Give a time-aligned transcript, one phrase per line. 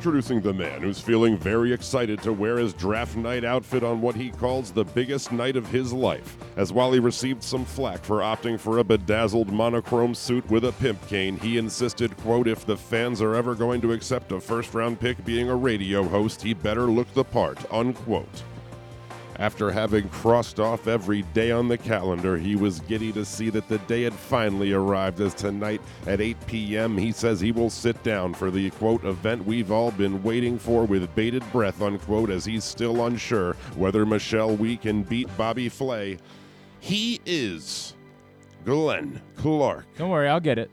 [0.00, 4.14] Introducing the man who's feeling very excited to wear his draft night outfit on what
[4.14, 8.20] he calls the biggest night of his life, as while he received some flack for
[8.20, 12.78] opting for a bedazzled monochrome suit with a pimp cane, he insisted, quote, if the
[12.78, 16.54] fans are ever going to accept a first round pick being a radio host, he
[16.54, 18.42] better look the part, unquote.
[19.40, 23.68] After having crossed off every day on the calendar, he was giddy to see that
[23.68, 25.18] the day had finally arrived.
[25.22, 29.46] As tonight at 8 p.m., he says he will sit down for the quote event
[29.46, 34.54] we've all been waiting for with bated breath, unquote, as he's still unsure whether Michelle
[34.54, 36.18] Wee can beat Bobby Flay.
[36.80, 37.94] He is
[38.66, 39.86] Glenn Clark.
[39.96, 40.70] Don't worry, I'll get it.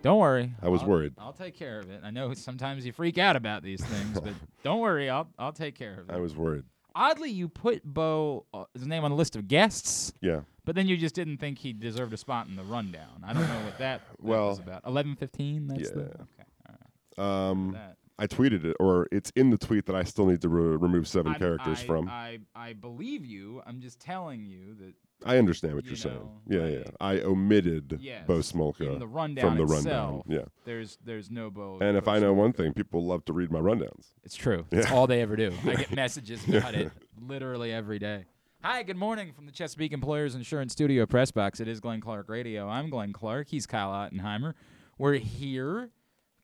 [0.00, 0.50] Don't worry.
[0.62, 1.12] I was I'll- worried.
[1.18, 2.00] I'll take care of it.
[2.02, 5.74] I know sometimes you freak out about these things, but don't worry, I'll I'll take
[5.74, 6.14] care of it.
[6.14, 6.64] I was worried.
[6.94, 10.40] Oddly, you put Bo uh, his name on the list of guests, Yeah.
[10.64, 13.22] but then you just didn't think he deserved a spot in the rundown.
[13.24, 14.82] I don't know what that, that Well, was about.
[14.86, 15.68] Eleven fifteen.
[15.68, 16.06] That's the yeah.
[16.06, 16.48] okay.
[16.68, 16.74] All
[17.18, 17.50] right.
[17.50, 17.78] Um,
[18.20, 21.06] I tweeted it, or it's in the tweet that I still need to re- remove
[21.06, 22.08] 7 I'm- characters I, from.
[22.08, 23.62] I I believe you.
[23.64, 26.28] I'm just telling you that I understand what you you're saying.
[26.48, 26.78] Yeah, yeah.
[26.78, 30.22] like- I omitted yes, Bo Smolka the rundown from the rundown.
[30.28, 30.42] Yeah.
[30.64, 31.78] There's there's no Bo.
[31.80, 32.36] And if Bo I know Smolka.
[32.36, 34.06] one thing, people love to read my rundowns.
[34.24, 34.66] It's true.
[34.70, 34.94] It's Yeah.
[34.94, 35.52] all they ever do.
[35.66, 38.26] I get messages about it literally every day.
[38.62, 41.60] Hi, good morning from the Chesapeake Employers Insurance Studio Press Box.
[41.60, 42.68] It is Glenn Clark Radio.
[42.68, 43.48] I'm Glenn Clark.
[43.48, 44.54] He's Kyle Ottenheimer.
[44.98, 45.90] We're here.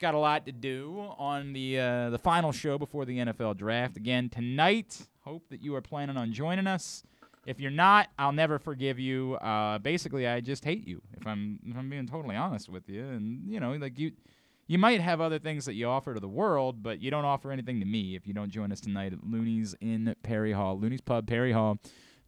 [0.00, 3.96] Got a lot to do on the uh, the final show before the NFL draft.
[3.96, 4.98] Again tonight.
[5.20, 7.02] Hope that you are planning on joining us.
[7.46, 9.34] If you're not, I'll never forgive you.
[9.34, 11.02] Uh, basically, I just hate you.
[11.18, 14.12] If I'm if I'm being totally honest with you, and you know, like you
[14.66, 17.52] you might have other things that you offer to the world, but you don't offer
[17.52, 20.78] anything to me if you don't join us tonight at Looney's in Perry Hall.
[20.78, 21.78] Looney's Pub, Perry Hall.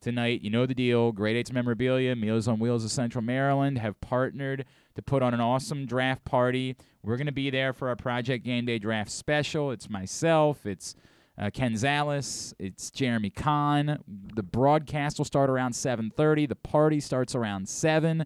[0.02, 1.10] Tonight, you know the deal.
[1.10, 5.40] Grade 8's memorabilia, Meals on Wheels of Central Maryland have partnered to put on an
[5.40, 6.76] awesome draft party.
[7.02, 9.70] We're going to be there for our Project Game Day draft special.
[9.70, 10.94] It's myself, it's
[11.38, 14.02] uh, Ken Zales, it's Jeremy Conn.
[14.34, 16.48] The broadcast will start around 7:30.
[16.48, 18.24] The party starts around 7.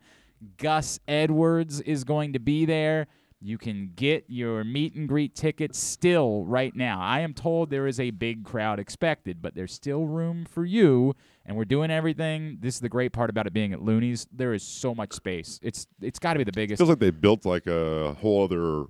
[0.56, 3.09] Gus Edwards is going to be there.
[3.43, 7.00] You can get your meet and greet tickets still right now.
[7.00, 11.15] I am told there is a big crowd expected, but there's still room for you,
[11.47, 12.59] and we're doing everything.
[12.60, 14.26] This is the great part about it being at Looney's.
[14.31, 15.59] There is so much space.
[15.62, 16.81] It's it's got to be the biggest.
[16.81, 18.84] It feels like they built like a whole other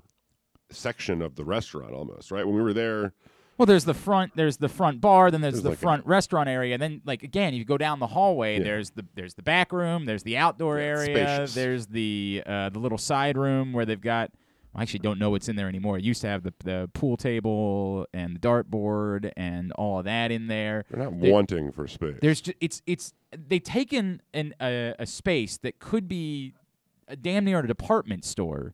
[0.70, 2.44] section of the restaurant almost, right?
[2.44, 3.12] When we were there,
[3.60, 4.32] Well, there's the front.
[4.34, 5.30] There's the front bar.
[5.30, 6.72] Then there's, There's the like a- front restaurant area.
[6.72, 8.56] And then, like again, you go down the hallway.
[8.56, 8.64] Yeah.
[8.64, 10.06] There's the there's the back room.
[10.06, 11.04] There's the outdoor Yeah, area.
[11.14, 11.54] spacious.
[11.54, 14.30] There's the uh, the little side room where they've got.
[14.74, 15.98] I actually don't know what's in there anymore.
[15.98, 20.30] It used to have the the pool table and the dartboard and all of that
[20.30, 20.86] in there.
[20.90, 22.16] they're not There- wanting for space.
[22.22, 26.54] There's ju- it's it's they've taken an a, a space that could be
[27.08, 28.72] a damn near a department store,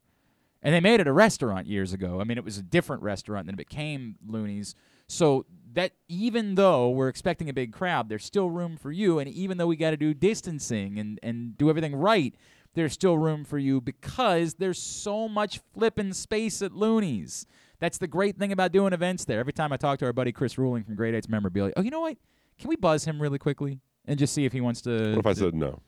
[0.67, 2.21] and they made it a restaurant years ago.
[2.21, 4.75] I mean, it was a different restaurant than it became Looney's.
[5.07, 9.31] So that even though we're expecting a big crowd, there's still room for you, and
[9.31, 12.35] even though we got to do distancing and and do everything right.
[12.75, 17.47] There's still room for you because there's so much flipping space at Looney's.
[17.79, 19.39] That's the great thing about doing events there.
[19.39, 21.91] Every time I talk to our buddy Chris Ruling from Grade 8's Memorabilia, oh, you
[21.91, 22.19] know what?
[22.59, 25.11] Can we buzz him really quickly and just see if he wants to?
[25.11, 25.81] what if I said no?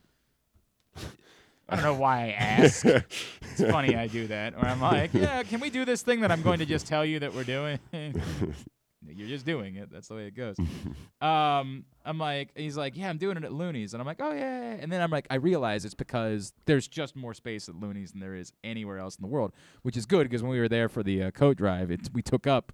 [1.69, 2.85] I don't know why I ask.
[2.85, 4.55] it's funny I do that.
[4.55, 7.05] Or I'm like, yeah, can we do this thing that I'm going to just tell
[7.05, 7.79] you that we're doing?
[9.07, 9.91] You're just doing it.
[9.91, 10.57] That's the way it goes.
[11.21, 14.31] Um, I'm like, he's like, yeah, I'm doing it at Looney's, and I'm like, oh
[14.31, 14.77] yeah.
[14.79, 18.21] And then I'm like, I realize it's because there's just more space at Looney's than
[18.21, 20.89] there is anywhere else in the world, which is good because when we were there
[20.89, 22.73] for the uh, coat drive, it's we took up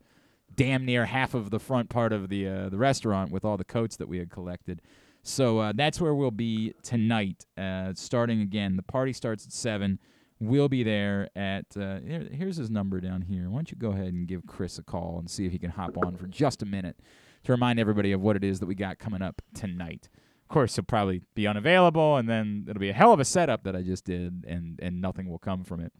[0.54, 3.64] damn near half of the front part of the uh, the restaurant with all the
[3.64, 4.82] coats that we had collected.
[5.26, 7.46] So uh, that's where we'll be tonight.
[7.56, 9.98] Uh, starting again, the party starts at seven.
[10.38, 11.64] We'll be there at.
[11.74, 13.48] Uh, here, here's his number down here.
[13.48, 15.70] Why don't you go ahead and give Chris a call and see if he can
[15.70, 17.00] hop on for just a minute
[17.44, 20.10] to remind everybody of what it is that we got coming up tonight.
[20.42, 23.64] Of course, he'll probably be unavailable, and then it'll be a hell of a setup
[23.64, 25.92] that I just did, and and nothing will come from it.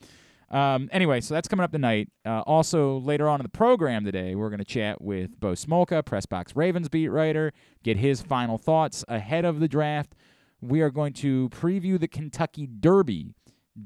[0.55, 2.09] Um, anyway, so that's coming up tonight.
[2.25, 6.03] Uh, also, later on in the program today, we're going to chat with Bo Smolka,
[6.05, 7.53] Pressbox Ravens beat writer,
[7.83, 10.15] get his final thoughts ahead of the draft.
[10.61, 13.35] We are going to preview the Kentucky Derby.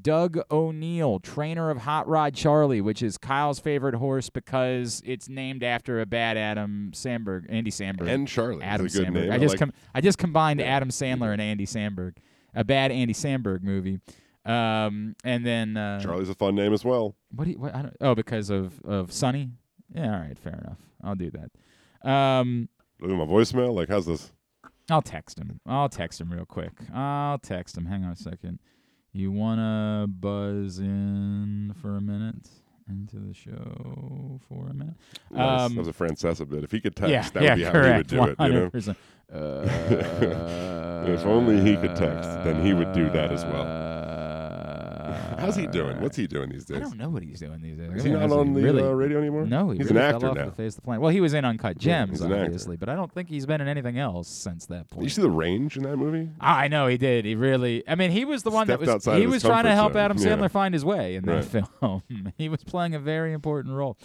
[0.03, 5.63] Doug O'Neill, trainer of Hot Rod Charlie, which is Kyle's favorite horse because it's named
[5.63, 8.07] after a bad Adam Sandberg, Andy Samberg.
[8.07, 8.61] And Charlie.
[8.61, 9.23] Adam is a good Sandberg.
[9.23, 9.31] name.
[9.33, 10.67] I just like, com- I just combined Yeah.
[10.67, 12.17] Adam Sandler and Andy Samberg,
[12.53, 13.99] a bad Andy Samberg movie.
[14.45, 17.15] Um, and then uh, Charlie's a fun name as well.
[17.35, 19.51] what do you, what, I don't, oh, because of of Sonny.
[19.93, 20.77] Yeah, all right, fair enough.
[21.03, 22.09] I'll do that.
[22.09, 22.69] Um,
[23.01, 23.73] Look at my voicemail.
[23.73, 24.31] Like, how's this?
[24.89, 25.59] I'll text him.
[25.65, 26.73] I'll text him real quick.
[26.93, 27.85] I'll text him.
[27.85, 28.59] Hang on a second.
[29.11, 32.47] You wanna buzz in for a minute?
[32.89, 34.95] into the show for a minute.
[35.29, 35.61] Nice.
[35.61, 36.63] Um, that was a Francesa bit.
[36.63, 38.09] If he could text, yeah, that yeah, would be how he would correct.
[38.09, 38.47] do it.
[38.47, 38.69] You know?
[38.71, 38.95] 100%.
[41.05, 43.63] Uh, If only he could text, then he would do that as well.
[45.39, 45.99] How's he doing?
[46.01, 46.77] What's he doing these days?
[46.77, 47.89] I don't know what he's doing these days.
[47.95, 49.45] Is he not on the really, uh, radio anymore?
[49.45, 50.45] No, he he's really an fell off now.
[50.45, 51.01] the face of the planet.
[51.01, 53.61] Well, he was in Uncut Yeah, Gems, an obviously, but I don't think he's been
[53.61, 55.01] in anything else since that point.
[55.01, 56.29] Did you see the range in that movie?
[56.39, 57.25] I know he did.
[57.25, 57.83] He really.
[57.87, 59.05] I mean, he was the one that was.
[59.05, 60.01] He was trying to help zone.
[60.01, 60.27] Adam Yeah.
[60.37, 61.67] Sandler find his way in that Right.
[61.79, 62.03] film.
[62.37, 63.97] he was playing a very important role.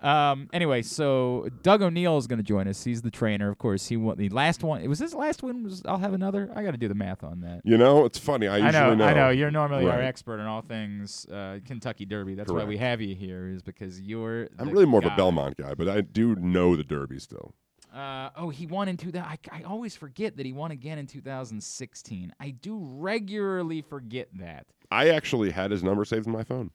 [0.00, 0.48] Um.
[0.52, 2.84] Anyway, so Doug O'Neill is going to join us.
[2.84, 3.88] He's the trainer, of course.
[3.88, 4.86] He won the last one.
[4.88, 5.64] Was his last one?
[5.64, 6.50] Was I'll have another.
[6.54, 7.62] I got to do the math on that.
[7.64, 8.46] You know, it's funny.
[8.46, 9.04] I usually know, know.
[9.04, 9.30] I know.
[9.30, 12.34] You're normally our expert in all things uh, Kentucky Derby.
[12.34, 14.48] That's why we have you here, is because you're.
[14.58, 17.54] I'm really more of a Belmont guy, but I do know the Derby still.
[17.94, 19.26] Uh, oh, he won in 2000.
[19.26, 22.32] I, I always forget that he won again in 2016.
[22.38, 26.70] I do regularly forget that I actually had his number saved in my phone.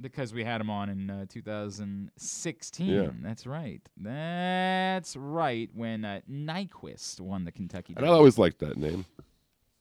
[0.00, 2.86] Because we had him on in uh, 2016.
[2.86, 3.10] Yeah.
[3.22, 3.80] That's right.
[3.96, 5.70] That's right.
[5.74, 9.04] When uh, Nyquist won the Kentucky And I always liked that name.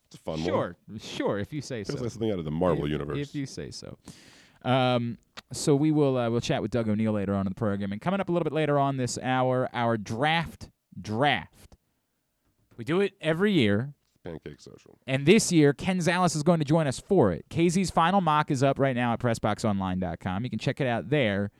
[0.07, 0.45] It's a fun one.
[0.45, 1.39] Sure, sure.
[1.39, 1.93] If you say so.
[1.93, 3.17] Like something out of the Marvel if, universe.
[3.17, 3.97] If you say so.
[4.63, 5.17] Um,
[5.51, 8.01] so we will uh, we'll chat with Doug O'Neill later on in the program, and
[8.01, 10.69] coming up a little bit later on this hour, our draft
[10.99, 11.75] draft.
[12.77, 14.97] We do it every year, Pancake Social.
[15.07, 17.45] and this year Ken Zales is going to join us for it.
[17.49, 20.43] KZ's final mock is up right now at PressBoxOnline.com.
[20.43, 21.51] You can check it out there.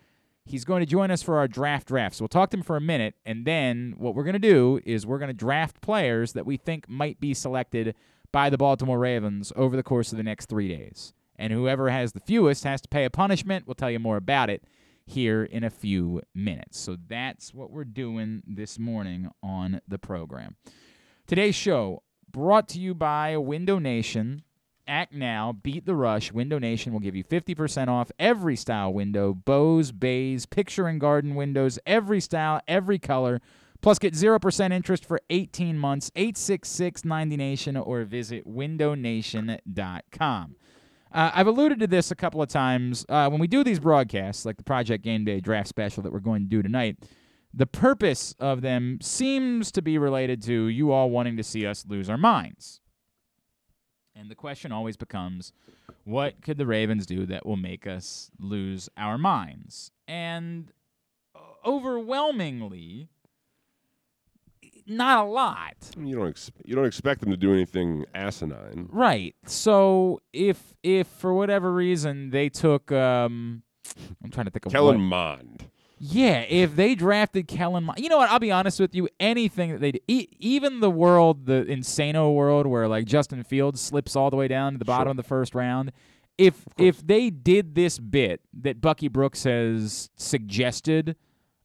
[0.45, 2.15] He's going to join us for our draft draft.
[2.15, 4.79] So we'll talk to him for a minute, and then what we're going to do
[4.85, 7.95] is we're going to draft players that we think might be selected
[8.33, 11.13] by the Baltimore Ravens over the course of the next three days.
[11.37, 13.65] And whoever has the fewest has to pay a punishment.
[13.67, 14.63] We'll tell you more about it
[15.05, 16.77] here in a few minutes.
[16.79, 20.55] So that's what we're doing this morning on the program.
[21.25, 22.03] Today's show
[22.33, 24.43] brought to you by Window Nation.
[24.85, 26.33] Act now, beat the rush.
[26.33, 31.35] Window Nation will give you 50% off every style window bows, bays, picture and garden
[31.35, 33.39] windows, every style, every color.
[33.81, 36.11] Plus, get 0% interest for 18 months.
[36.15, 40.55] 866 90 Nation or visit windownation.com.
[41.13, 43.05] Uh, I've alluded to this a couple of times.
[43.07, 46.19] Uh, when we do these broadcasts, like the Project Game Day draft special that we're
[46.19, 46.97] going to do tonight,
[47.53, 51.85] the purpose of them seems to be related to you all wanting to see us
[51.87, 52.79] lose our minds.
[54.15, 55.53] And the question always becomes
[56.03, 59.91] what could the Ravens do that will make us lose our minds?
[60.07, 60.71] And
[61.35, 63.09] uh, overwhelmingly,
[64.85, 65.75] not a lot.
[65.97, 68.87] You don't ex- you don't expect them to do anything asinine.
[68.91, 69.35] Right.
[69.45, 73.63] So if if for whatever reason they took um
[74.23, 75.65] I'm trying to think of Kellen what- Mond.
[76.05, 78.29] Yeah, if they drafted Kellen, you know what?
[78.29, 79.07] I'll be honest with you.
[79.21, 83.79] Anything that they, d- e- even the world, the insano world, where like Justin Fields
[83.79, 85.11] slips all the way down to the bottom Sure.
[85.11, 85.93] of the first round,
[86.37, 91.15] if if they did this bit that Bucky Brooks has suggested,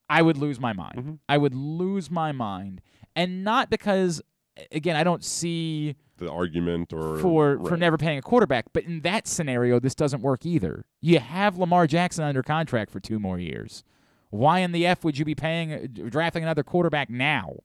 [0.08, 0.94] I would lose my mind.
[0.98, 1.18] Mhm.
[1.28, 2.80] I would lose my mind,
[3.16, 4.22] and not because,
[4.70, 8.66] again, I don't see The argument or for for never paying a quarterback.
[8.72, 10.84] But in that scenario, this doesn't work either.
[11.00, 13.82] You have Lamar Jackson under contract for two more years.
[14.30, 17.56] Why in the f would you be paying drafting another quarterback now?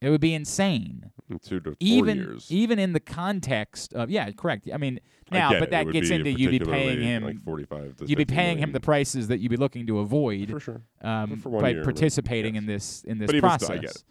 [0.00, 1.10] It would be insane.
[1.42, 2.46] two to four even years.
[2.50, 4.68] even in the context of yeah, correct.
[4.72, 5.68] I mean I now, get but it.
[5.68, 8.58] It that gets into you'd be paying him like 45 to you'd be 50 paying
[8.58, 10.82] him the prices that you'd be looking to avoid for sure.
[11.00, 12.60] um, for by year, participating yes.
[12.62, 13.64] in this in this But process.
[13.64, 14.04] still, I get it.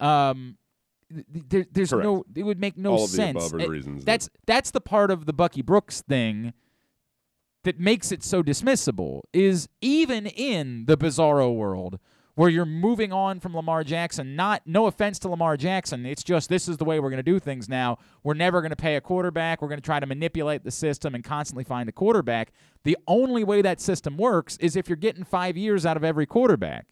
[0.00, 0.28] Yeah.
[0.30, 0.56] Um,
[1.12, 2.04] th- th- there, there's Correct.
[2.04, 2.24] no.
[2.36, 3.36] It would make no All of the sense.
[3.52, 4.04] above are reasons.
[4.04, 6.52] that's that's the part of the Bucky Brooks thing
[7.64, 9.22] that makes it so dismissible.
[9.32, 11.98] Is even in the bizarro world
[12.34, 14.34] where you're moving on from Lamar Jackson.
[14.34, 16.06] Not no offense to Lamar Jackson.
[16.06, 17.98] It's just this is the way we're going to do things now.
[18.22, 19.60] We're never going to pay a quarterback.
[19.60, 22.52] We're going to try to manipulate the system and constantly find a quarterback.
[22.84, 26.26] The only way that system works is if you're getting five years out of every
[26.26, 26.86] quarterback.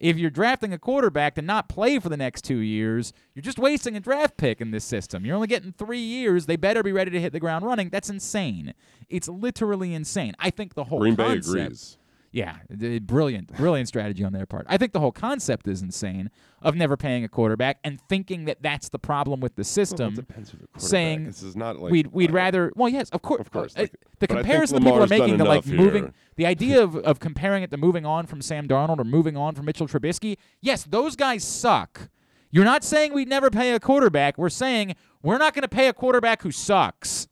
[0.00, 3.58] If you're drafting a quarterback to not play for the next two years, you're just
[3.58, 5.24] wasting a draft pick in this system.
[5.24, 6.46] You're only getting three years.
[6.46, 7.88] They better be ready to hit the ground running.
[7.90, 8.74] That's insane.
[9.08, 10.34] It's literally insane.
[10.38, 11.98] I think the whole Green Bay agrees.
[12.38, 14.64] Yeah, brilliant, brilliant strategy on their part.
[14.68, 16.30] I think the whole concept is insane
[16.62, 20.12] of never paying a quarterback and thinking that that's the problem with the Well, system.
[20.14, 21.24] it depends who the quarterback saying.
[21.24, 23.80] This is not like we'd we'd uh, rather well yes of course Of course, uh,
[23.82, 26.46] like- the but I think comparison that people are making to like enough moving the
[26.46, 29.64] idea of, of comparing it to moving on from Sam Darnold or moving on from
[29.66, 32.08] Mitchell Trubisky yes those guys suck
[32.50, 35.88] you're not saying we'd never pay a quarterback we're saying we're not going to pay
[35.88, 37.28] a quarterback who sucks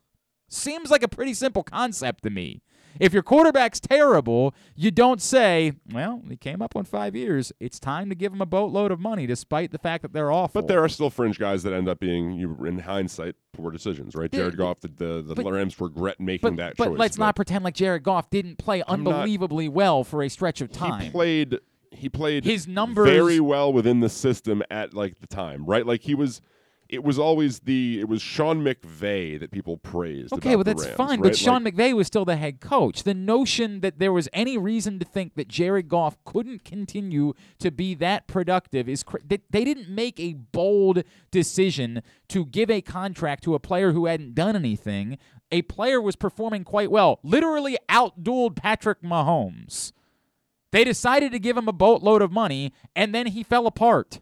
[0.49, 2.63] seems like a pretty simple concept to me
[3.01, 7.53] If your quarterback's terrible, you don't say, "Well, he came up on five years.
[7.61, 10.61] It's time to give him a boatload of money, despite the fact that they're awful."
[10.63, 14.15] But there are still fringe guys that end up being, you in hindsight, poor decisions,
[14.15, 14.31] right?
[14.31, 16.99] Jared Goff, the the, the but- Rams regret making but, that but choice.
[16.99, 20.61] let's not pretend like Jared Goff didn't play I'm not- unbelievably well for a stretch
[20.61, 21.01] of time.
[21.03, 21.59] He played.
[21.93, 25.87] He played His numbers- very well within the system at like the time, right?
[25.87, 26.41] Like he was.
[26.89, 28.01] It was always the.
[28.01, 30.33] It was Sean McVay that people praised.
[30.33, 31.31] Okay, well that's Rams, fine, right?
[31.31, 33.03] but Sean Like, McVay was still the head coach.
[33.03, 37.71] The notion that there was any reason to think that Jared Goff couldn't continue to
[37.71, 42.81] be that productive is cr- they, they didn't make a bold decision to give a
[42.81, 45.19] contract to a player who hadn't done anything.
[45.51, 49.93] A player was performing quite well, literally outdueled Patrick Mahomes.
[50.73, 54.21] They decided to give him a boatload of money, and then he fell apart.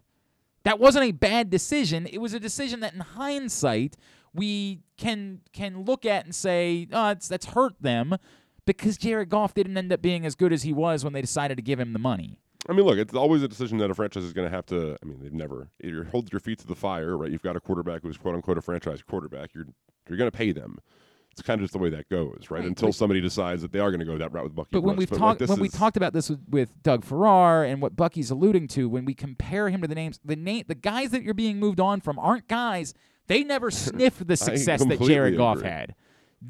[0.65, 2.07] That wasn't a bad decision.
[2.11, 3.97] It was a decision that, in hindsight,
[4.33, 8.17] we can can look at and say, "Oh, it's, that's hurt them,"
[8.67, 11.57] because Jared Goff didn't end up being as good as he was when they decided
[11.57, 12.39] to give him the money.
[12.69, 14.97] I mean, look, it's always a decision that a franchise is going to have to.
[15.03, 15.69] I mean, they've never.
[15.83, 17.31] You hold your feet to the fire, right?
[17.31, 19.55] You've got a quarterback who's quote unquote a franchise quarterback.
[19.55, 19.67] You're
[20.09, 20.79] you're going to pay them.
[21.35, 22.61] It's kind of just the way that goes, right?
[22.61, 24.69] Right, Until but- somebody decides that they are going to go that route with Bucky.
[24.73, 27.65] But when we've like, talked this when we talked about this with, with Doug Farrar
[27.65, 30.77] and what Bucky's alluding to, when we compare him to the names, the name the
[30.77, 32.95] guys that you're being moved on from aren't guys.
[33.27, 35.69] They never sniffed the success that Jared Goff agree.
[35.71, 35.95] had.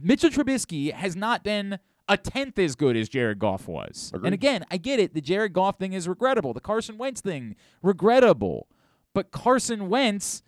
[0.03, 4.11] Mitchell Trubisky has not been a tenth as good as Jared Goff was.
[4.12, 4.26] Agreed.
[4.26, 5.14] And again, I get it.
[5.14, 6.53] The Jared Goff thing is regrettable.
[6.53, 8.69] The Carson Wentz thing, regrettable.
[9.14, 10.43] But Carson Wentz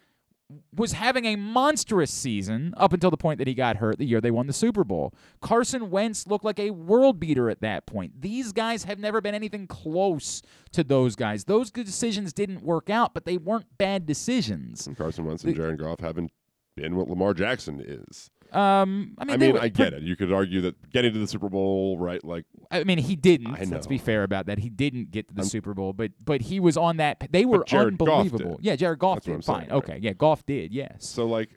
[0.75, 4.21] was having a monstrous season up until the point that he got hurt the year
[4.21, 5.13] they won the Super Bowl.
[5.41, 8.21] Carson Wentz looked like a world beater at that point.
[8.21, 11.45] These guys have never been anything close to those guys.
[11.45, 14.87] Those good decisions didn't work out, but they weren't bad decisions.
[14.87, 16.31] And Carson Wentz and Jared Goff haven't
[16.77, 18.31] been what Lamar Jackson is.
[18.55, 20.03] Um, I mean, I mean, were I get it.
[20.03, 22.23] You could argue that getting to the Super Bowl, right?
[22.25, 23.49] Like, I mean, he didn't.
[23.49, 24.59] I Let's be fair about that.
[24.59, 27.29] He didn't get to the I'm- Super Bowl, but but he was on that.
[27.31, 28.59] They were unbelievable.
[28.63, 29.45] Yeah, Jared Goff That's did.
[29.45, 29.61] Fine.
[29.61, 29.77] saying, right.
[29.77, 29.99] Okay.
[30.01, 30.73] Yeah, Goff did.
[30.73, 31.07] Yes.
[31.07, 31.51] so like,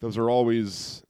[0.00, 1.02] those are always.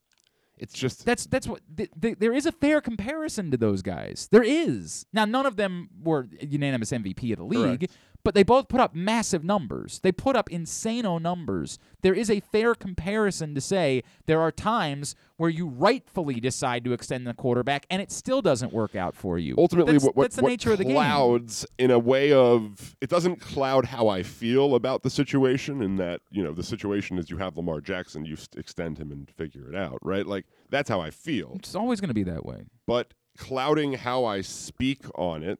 [0.58, 4.28] It's just That's that's what th- th- there is a fair comparison to those guys.
[4.30, 5.06] There is.
[5.12, 7.96] Now none of them were unanimous MVP of the league, Correct.
[8.24, 9.98] But they both put up massive numbers.
[10.02, 11.78] They put up insano numbers.
[12.02, 16.92] There is a fair comparison to say there are times where you rightfully decide to
[16.92, 19.54] extend the quarterback and it still doesn't work out for you.
[19.58, 20.94] ultimately that's, what, what, that's the what nature of the game.
[20.94, 25.96] clouds in a way of it doesn't cloud how I feel about the situation in
[25.96, 29.68] that you know the situation is you have Lamar Jackson you extend him and figure
[29.68, 32.66] it out right like that's how I feel It's always going to be that way.
[32.86, 35.58] but clouding how I speak on it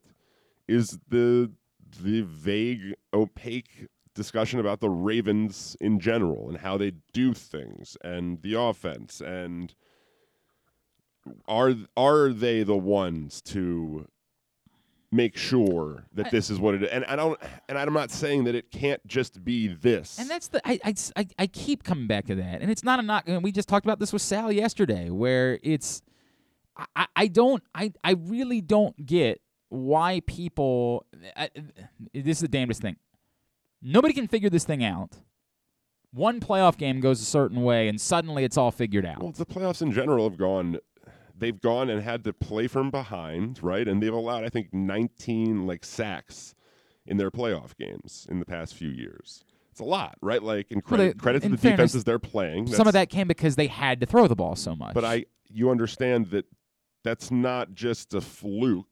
[0.69, 1.51] is the
[1.93, 8.41] the vague opaque discussion about the Ravens in general and how they do things and
[8.43, 9.75] the offense and
[11.47, 14.07] are are they the ones to
[15.11, 18.11] make sure that I- this is what it is and I don't and I'm not
[18.11, 22.07] saying that it can't just be this And that's the I, I, I, keep coming
[22.07, 23.25] back to that, and it's not a knock.
[23.29, 26.03] And we just talked about this with Sal yesterday, where it's
[26.97, 29.41] I- I don't I, I really don't get
[29.73, 31.07] why people.
[31.37, 31.49] I,
[32.13, 32.97] this is the damnedest thing.
[33.81, 35.17] Nobody can figure this thing out.
[36.13, 39.23] One playoff game goes a certain way, and suddenly it's all figured out.
[39.23, 40.79] Well, the playoffs in general have gone.
[41.37, 43.89] They've gone and had to play from behind, right?
[43.89, 46.55] And they've allowed, I think, 19 like sacks
[47.07, 49.43] in their playoff games in the past few years.
[49.71, 50.43] It's a lot, right?
[50.43, 52.67] Like, and Well, credit, they- credit to the fairness, defenses they're playing.
[52.69, 54.93] Some of that came because they had to throw the ball so much.
[54.95, 56.45] but I, you understand that
[57.03, 58.87] that's not just a fluke.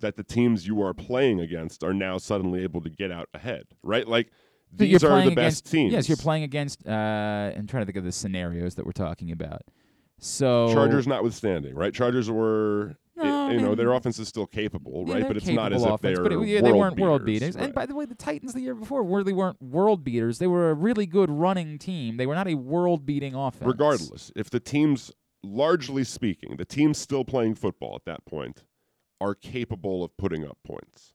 [0.00, 3.64] That the teams you are playing against are now suddenly able to get out ahead,
[3.82, 4.06] right?
[4.06, 4.30] Like
[4.72, 5.92] these are the best against, teams.
[5.92, 6.86] Yes, you're playing against.
[6.86, 6.90] Uh,
[7.56, 9.62] I'm trying to think of the scenarios that we're talking about.
[10.18, 11.92] So Chargers notwithstanding, right?
[11.94, 15.28] Chargers were, No, I you know, their offense is still capable, Yeah, right?
[15.28, 16.26] But it's not as capable if they are.
[16.42, 17.56] it- yeah, world they weren't world beaters, beaters.
[17.56, 20.38] And by the way, the Titans the year before really weren't world beaters.
[20.38, 22.16] They were a really good running team.
[22.18, 23.66] They were not a world beating offense.
[23.66, 25.10] regardless, if the teams,
[25.42, 28.62] largely speaking, the teams still playing football at that point
[29.20, 31.12] are capable of putting up points.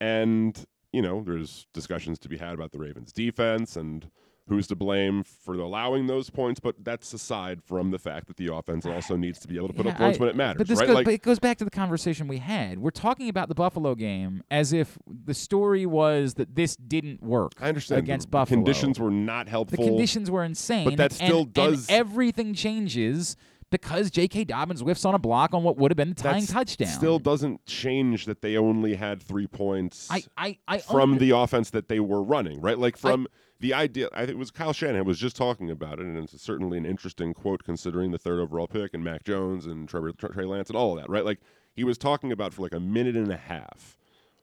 [0.00, 4.10] And, you know, there's discussions to be had about the Ravens defense and
[4.48, 8.52] who's to blame for allowing those points, but that's aside from the fact that the
[8.52, 10.58] offense also needs to be able to put Yeah, up points I- when it matters,
[10.58, 10.86] But this right?
[10.88, 12.80] goes, like but it goes back to the conversation we had.
[12.80, 17.52] We're talking about the Buffalo game as if the story was that this didn't work.
[17.60, 18.56] I understand against the Buffalo.
[18.56, 19.84] conditions were not helpful.
[19.84, 20.84] The conditions were insane.
[20.86, 23.36] But that still and does- everything changes
[23.70, 24.44] because J.K.
[24.44, 26.88] Dobbins whiffs on a block on what would have been the tying That's touchdown.
[26.88, 31.30] Still doesn't change that they only had three points I, I, I from under- the
[31.30, 32.78] offense that they were running, right?
[32.78, 33.26] Like from
[33.60, 36.40] the idea, I think it was Kyle Shanahan was just talking about it, and it's
[36.42, 40.44] certainly an interesting quote considering the third overall pick and Mac Jones and Trevor Trey
[40.44, 41.24] Lance and all of that, right?
[41.24, 41.40] Like
[41.74, 43.96] he was talking about for like a minute and a half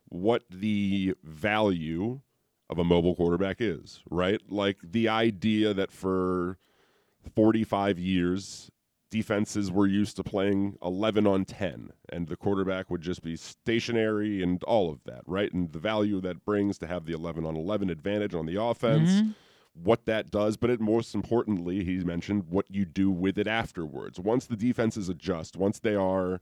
[0.09, 2.21] what the value
[2.69, 4.39] of a mobile quarterback is, right?
[4.49, 6.57] Like the idea that for
[7.35, 8.71] 45 years
[9.09, 14.43] defenses were used to playing 11 on 10 and the quarterback would just be stationary
[14.43, 17.55] and all of that right and the value that brings to have the 11 on
[17.55, 19.35] 11 advantage on the offense Mhm.
[19.73, 24.19] what that does but it most importantly he mentioned what you do with it afterwards
[24.19, 26.41] once the defenses adjust once they are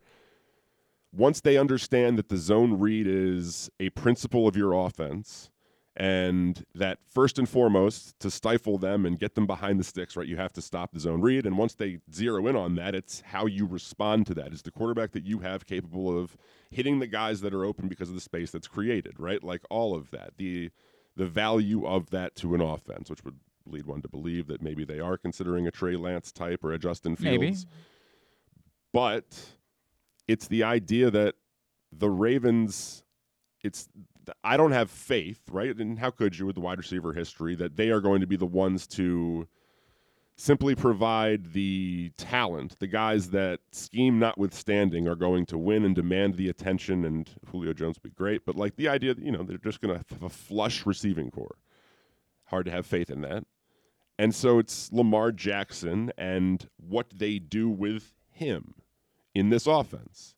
[1.13, 5.49] once they understand that the zone read is a principle of your offense
[5.97, 10.27] and that first and foremost to stifle them and get them behind the sticks right
[10.27, 11.45] you have to stop the zone read.
[11.45, 14.51] And once they zero in on that it's how you respond to that.
[14.51, 16.35] Is the quarterback that you have capable of
[16.69, 19.43] hitting the guys that are open because of the space that's created right?
[19.43, 20.31] Like all of that.
[20.37, 20.69] The
[21.15, 24.83] the value of that to an offense which would lead one to believe that maybe
[24.83, 27.65] they are considering a Trey Lance type or a Justin Fields.
[27.65, 27.83] Maybe.
[28.91, 29.55] but
[30.27, 31.35] it's the idea that
[31.91, 33.03] the Ravens
[33.63, 33.87] it's
[34.43, 35.75] I don't have faith, right?
[35.75, 38.35] And how could you with the wide receiver history that they are going to be
[38.35, 39.47] the ones to
[40.37, 46.35] simply provide the talent, the guys that scheme notwithstanding are going to win and demand
[46.35, 49.43] the attention and Julio Jones would be great, but like the idea that, you know,
[49.43, 51.57] they're just going to have a flush receiving corps.
[52.45, 53.45] Hard to have faith in that.
[54.19, 58.75] And so it's Lamar Jackson and what they do with him
[59.33, 60.34] in this offense.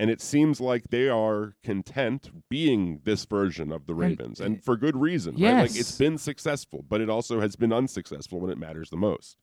[0.00, 4.74] And it seems like they are content being this version of the Ravens, and for
[4.78, 5.34] good reason.
[5.34, 5.52] Right?
[5.52, 5.76] Like Yes.
[5.78, 9.36] it's been successful, but it also has been unsuccessful when it matters the most.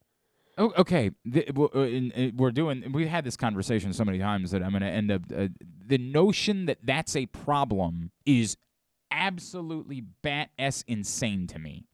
[0.58, 2.92] Oh, okay, the, uh, in, we're doing.
[2.92, 5.22] We've had this conversation so many times that I'm going to end up.
[5.32, 5.50] Uh,
[5.86, 8.58] the notion that that's a problem is
[9.12, 11.86] absolutely bat s insane to me.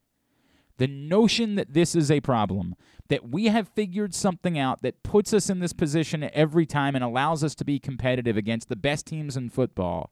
[0.78, 2.76] The notion that this is a problem,
[3.10, 7.04] that we have figured something out that puts us in this position every time and
[7.04, 10.12] allows us to be competitive against the best teams in football,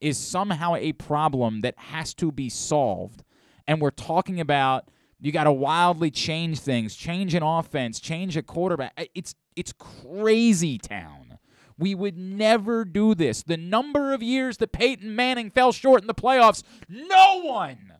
[0.00, 3.24] is somehow a problem that has to be solved.
[3.66, 4.88] And we're talking about
[5.20, 9.10] you got to wildly change things, change an offense, change a quarterback.
[9.14, 11.38] It's it's crazy town.
[11.76, 13.42] We would never do this.
[13.42, 17.94] The number of years that Peyton Manning fell short in the playoffs, no one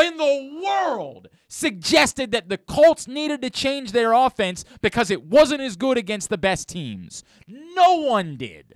[0.00, 5.60] in the world suggested that the Colts needed to change their offense because it wasn't
[5.60, 7.22] as good against the best teams.
[7.46, 8.74] No one did.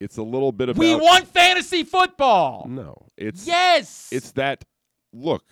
[0.00, 2.66] It's a little bit about We want fantasy football.
[2.68, 3.06] no.
[3.16, 4.08] It's Yes.
[4.10, 4.64] it's that
[5.12, 5.44] look,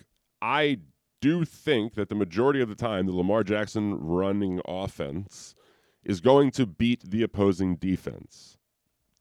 [0.43, 0.79] I
[1.21, 5.55] do think that the majority of the time the Lamar Jackson running offense
[6.03, 8.57] is going to beat the opposing defense.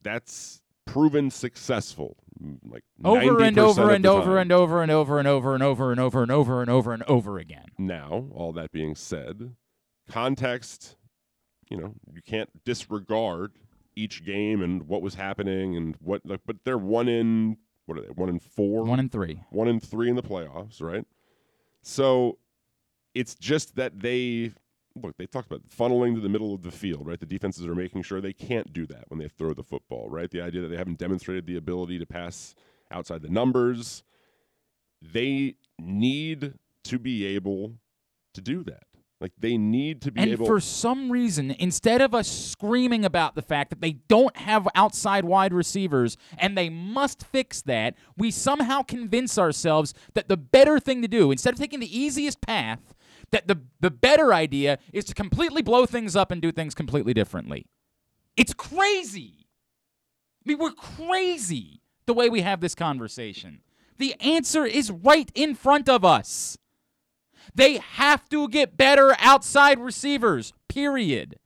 [0.02, 2.18] That's proven successful.
[2.68, 6.00] Like over and over and over and over and over and over and over and
[6.00, 7.66] over and over and over and over again.
[7.78, 9.56] Now, all that being said,
[10.10, 10.96] context,
[11.70, 13.52] you know, you can't disregard
[13.96, 18.02] each game and what was happening and what like but they're one in what are
[18.02, 18.08] they?
[18.10, 18.84] One in four?
[18.84, 19.42] One and three.
[19.50, 21.06] one and three in the playoffs, right?
[21.82, 22.38] So
[23.14, 24.52] it's just that they
[24.96, 27.20] look, they talked about funneling to the middle of the field, right?
[27.20, 30.30] The defenses are making sure they can't do that when they throw the football, right?
[30.30, 32.56] The idea that they haven't demonstrated the ability to pass
[32.92, 34.04] outside the numbers.
[35.02, 36.54] They need
[36.86, 37.76] to be able
[38.34, 38.84] to do that.
[39.22, 43.04] Like they need to be And able And for some reason, instead of us screaming
[43.04, 47.96] about the fact that they don't have outside wide receivers and they must fix that,
[48.16, 52.40] we somehow convince ourselves that the better thing to do, instead of taking the easiest
[52.40, 52.94] path,
[53.32, 57.14] that the, the better idea is to completely blow things up and do things completely
[57.14, 57.68] differently.
[58.36, 59.48] It's crazy.
[60.46, 63.62] I mean, we're crazy the way we have this conversation.
[63.98, 66.58] The answer is right in front of us.
[67.54, 70.54] They have to get better outside receivers.
[70.68, 71.38] Period.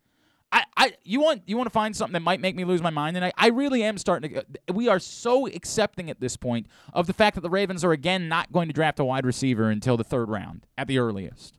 [0.51, 2.91] I, I you want you want to find something that might make me lose my
[2.91, 6.37] mind and I, I really am starting to uh, we are so accepting at this
[6.37, 9.25] point of the fact that the Ravens are again not going to draft a wide
[9.25, 11.57] receiver until the third round at the earliest.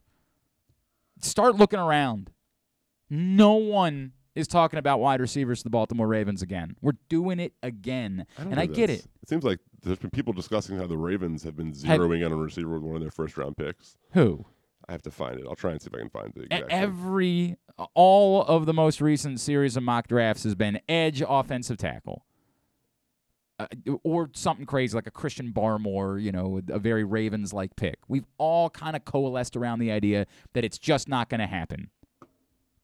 [1.24, 2.30] Start looking around.
[3.10, 6.76] No one is talking about wide receivers to the Baltimore Ravens again.
[6.82, 8.26] We're doing it again.
[8.36, 9.06] don't and I get it.
[9.22, 12.32] It seems like there's been people discussing how the Ravens have been zeroing in on
[12.32, 13.96] a receiver with one of their first round picks.
[14.12, 14.44] Who?
[14.88, 15.46] I have to find it.
[15.48, 16.42] I'll try and see if I can find it.
[16.42, 16.70] E- Exactly.
[16.76, 17.56] Every
[17.94, 22.24] all of the most recent series of mock drafts has been edge offensive tackle.
[23.56, 23.66] Uh,
[24.02, 27.98] or something crazy like a Christian Barmore, you know, a very Ravens like pick.
[28.08, 31.90] We've all kind of coalesced around the idea that it's just not going to happen.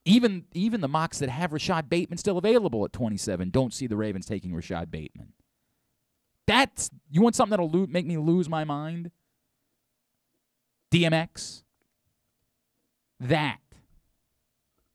[0.05, 3.97] Even even the mocks that have Rashod Bateman still available at 27 don't see the
[3.97, 5.33] Ravens taking Rashod Bateman.
[6.47, 9.11] That's you want something that'll lo- make me lose my mind?
[10.91, 11.63] DMX.
[13.19, 13.59] That.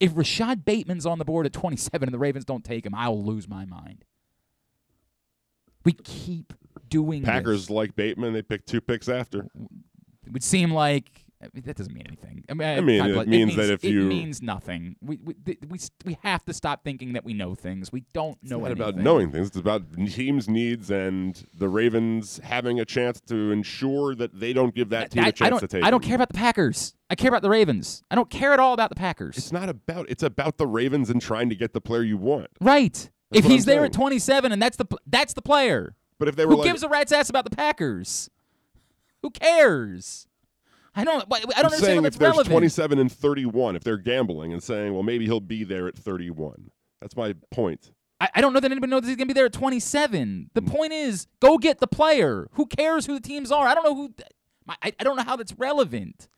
[0.00, 3.22] If Rashod Bateman's on the board at 27 and the Ravens don't take him, I'll
[3.22, 4.04] lose my mind.
[5.86, 6.52] We keep
[6.90, 7.70] doing Packers this.
[7.70, 8.34] like Bateman.
[8.34, 9.46] They picked two picks after.
[10.26, 12.44] It would seem like I mean, that doesn't mean anything.
[12.48, 14.96] I mean, I mean, it bless- means that if it you- means nothing.
[15.02, 17.92] We we th- we we have to stop thinking that we know things.
[17.92, 18.82] We don't It's know anything.
[18.82, 19.48] about knowing things.
[19.48, 24.74] It's about teams' needs and the Ravens having a chance to ensure that they don't
[24.74, 25.60] give that team I, a chance I don't.
[25.60, 25.84] to take.
[25.84, 26.94] I don't care about the Packers.
[27.10, 28.02] I care about the Ravens.
[28.10, 29.36] I don't care at all about the Packers.
[29.36, 30.06] It's not about.
[30.08, 32.48] It's about the Ravens and trying to get the player you want.
[32.60, 33.10] right.
[33.30, 35.94] That's if he's there at 27 and that's the that's the player.
[36.18, 38.30] But if they were Who like, gives a rat's ass about the Packers?
[39.22, 40.26] Who cares?
[40.94, 41.22] I don't.
[41.30, 42.52] I don't I'm understand saying if there's relevant.
[42.52, 46.70] 27 and 31, if they're gambling and saying, well, maybe he'll be there at 31.
[47.02, 47.90] That's my point.
[48.18, 50.50] I, I don't know that anybody knows that he's gonna be there at 27.
[50.54, 50.70] The Mm.
[50.70, 52.48] point is, go get the player.
[52.52, 53.66] Who cares who the teams are?
[53.66, 54.14] I don't know who.
[54.68, 56.28] I, I don't know how that's relevant.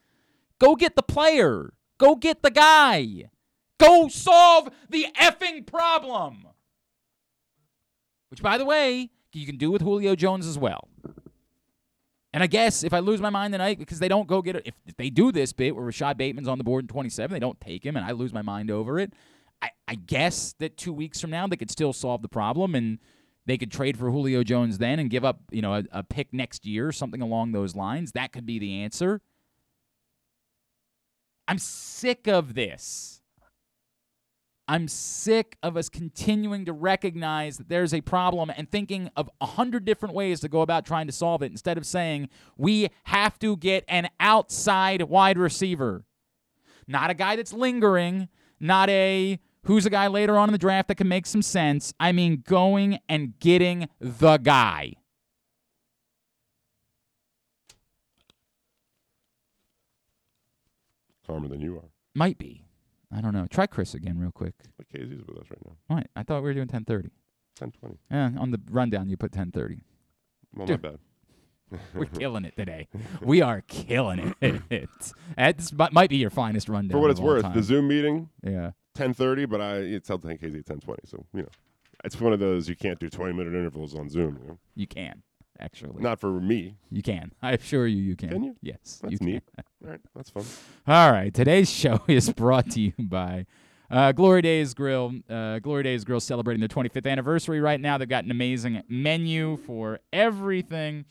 [0.59, 1.72] Go get the player.
[1.98, 3.31] Go get the guy.
[3.79, 6.48] Go solve the effing problem.
[8.31, 10.88] Which, by the way, you can do with Julio Jones as well.
[12.33, 14.73] And I guess if I lose my mind tonight because they don't go get it,
[14.87, 17.61] if, they do this bit where Rashod Bateman's on the board in 27, they don't
[17.61, 19.14] take him, and I lose my mind over it.
[19.62, 22.99] I, I guess that two weeks from now they could still solve the problem and
[23.47, 26.33] they could trade for Julio Jones then and give up, you know, a, a pick
[26.33, 28.12] next year, something along those lines.
[28.12, 29.23] That could be the answer.
[31.49, 33.23] I'm sick of this.
[34.68, 39.46] I'm sick of us continuing to recognize that there's a problem and thinking of a
[39.46, 42.28] hundred different ways to go about trying to solve it instead of saying
[42.59, 46.04] we have to get an outside wide receiver.
[46.87, 48.28] Not a guy that's lingering,
[48.61, 51.94] not a who's a guy later on in the draft that can make some sense.
[51.98, 54.94] I mean, going and getting the guy.
[61.26, 61.90] Calmer than you are.
[62.14, 62.67] Might be.
[63.14, 63.47] I don't know.
[63.51, 64.55] Try Chris again, real quick.
[64.77, 65.77] But KZ's with us right now.
[65.90, 66.07] All right.
[66.14, 67.09] I thought we were doing 1030.
[67.59, 67.99] 1020.
[68.11, 69.83] Eh, on the rundown, you put 1030.
[70.55, 70.83] Well, Dude.
[70.83, 70.99] my bad.
[71.94, 72.88] We're killing it today.
[73.23, 74.51] We are killing it.
[75.37, 76.97] That mi- might be your finest rundown.
[76.97, 77.55] For what it's worth, time.
[77.55, 78.73] the Zoom meeting, yeah.
[78.97, 81.01] 1030, but I it's held 10 KZ 1020.
[81.05, 81.49] So, you know,
[82.05, 84.38] it's one of those you can't do 20 minute intervals on Zoom.
[84.42, 84.59] You know?
[84.75, 85.23] You can,
[85.61, 86.03] actually.
[86.03, 86.77] Not for me.
[86.90, 87.33] You can.
[87.42, 88.31] I assure you, you can.
[88.31, 88.57] Can you?
[88.62, 89.01] Yes.
[89.03, 89.42] That's you neat.
[89.85, 90.44] All right, that's fun.
[90.87, 91.33] All right.
[91.33, 93.47] Today's show is brought to you by
[93.90, 95.14] uh, Glory Days Grill.
[95.29, 97.99] Uh, Glory Days Grill celebrating their 25th anniversary right now.
[97.99, 101.05] They've got an amazing menu for everything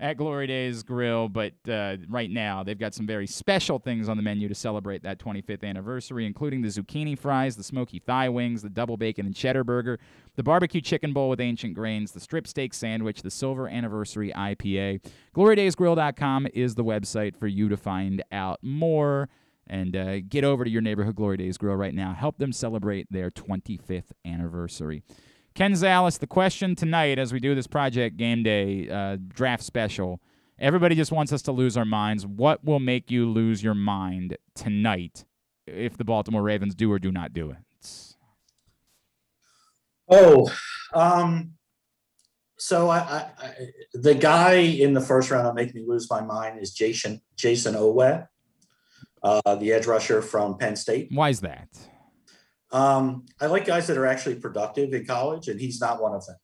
[0.00, 4.16] at Glory Days Grill, but uh, right now they've got some very special things on
[4.16, 8.62] the menu to celebrate that 25th anniversary, including the zucchini fries, the smoky thigh wings,
[8.62, 9.98] the double bacon and cheddar burger,
[10.36, 15.04] the barbecue chicken bowl with ancient grains, the strip steak sandwich, the silver anniversary IPA.
[15.36, 19.28] GloryDaysGrill.com is the website for you to find out more.
[19.66, 22.12] And uh, get over to your neighborhood Glory Days Grill right now.
[22.12, 25.04] Help them celebrate their 25th anniversary.
[25.54, 30.20] Ken Zales, the question tonight as we do this Project Game Day uh, draft special,
[30.58, 32.26] everybody just wants us to lose our minds.
[32.26, 35.24] What will make you lose your mind tonight
[35.66, 37.58] if the Baltimore Ravens do or do not do it?
[37.78, 38.16] It's-
[40.12, 40.50] Oh,
[40.92, 41.52] um,
[42.58, 43.54] so I, I, I,
[43.94, 47.74] the guy in the first round that make me lose my mind is Jason Jayson
[47.74, 48.26] Oweh,
[49.22, 51.08] uh, the edge rusher from Penn State.
[51.12, 51.68] Why is that?
[52.72, 56.24] Um, I like guys that are actually productive in college, and he's not one of
[56.26, 56.36] them.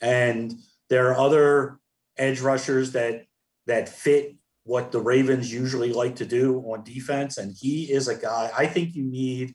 [0.00, 0.54] And
[0.88, 1.78] there are other
[2.16, 3.24] edge rushers that
[3.66, 8.16] that fit what the Ravens usually like to do on defense, and he is a
[8.16, 8.50] guy.
[8.56, 9.54] I think you need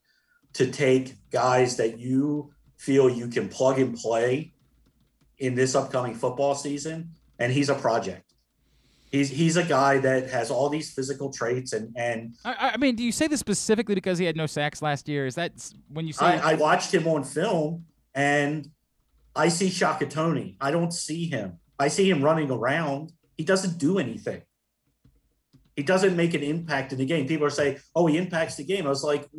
[0.53, 4.53] to take guys that you feel you can plug and play
[5.39, 8.26] in this upcoming football season, and he's a project.
[9.11, 12.95] He's he's a guy that has all these physical traits, and and I, I mean,
[12.95, 15.25] do you say this specifically because he had no sacks last year?
[15.25, 15.53] Is that
[15.87, 18.69] when you say I, I watched him on film and
[19.33, 20.57] I see Shakatoni.
[20.59, 21.59] I don't see him.
[21.79, 23.13] I see him running around.
[23.37, 24.41] He doesn't do anything.
[25.77, 27.27] He doesn't make an impact in the game.
[27.27, 29.29] People are saying, "Oh, he impacts the game." I was like,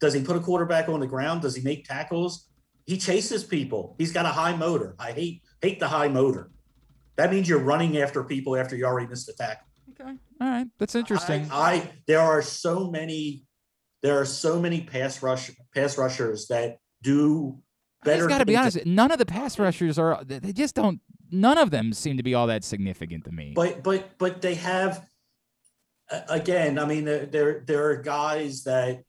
[0.00, 1.42] "Does he put a quarterback on the ground?
[1.42, 2.48] Does he make tackles?
[2.86, 3.94] He chases people.
[3.98, 4.96] He's got a high motor.
[4.98, 6.50] I hate hate the high motor.
[7.16, 9.66] That means you're running after people after you already missed a tackle.
[9.90, 11.48] okay, all right, that's interesting.
[11.50, 13.44] I, I there are so many
[14.02, 17.58] there are so many pass rush pass rushers that do
[18.04, 18.26] better.
[18.26, 18.84] got to be honest.
[18.84, 20.22] None of the pass rushers are.
[20.24, 21.00] They they just don't.
[21.30, 23.52] None of them seem to be all that significant to me.
[23.54, 25.04] But but but they have
[26.28, 26.78] again.
[26.78, 29.02] I mean, there there, there are guys that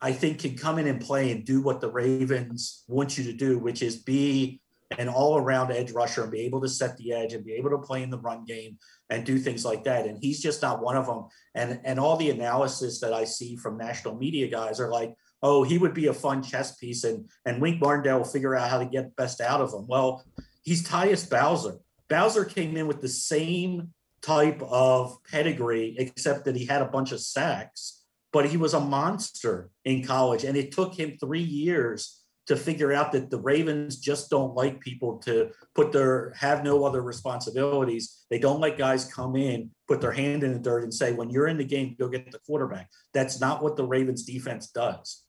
[0.00, 3.32] I think can come in and play and do what the Ravens want you to
[3.32, 4.60] do, which is be
[4.98, 7.70] an all around edge rusher and be able to set the edge and be able
[7.70, 8.78] to play in the run game
[9.10, 10.06] and do things like that.
[10.06, 11.26] And he's just not one of them.
[11.54, 15.62] And and all the analysis that I see from national media guys are like, oh,
[15.62, 18.78] he would be a fun chess piece and and Wink Martindale will figure out how
[18.78, 19.86] to get the best out of him.
[19.86, 20.24] Well,
[20.62, 21.78] he's Tyus Bowser.
[22.08, 27.12] Bowser came in with the same type of pedigree, except that he had a bunch
[27.12, 30.44] of sacks, but he was a monster in college.
[30.44, 34.80] And it took him three years to figure out that the Ravens just don't like
[34.80, 38.24] people to put their have no other responsibilities.
[38.30, 41.30] They don't like guys come in, put their hand in the dirt, and say, when
[41.30, 42.88] you're in the game, go get the quarterback.
[43.12, 45.24] That's not what the Ravens defense does.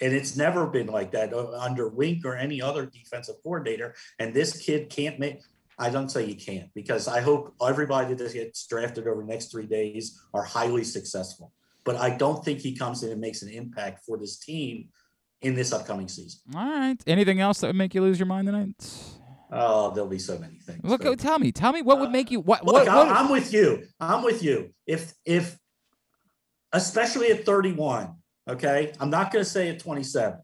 [0.00, 3.94] And it's never been like that uh, under Wink or any other defensive coordinator.
[4.18, 5.40] And this kid can't make
[5.78, 9.50] I don't say you can't because I hope everybody that gets drafted over the next
[9.50, 11.52] three days are highly successful.
[11.84, 14.88] But I don't think he comes in and makes an impact for this team
[15.42, 16.40] in this upcoming season.
[16.54, 16.96] All right.
[17.06, 18.74] Anything else that would make you lose your mind tonight?
[19.52, 20.80] Oh, there'll be so many things.
[20.82, 22.64] Look, but, tell me, tell me what would make you what?
[22.64, 23.84] Look, what, what I'm with you.
[24.00, 24.70] I'm with you.
[24.86, 25.56] If if
[26.72, 28.14] especially at 31,
[28.48, 30.40] okay, I'm not going to say at 27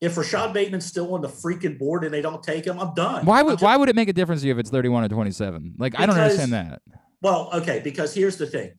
[0.00, 3.24] if Rashod Bateman's still on the freaking board and they don't take him, I'm done.
[3.26, 5.08] Why would just, why would it make a difference to you if it's 31 or
[5.08, 5.74] 27?
[5.76, 6.82] Like because, I don't understand that.
[7.20, 8.72] Well, okay, because here's the thing.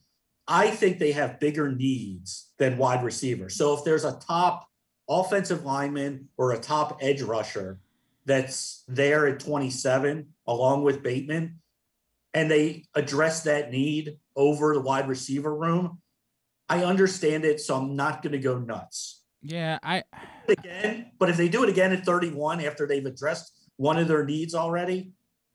[0.48, 3.50] I think they have bigger needs than wide receiver.
[3.50, 4.68] So if there's a top
[5.12, 7.80] offensive lineman or a top edge rusher
[8.26, 11.60] that's there at 27 along with Bateman
[12.34, 16.00] and they address that need over the wide receiver room,
[16.70, 19.24] I understand it, so I'm not going to go nuts.
[19.42, 20.04] Yeah, I
[20.48, 24.24] again, but if they do it again at 31 after they've addressed one of their
[24.24, 25.12] needs already,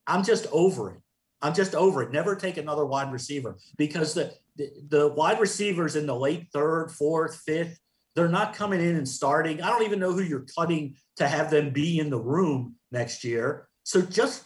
[0.06, 1.00] I'm just over it.
[1.40, 2.10] I'm just over it.
[2.10, 6.90] Never take another wide receiver because the, the, the wide receivers in the late third,
[6.90, 7.78] fourth, fifth,
[8.16, 9.62] they're not coming in and starting.
[9.62, 13.22] I don't even know who you're cutting to have them be in the room next
[13.22, 13.68] year.
[13.84, 14.44] So just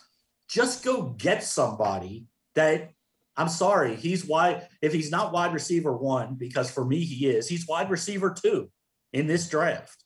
[0.48, 2.90] just go get somebody that
[3.36, 4.68] I'm sorry, he's wide.
[4.82, 8.70] If he's not wide receiver one, because for me he is, he's wide receiver two
[9.12, 10.04] in this draft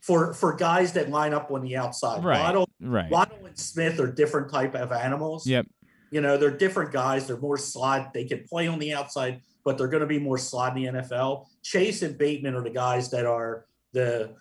[0.00, 2.22] for for guys that line up on the outside.
[2.22, 2.38] Right.
[2.38, 3.10] Waddle, right.
[3.10, 5.46] Waddle and Smith are different type of animals.
[5.46, 5.66] Yep.
[6.10, 7.26] You know, they're different guys.
[7.26, 8.12] They're more slot.
[8.12, 11.00] They can play on the outside, but they're going to be more slot in the
[11.00, 11.46] NFL.
[11.62, 14.34] Chase and Bateman are the guys that are the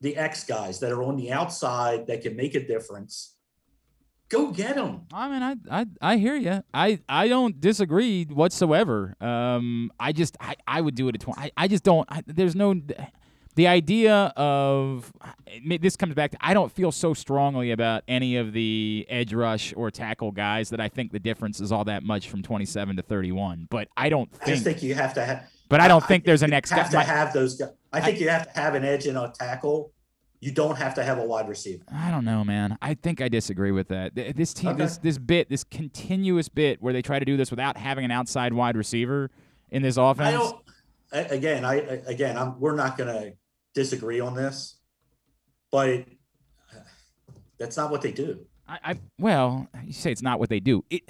[0.00, 3.34] the X guys that are on the outside that can make a difference.
[4.28, 5.06] Go get them.
[5.12, 6.62] I mean, I I, I hear you.
[6.74, 9.14] I, I don't disagree whatsoever.
[9.20, 11.40] Um, I just I, I would do it at twenty.
[11.40, 12.06] I, I just don't.
[12.10, 12.74] I, there's no
[13.58, 15.12] the idea of
[15.80, 19.74] this comes back to I don't feel so strongly about any of the edge rush
[19.76, 23.02] or tackle guys that I think the difference is all that much from 27 to
[23.02, 23.66] 31.
[23.68, 24.42] But I don't think.
[24.46, 25.50] I just think you have to have.
[25.68, 26.70] But I don't think there's a next.
[26.70, 27.60] Have to have those.
[27.92, 29.90] I think you have to have an edge and a tackle.
[30.38, 31.82] You don't have to have a wide receiver.
[31.92, 32.78] I don't know, man.
[32.80, 34.14] I think I disagree with that.
[34.14, 34.84] This team, okay.
[34.84, 38.12] this this bit, this continuous bit where they try to do this without having an
[38.12, 39.32] outside wide receiver
[39.72, 40.28] in this offense.
[40.28, 40.62] I don't.
[41.10, 41.74] Again, I
[42.06, 43.32] again, I'm, we're not going to
[43.78, 44.76] disagree on this,
[45.70, 46.04] but
[47.58, 48.44] that's not what they do.
[48.66, 50.84] I, I well, you say it's not what they do.
[50.90, 51.02] It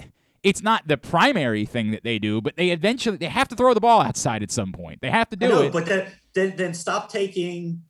[0.43, 3.73] it's not the primary thing that they do, but they eventually they have to throw
[3.73, 5.01] the ball outside at some point.
[5.01, 5.73] They have to do know, it.
[5.73, 7.81] But then, then then stop taking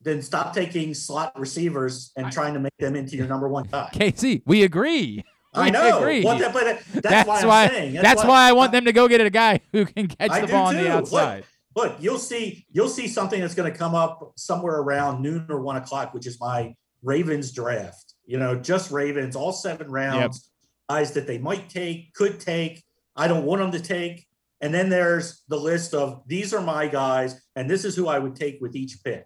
[0.00, 3.64] then stop taking slot receivers and I, trying to make them into your number one
[3.64, 3.90] guy.
[3.92, 5.24] KC, we agree.
[5.54, 5.98] We I know.
[5.98, 6.24] Agree.
[6.24, 8.92] Well, that, but that's, that's why, why That's, that's why, why, I want them to
[8.92, 12.18] go get a guy who can catch I the ball on the outside look, you'll
[12.18, 16.14] see you'll see something that's going to come up somewhere around noon or one o'clock,
[16.14, 18.14] which is my Ravens draft.
[18.24, 20.50] You know, just Ravens, all seven rounds,
[20.90, 20.96] yep.
[20.96, 22.82] guys that they might take, could take.
[23.16, 24.26] I don't want them to take.
[24.60, 28.18] And then there's the list of these are my guys, and this is who I
[28.18, 29.24] would take with each pick.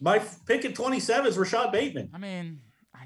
[0.00, 2.08] My pick at 27 is Rashod Bateman.
[2.14, 2.60] I mean,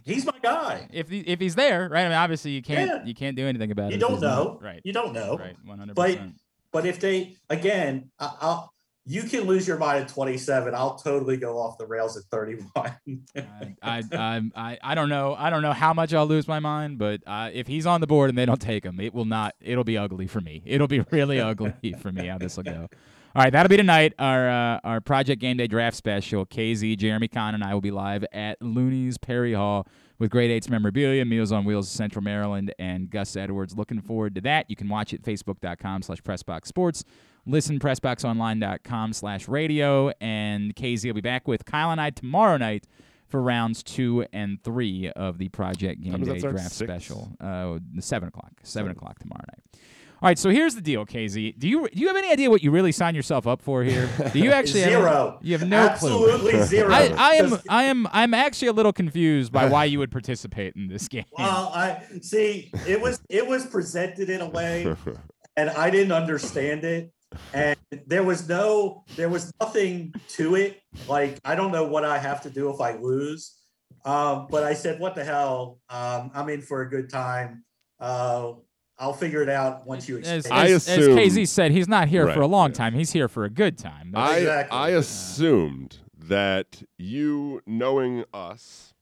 [0.05, 0.89] he's my guy.
[0.93, 2.03] If he, if he's there, right?
[2.03, 3.05] I mean, obviously you can't yeah.
[3.05, 4.01] you can't do anything about you it.
[4.01, 4.81] You don't know, right?
[4.85, 5.57] You don't know, right?
[5.65, 6.37] One hundred percent.
[6.75, 8.75] But if they again, I'll,
[9.07, 10.75] you can lose your mind at 27.
[10.75, 12.73] I'll totally go off the rails at 31.
[12.75, 15.37] I, I, I, I don't know.
[15.39, 18.09] I don't know how much I'll lose my mind, but uh, if he's on the
[18.09, 19.55] board and they don't take him, it will not.
[19.61, 20.63] It'll be ugly for me.
[20.67, 22.89] It'll be really ugly for me how this will go.
[23.37, 24.15] All right, that'll be tonight.
[24.17, 26.47] Our uh, our Project Game Day draft special.
[26.47, 29.89] KZ, Jeremy Conn, and I will be live at Looney's Perry Hall
[30.21, 33.77] with Great Eights memorabilia, Meals on Wheels, Central Maryland, and Gus Edwards.
[33.77, 34.71] Looking forward to that.
[34.71, 37.03] You can watch it facebook.com slash PressBoxSports.
[37.45, 40.13] Listen PressBoxOnline.com slash radio.
[40.21, 42.87] And KZ will be back with Kyle and I tomorrow night
[43.27, 46.77] for rounds two and three of the Project Game Day draft Six?
[46.77, 47.33] special.
[47.41, 48.53] Uh, 7 o'clock.
[48.63, 49.81] 7 o'clock tomorrow night.
[50.25, 51.59] All right, so here's the deal, KZ.
[51.59, 54.09] Do you do you have any idea what you really sign yourself up for here?
[54.33, 55.39] Do you actually have- zero.
[55.43, 56.31] you have no clue.
[56.31, 56.91] Absolutely zero.
[56.91, 60.77] I, I am I am I'm actually a little confused by why you would participate
[60.77, 61.27] in this game.
[61.37, 62.71] Well, I see.
[62.89, 64.97] It was it was presented in a way,
[65.59, 67.13] and I didn't understand it.
[67.53, 70.81] And there was no, there was nothing to it.
[71.07, 73.59] Like I don't know what I have to do if I lose.
[74.07, 75.81] Um, but I said, "What the hell?
[75.91, 77.63] Um, I'm in for a good time.
[78.01, 78.53] Uh,
[78.99, 82.09] I'll figure it out once you As, explain." I as, as KZ said, he's not
[82.09, 82.77] here for a long yeah.
[82.77, 82.95] time.
[82.95, 84.13] He's here for a good time.
[84.13, 84.79] That's- I Exactly.
[84.79, 88.95] I assumed that you, knowing us,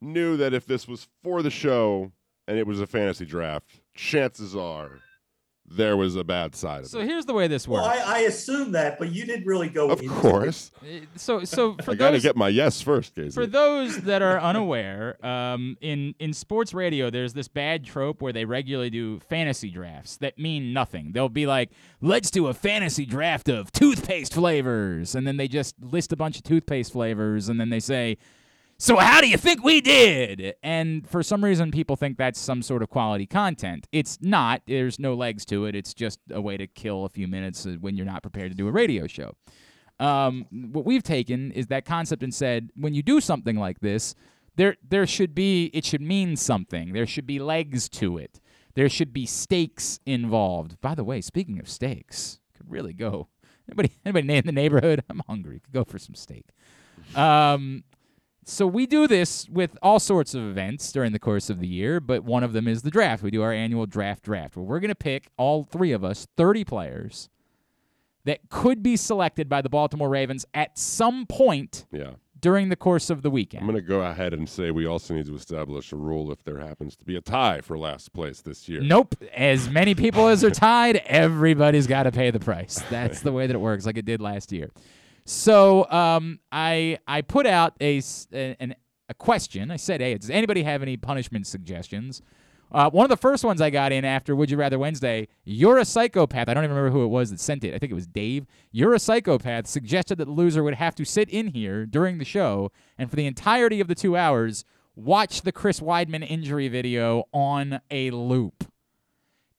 [0.00, 2.12] knew that if this was for the show
[2.46, 5.00] and it was a fantasy draft, chances are
[5.76, 7.02] there was a bad side of so it.
[7.02, 7.86] So here's the way this works.
[7.86, 9.90] well, I, I assumed that, but you didn't really go.
[9.90, 10.20] Of into it.
[10.20, 13.30] course, Uh, so so for I got to get my yes first, Casey.
[13.30, 18.32] For those that are unaware, um, in in sports radio, there's this bad trope where
[18.32, 21.12] they regularly do fantasy drafts that mean nothing.
[21.12, 25.74] They'll be like, "Let's do a fantasy draft of toothpaste flavors," and then they just
[25.82, 28.18] list a bunch of toothpaste flavors, and then they say,
[28.82, 32.62] "So how do you think we did?" And for some reason, people think that's some
[32.62, 33.86] sort of quality content.
[33.92, 34.62] It's not.
[34.66, 35.76] There's no legs to it.
[35.76, 38.56] It's just a way to kill a few minutes uh, when you're not prepared to
[38.56, 39.34] do a radio show.
[40.00, 44.16] Um, what we've taken is that concept and said, when you do something like this,
[44.56, 46.92] there there should be it should mean something.
[46.92, 48.40] There should be legs to it.
[48.74, 50.80] There should be stakes involved.
[50.80, 53.28] By the way, speaking of stakes, could really go.
[53.68, 55.04] Anybody anybody in the neighborhood?
[55.08, 55.60] I'm hungry.
[55.60, 56.46] Could go for some steak.
[57.14, 57.84] Um,
[58.44, 62.00] so we do this with all sorts of events during the course of the year,
[62.00, 63.22] but one of them is the draft.
[63.22, 66.26] We do our annual draft draft where we're going to pick all three of us
[66.36, 67.28] 30 players
[68.24, 73.10] that could be selected by the Baltimore Ravens at some point yeah, during the course
[73.10, 73.62] of the weekend.
[73.62, 76.42] I'm going to go ahead and say we also need to establish a rule if
[76.44, 78.80] there happens to be a tie for last place this year.
[78.80, 79.14] Nope.
[79.34, 82.82] As many people as are tied, everybody's got to pay the price.
[82.90, 84.70] That's the way that it works, like it did last year.
[85.24, 88.74] So um, I I put out a an,
[89.08, 89.70] a question.
[89.70, 92.22] I said, "Hey, does anybody have any punishment suggestions?"
[92.72, 95.76] Uh, one of the first ones I got in after Would You Rather Wednesday, you're
[95.76, 96.48] a psychopath.
[96.48, 97.74] I don't even remember who it was that sent it.
[97.74, 98.46] I think it was Dave.
[98.70, 99.66] You're a psychopath.
[99.66, 103.16] Suggested that the loser would have to sit in here during the show and for
[103.16, 104.64] the entirety of the two hours
[104.96, 108.64] watch the Chris Weidman injury video on a loop.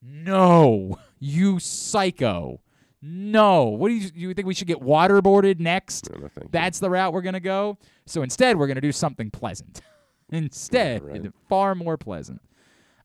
[0.02, 2.60] No, you psycho.
[3.06, 3.64] No.
[3.64, 6.10] What do you you think we should get waterboarded next?
[6.10, 6.48] No, no, thank you.
[6.52, 7.76] That's the route we're going to go.
[8.06, 9.82] So instead, we're going to do something pleasant.
[10.30, 11.32] instead, Yeah, right.
[11.48, 12.40] far more pleasant.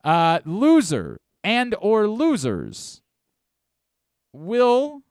[0.04, 3.02] Uh, loser and or losers
[4.32, 5.02] will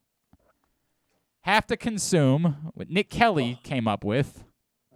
[1.42, 4.44] have to consume what Nick Kelly came up with.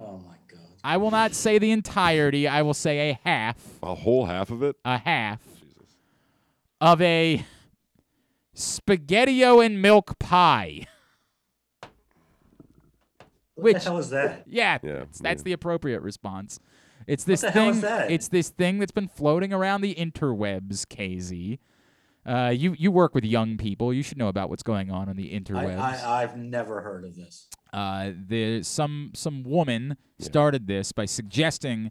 [0.01, 0.61] Oh my god.
[0.85, 2.49] I will not say the entirety.
[2.49, 4.77] I will say a half, a whole half of it.
[4.85, 5.95] a half Jesus.
[6.81, 7.45] of a
[8.57, 10.87] spaghettio and milk pie.
[13.55, 14.45] What Which- the hell is that?
[14.47, 15.45] Yeah, Yeah, that's, that's yeah.
[15.45, 16.59] the appropriate response.
[17.07, 17.62] It's this the thing.
[17.65, 18.11] hell is that?
[18.11, 21.59] It's this thing that's been floating around the interwebs, KZ.
[22.25, 23.93] Uh, you you work with young people.
[23.93, 25.81] You should know about what's going on on the interwebs.
[25.81, 27.49] I I've never heard of this.
[27.73, 31.91] uh, the some some woman started this by suggesting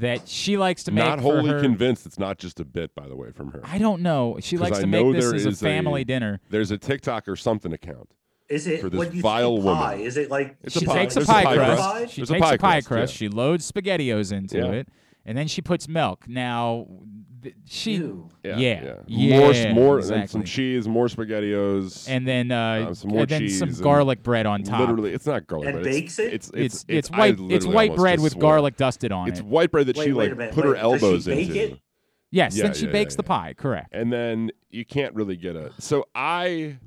[0.00, 2.94] that she likes to make Not for wholly her- convinced it's not just a bit,
[2.94, 3.60] by the way, from her.
[3.64, 4.38] I don't know.
[4.40, 6.40] She 'Cause likes I to know make this there as a is a- family dinner.
[6.50, 8.10] There's a TikTok or something account.
[8.48, 10.00] Is it For this when you vile say woman.
[10.00, 10.94] Is it like It's a She pie.
[10.94, 11.82] takes a There's a pie pie crust.
[11.82, 12.12] crust.
[12.14, 13.14] She There's takes a pie crust, crust.
[13.14, 13.18] yeah.
[13.18, 14.64] She loads spaghettios into Yeah.
[14.72, 14.88] it,
[15.24, 16.26] and then she puts milk.
[16.28, 16.86] Now,
[17.42, 18.30] th- she Ew.
[18.44, 19.38] Yeah, Yeah, yeah.
[19.38, 22.08] More, yeah, more, and some cheese, more spaghettios.
[22.08, 24.80] and then uh, Uh, some more and then some cheese and garlic bread on top.
[24.80, 25.68] literally, it's not garlic.
[25.68, 25.84] And bread.
[25.84, 26.32] bakes it?
[26.32, 28.42] It's it's it's it's, I white it's literally white almost bread just with swore.
[28.42, 29.30] garlic dusted on it.
[29.32, 29.46] It's it.
[29.46, 30.54] white bread that Wait, she wait like a minute.
[30.54, 31.60] put her Wait, does she elbows bake into.
[31.74, 31.78] it?
[32.32, 33.28] Yes, Yeah, then she yeah, bakes yeah, the yeah.
[33.28, 33.54] pie.
[33.56, 33.88] Correct.
[33.92, 35.72] And then you can't really get a.
[35.80, 36.78] So I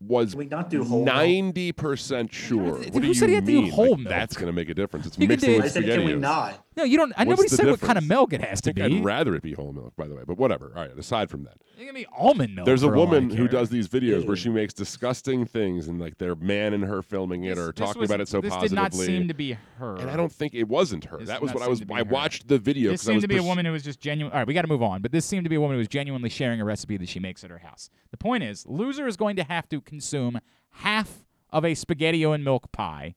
[0.00, 1.14] was Can we not do whole milk?
[1.16, 2.78] ninety percent sure.
[2.82, 3.70] Dude, What do who said you you had to do mean?
[3.70, 4.08] whole like, milk?
[4.08, 5.06] That's going to make a difference.
[5.06, 6.20] It's You could mixing do- I with said, can we spaghettios.
[6.20, 6.61] not?
[6.76, 7.12] No, you don't.
[7.16, 8.08] I What's nobody the said what kind of difference?
[8.08, 8.96] milk it has I think to be.
[8.98, 10.22] I'd rather it be whole milk, by the way.
[10.26, 10.72] But whatever.
[10.74, 10.90] All right.
[10.98, 12.66] Aside from that, It can be almond milk.
[12.66, 13.48] there's a for all I woman who care.
[13.48, 17.44] does these videos where she makes disgusting things, and like their man and her filming
[17.44, 18.68] it This- or this talking was- about it so this positively.
[18.76, 19.96] did not seem to be her.
[19.96, 21.18] and I don't think it wasn't her.
[21.18, 21.80] This that did was not what I seem was.
[21.80, 22.04] to be I her.
[22.04, 22.90] watched the video.
[22.90, 24.32] This 'cause I seemed was to be a pers- woman who was just genuine.
[24.32, 25.02] All right, we got to move on.
[25.02, 27.20] But this seemed to be a woman who was genuinely sharing a recipe that she
[27.20, 27.90] makes at her house.
[28.10, 30.38] The point is, loser is going to have to consume
[30.76, 33.14] half of a spaghettio and milk pie,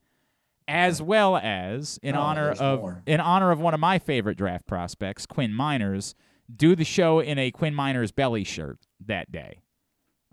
[0.68, 3.04] as well as in Oh, honor of more.
[3.06, 6.14] in honor of one of my favorite draft prospects, Quinn Meinerz,
[6.54, 9.60] do the show in a Quinn Meinerz belly shirt that day.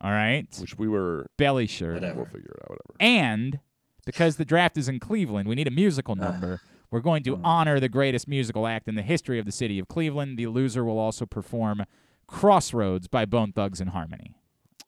[0.02, 1.26] All right, which we were.
[1.38, 1.94] belly shirt.
[1.94, 2.16] Whatever.
[2.16, 2.70] We'll figure it out.
[2.70, 2.94] Whatever.
[2.98, 3.60] And
[4.04, 6.60] because the draft is in Cleveland, we need a musical number.
[6.90, 7.40] We're going to mm.
[7.44, 10.38] honor the greatest musical act in the history of the city of Cleveland.
[10.38, 11.84] The loser will also perform
[12.26, 14.34] Crossroads by Bone Thugs and Harmony.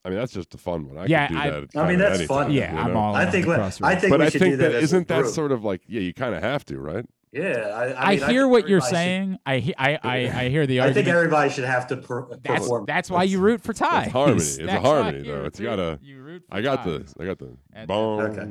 [0.04, 0.98] I mean, that's just a fun one.
[0.98, 1.76] I Yeah, could do I- that.
[1.76, 2.52] I mean, that's anytime, fun.
[2.52, 3.80] Yeah, you I'm all I in think on the.
[3.86, 4.72] I think But we I should think do that.
[4.72, 5.34] that as isn't that group.
[5.34, 7.06] sort of like yeah, you kind of have to, right?
[7.34, 9.38] Yeah, I, I, I, mean, hear think what you're everybody should- saying.
[9.44, 10.90] I, I I I hear the argument.
[10.90, 12.84] I think everybody should have to per- That's perform.
[12.86, 14.12] that's why you root for ties.
[14.12, 14.36] harmony.
[14.36, 15.38] It's a That's why harmony, you though.
[15.40, 17.14] root It's for- gotta- You root for I got the, ties.
[17.18, 18.20] I got the At- boom.
[18.20, 18.44] Okay.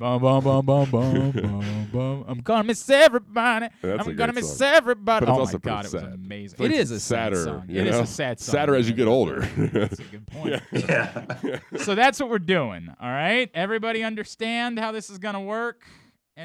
[0.00, 2.24] Bum, bum, bum, bum, bum, bum, bum.
[2.26, 3.68] I'm gonna miss everybody.
[3.82, 4.68] That's a I'm gonna miss song.
[4.68, 5.26] everybody.
[5.26, 6.44] But it's oh also my pretty god, it was amazing.
[6.44, 7.64] It's like it is a sadder, sad song.
[7.68, 8.52] you It is a sad song.
[8.54, 9.40] Sadder as you get older.
[9.58, 10.62] That's a good point.
[10.72, 11.58] Yeah.
[11.76, 12.88] so that's what we're doing.
[13.00, 15.82] All right, everybody understand how this is gonna work?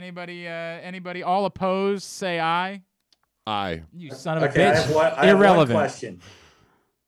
[0.06, 0.46] Anybody?
[0.46, 1.24] Uh, anybody?
[1.24, 2.04] All opposed?
[2.04, 2.82] Say aye.
[3.48, 3.84] Aye.
[3.94, 4.76] You son of a okay, I bitch.
[4.86, 5.78] have one, I have one Irrelevant.
[5.78, 6.22] question.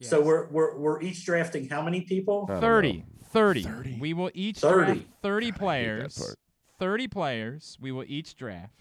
[0.01, 2.45] So we're, we're we're each drafting how many people?
[2.47, 3.63] 30, 30.
[3.63, 3.97] 30?
[3.99, 4.85] We will each 30.
[4.93, 6.35] draft 30 that players.
[6.79, 7.77] 30 players.
[7.81, 8.73] We will each draft.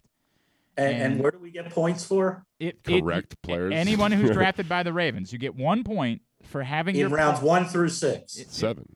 [0.77, 2.45] And, And- and where do we get points for?
[2.61, 3.73] It, it- Correct players.
[3.75, 7.41] Anyone who's drafted by the Ravens, you get one point for having In your rounds
[7.41, 8.37] po- one through six.
[8.37, 8.87] it- seven.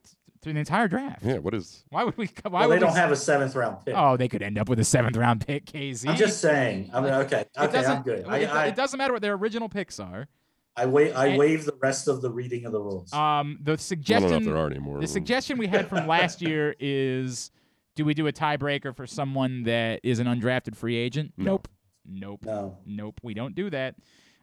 [0.41, 1.23] Through the entire draft.
[1.23, 1.83] Yeah, what is?
[1.89, 2.29] Why would we?
[2.43, 3.93] Why well, would they don't we, have a seventh round pick.
[3.95, 6.09] Oh, they could end up with a seventh round pick, KZ.
[6.09, 6.89] I'm just saying.
[6.93, 8.19] I mean, okay, It okay, doesn't- I'm good.
[8.19, 10.27] It, I, it doesn't matter what their original picks are.
[10.75, 11.13] I wait.
[11.13, 13.13] I and- waive the rest of the reading of the rules.
[13.13, 14.99] Um, the I don't know if suggestion there are any more.
[14.99, 17.51] The suggestion we had from last year is
[17.95, 21.33] do we do a tiebreaker for someone that is an undrafted free agent?
[21.37, 21.51] No.
[21.51, 21.67] Nope.
[22.05, 22.45] Nope.
[22.45, 22.77] no.
[22.85, 23.19] Nope.
[23.21, 23.95] We don't do that.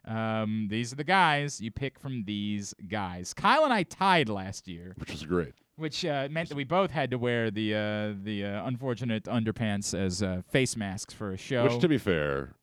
[0.05, 3.35] Um, these are the guys you pick from these guys.
[3.35, 5.55] Kyle and I tied last year, which was great.
[5.79, 9.99] Which uh, meant that we both had to wear the uh, the uh, unfortunate underpants
[9.99, 11.65] as uh, face masks for a show.
[11.65, 12.55] Which, to be fair,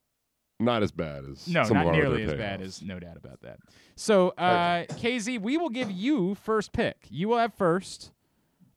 [0.60, 3.42] not as bad as No, some of not nearly as bad as no doubt about
[3.42, 3.60] that.
[3.96, 7.08] So, uh, KZ, we will give you first pick.
[7.10, 8.12] You will have first.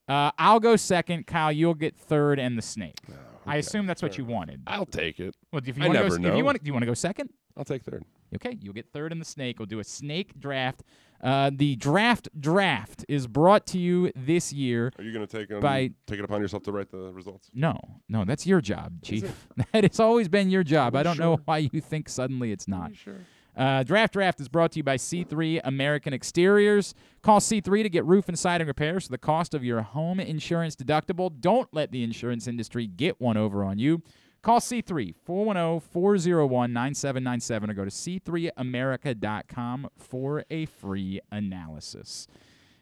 [0.07, 1.27] Uh, I'll go second.
[1.27, 2.97] Kyle, you'll get third, and the snake.
[3.45, 4.61] I okay, assume that's what you wanted.
[4.67, 5.35] I'll take it.
[5.51, 6.45] Well, if you I want to never go, if you know.
[6.45, 7.29] want, do you want to go second?
[7.55, 8.05] I'll take third.
[8.35, 9.59] Okay, you'll get third and the snake.
[9.59, 10.83] We'll do a snake draft.
[11.21, 14.91] Uh, the draft draft is brought to you this year.
[14.97, 17.49] Are you going to take um, By- take it upon yourself to write the results?
[17.53, 19.47] No, no, that's your job, Chief.
[19.73, 20.95] That has always been your job.
[20.95, 22.95] I don't know why you think suddenly it's not.
[22.95, 23.25] sure?
[23.55, 26.93] Uh, Draft Draft is brought to you by C3 American Exteriors.
[27.21, 30.77] Call C3 to get roof and siding repairs for the cost of your home insurance
[30.77, 31.29] deductible.
[31.41, 34.01] Don't let the insurance industry get one over on you.
[34.41, 42.27] Call C3 410 401 9797 or go to c3america.com for a free analysis.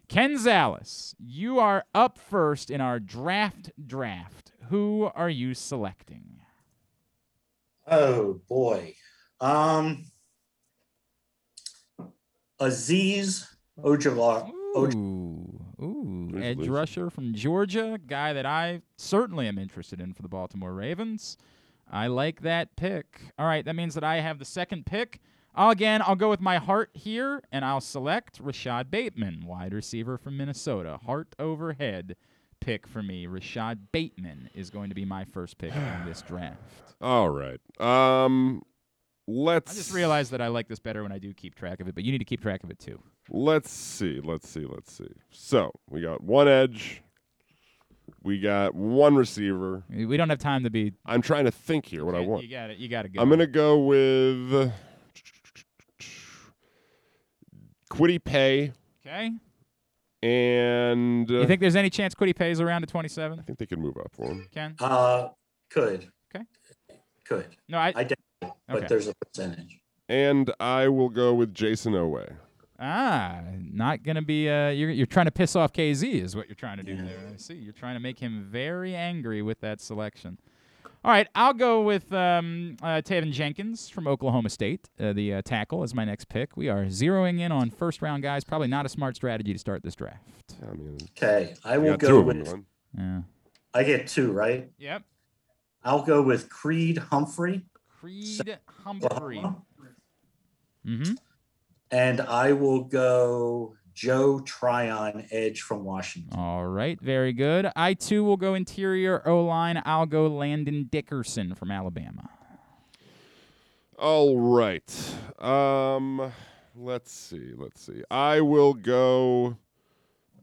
[0.08, 4.52] Ken Zales, you are up first in our draft draft.
[4.70, 6.40] Who are you selecting?
[7.86, 8.96] Oh boy.
[9.40, 10.06] Um.
[12.60, 13.46] Azeez
[13.84, 14.50] Ojulari.
[14.76, 16.68] Ooh, ooh, edge loose?
[16.68, 21.38] rusher from Georgia, guy that I certainly am interested in for the Baltimore Ravens.
[21.90, 23.22] I like that pick.
[23.40, 25.20] All right, that means that I have the second pick.
[25.56, 30.18] I'll, again, I'll go with my heart here, and I'll select Rashod Bateman, wide receiver
[30.18, 31.00] from Minnesota.
[31.06, 32.16] Heart overhead
[32.60, 33.26] pick for me.
[33.26, 36.62] Rashod Bateman is going to be my first pick in this draft.
[37.02, 37.60] All right.
[37.80, 38.62] Um,
[39.28, 39.72] let's.
[39.72, 41.96] I just realized that I like this better when I do keep track of it,
[41.96, 43.00] but you need to keep track of it too.
[43.30, 44.22] Let's see.
[44.24, 44.66] Let's see.
[44.66, 45.10] Let's see.
[45.32, 47.02] So we got one edge.
[48.24, 49.84] We got one receiver.
[49.90, 50.94] We don't have time to be.
[51.06, 52.44] I'm trying to think here what I want.
[52.44, 52.78] you got it.
[52.78, 53.22] You got to go.
[53.22, 54.72] I'm gonna go with
[57.92, 58.72] Kwity Paye
[59.06, 59.32] Okay.
[60.22, 63.40] and uh, You think there's any chance Kwity Paye's around to 27?
[63.40, 64.48] I think they could move up for him.
[64.54, 64.76] Ken?
[64.80, 65.30] Uh,
[65.70, 66.10] could.
[66.36, 66.46] Okay.
[67.26, 67.48] Could.
[67.70, 67.94] No, I.
[67.96, 68.12] I doubt
[68.42, 68.88] it, but Okay.
[68.88, 69.80] there's a percentage.
[70.10, 72.36] And I will go with Jayson Oweh.
[72.80, 74.50] Ah, not gonna be.
[74.50, 77.04] Uh, you're you're trying to piss off KZ, is what you're trying to do Yeah.
[77.06, 77.20] there.
[77.34, 77.56] I see.
[77.56, 80.38] You're trying to make him very angry with that selection.
[81.04, 85.42] All right, I'll go with um, uh, Teven Jenkins from Oklahoma State, uh, the uh,
[85.44, 86.58] tackle, is my next pick.
[86.58, 88.44] We are zeroing in on first round guys.
[88.44, 90.24] Probably not a smart strategy to start this draft.
[91.16, 91.56] Okay.
[91.64, 92.44] I will go with.
[92.46, 92.66] Glenn.
[92.98, 93.22] Yeah.
[93.74, 94.70] I get two, right?
[94.80, 95.04] Yep.
[95.84, 97.64] I'll go with Creed Humphrey.
[97.88, 99.38] Creed Humphrey.
[99.38, 99.62] Oklahoma,
[100.86, 101.14] Mm-hmm.
[101.92, 106.38] And I will go Joe Tryon Edge from Washington.
[106.38, 107.70] All right, very good.
[107.76, 109.82] I too will go interior O line.
[109.86, 112.30] I'll go Landon Dickerson from Alabama.
[113.98, 114.94] All right.
[115.40, 116.32] Um,
[116.76, 117.54] let's see.
[117.56, 118.04] Let's see.
[118.12, 119.58] I will go.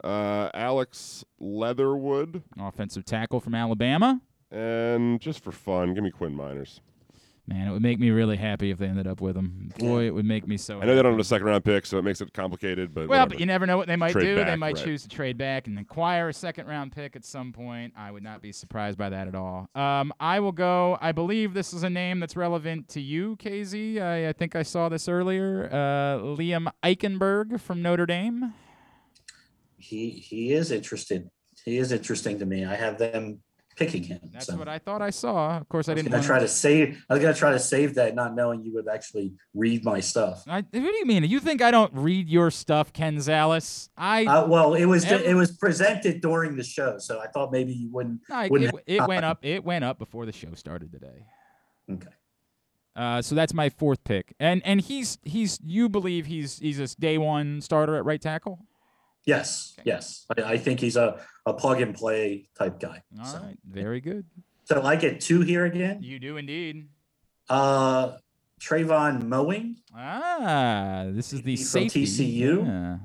[0.02, 4.20] Uh, Alex Leatherwood, Offensive tackle from Alabama.
[4.50, 6.80] and just for fun, give me Quinn Meinerz.
[7.46, 9.70] Man, it would make me really happy if they ended up with him.
[9.78, 10.80] Boy, it would make me so.
[10.80, 12.94] I know they don't have a second round pick, so it makes it complicated.
[12.94, 13.28] But Well, whatever.
[13.30, 14.44] but you never know what they might Trade do.
[14.46, 14.84] they might right.
[14.84, 17.92] choose to trade back and acquire a second round pick at some point.
[17.98, 19.68] I would not be surprised by that at all.
[19.74, 20.96] Um, I will go.
[21.02, 24.00] I believe this is a name that's relevant to you, KZ.
[24.00, 25.66] I, I think I saw this earlier.
[25.70, 28.54] Uh, Liam Eichenberg from Notre Dame.
[29.76, 31.28] He he is interested.
[31.62, 32.64] He is interesting to me.
[32.64, 33.40] I have them
[33.76, 34.20] picking him.
[34.32, 34.56] That's so.
[34.56, 35.58] what I thought I saw.
[35.58, 37.04] Of course, I, I didn't gonna try to save.
[37.08, 40.44] I was gonna try to save that, not knowing you would actually read my stuff.
[40.46, 41.24] I, what do you mean?
[41.24, 43.88] You think I don't read your stuff, Ken Zales?
[43.96, 47.52] I, Uh, well, it was Every- it was presented during the show, so I thought
[47.52, 48.20] maybe you wouldn't.
[48.30, 49.38] I- wouldn't it, it went up.
[49.44, 51.26] It went up before the show started today.
[51.90, 52.08] Okay.
[52.96, 56.86] Uh, so that's my fourth pick, and and he's he's you believe he's he's a
[57.00, 58.66] day one starter at right tackle.
[59.26, 60.26] Yes, yes.
[60.36, 63.02] I, I think he's a, a plug and play type guy.
[63.18, 63.38] All so.
[63.38, 64.26] right, very good.
[64.64, 66.02] so I get two here again.
[66.02, 66.88] You do indeed.
[67.48, 68.16] Uh,
[68.60, 69.76] Trevon Moehrig.
[69.94, 72.04] Ah, this is the From safety.
[72.04, 72.66] TCU?
[72.66, 72.98] Yeah.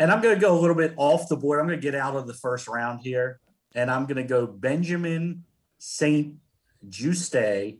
[0.00, 1.58] And I'm going to go a little bit off the board.
[1.58, 3.40] I'm going to get out of the first round here.
[3.74, 5.44] And I'm going to go Benjamin
[5.78, 6.34] St.
[6.88, 7.78] Juste,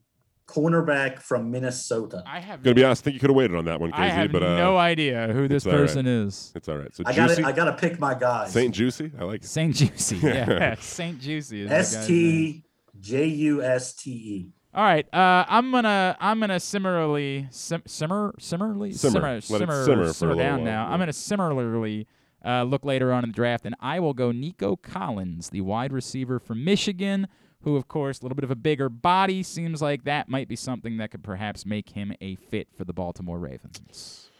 [0.49, 2.23] cornerback from Minnesota.
[2.27, 3.03] I have gonna be honest.
[3.03, 3.99] I think you could have waited on that one, KZ.
[3.99, 5.87] I have but uh, no idea who this it's all right.
[5.87, 6.53] person is.
[6.57, 6.95] it's all right.
[6.95, 8.53] So I got I got to pick my guys.
[8.53, 9.13] Saint Juicy.
[9.19, 9.47] I like it.
[9.47, 10.17] Saint Juicy.
[10.23, 11.63] Yeah, Saint Juicy.
[11.63, 12.09] Is the guy's S name.
[12.09, 12.65] T
[13.01, 14.53] J U S T E.
[14.75, 19.21] All right, uh, I'm gonna I'm gonna similarly sim- simmer similarly Simmer.
[19.21, 20.87] Let it simmer simmer for a little down while, now.
[20.87, 20.93] yeah.
[20.93, 22.07] I'm gonna similarly
[22.45, 25.93] uh, look later on in the draft, and I will go Nico Collins, the wide
[25.93, 27.29] receiver from Michigan,
[27.69, 29.43] who of course a little bit of a bigger body.
[29.43, 32.93] Seems like that might be something that could perhaps make him a fit for the
[32.95, 34.31] Baltimore Ravens.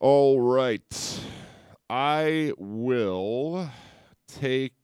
[0.00, 1.20] All right.
[1.88, 3.70] I will
[4.26, 4.74] take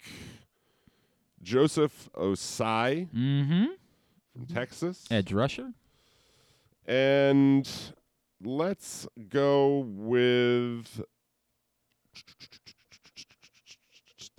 [1.43, 3.65] Joseph Ossai Mm-hmm.
[4.33, 5.05] from Texas.
[5.11, 5.73] Edge rusher.
[6.87, 7.69] And
[8.43, 11.03] let's go with.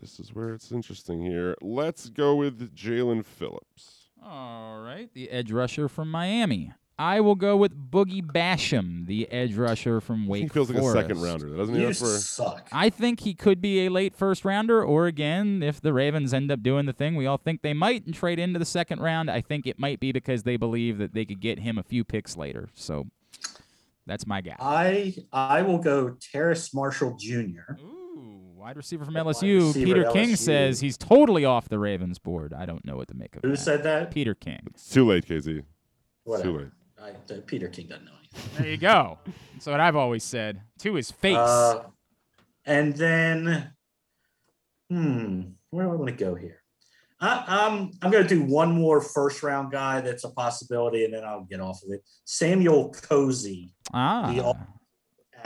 [0.06, 1.56] This is where it's interesting here.
[1.64, 4.10] Let's go with Jaelan Phillips.
[4.24, 6.74] All right, the edge rusher from Miami.
[7.00, 10.54] I will go with Boogie Basham, the edge rusher from Wake Forest.
[10.54, 10.98] he feels like Forest.
[10.98, 11.82] a second rounder, doesn't he?
[11.82, 12.70] You for- suck.
[12.72, 16.52] I think he could be a late first rounder, or again, if the Ravens end
[16.52, 19.32] up doing the thing we all think they might and trade into the second round,
[19.32, 22.04] I think it might be because they believe that they could get him a few
[22.04, 22.70] picks later.
[22.76, 23.08] So
[24.06, 24.56] that's my guy.
[24.60, 27.74] I I will go Terrace Marshall Jr.
[27.82, 28.05] Ooh,
[28.66, 29.68] wide receiver from LSU.
[29.68, 30.38] receiver, Peter King LSU.
[30.38, 32.52] says he's totally off the Ravens board.
[32.52, 33.48] I don't know what to make of it.
[33.48, 33.58] Who that.
[33.58, 34.10] said that?
[34.10, 34.60] Peter King.
[34.72, 35.64] It's too late, KZ.
[36.26, 36.68] It's too late.
[37.00, 38.58] I, uh, Peter King doesn't know anything.
[38.58, 39.20] There you go.
[39.54, 40.62] That's what I've always said.
[40.80, 41.38] To his face.
[41.38, 41.84] Uh,
[42.66, 43.72] and then,
[44.90, 46.64] hmm, where do I want to go here?
[47.22, 51.14] I, I'm I'm going to do one more first round guy that's a possibility, and
[51.14, 52.02] then I'll get off of it.
[52.26, 54.32] Samuel Cosmi, ah.
[54.34, 54.58] the all-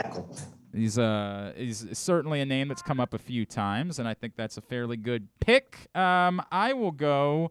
[0.00, 0.36] tackle.
[0.72, 4.34] He's uh he's certainly a name that's come up a few times, and I think
[4.36, 5.88] that's a fairly good pick.
[5.96, 7.50] Um, I will go.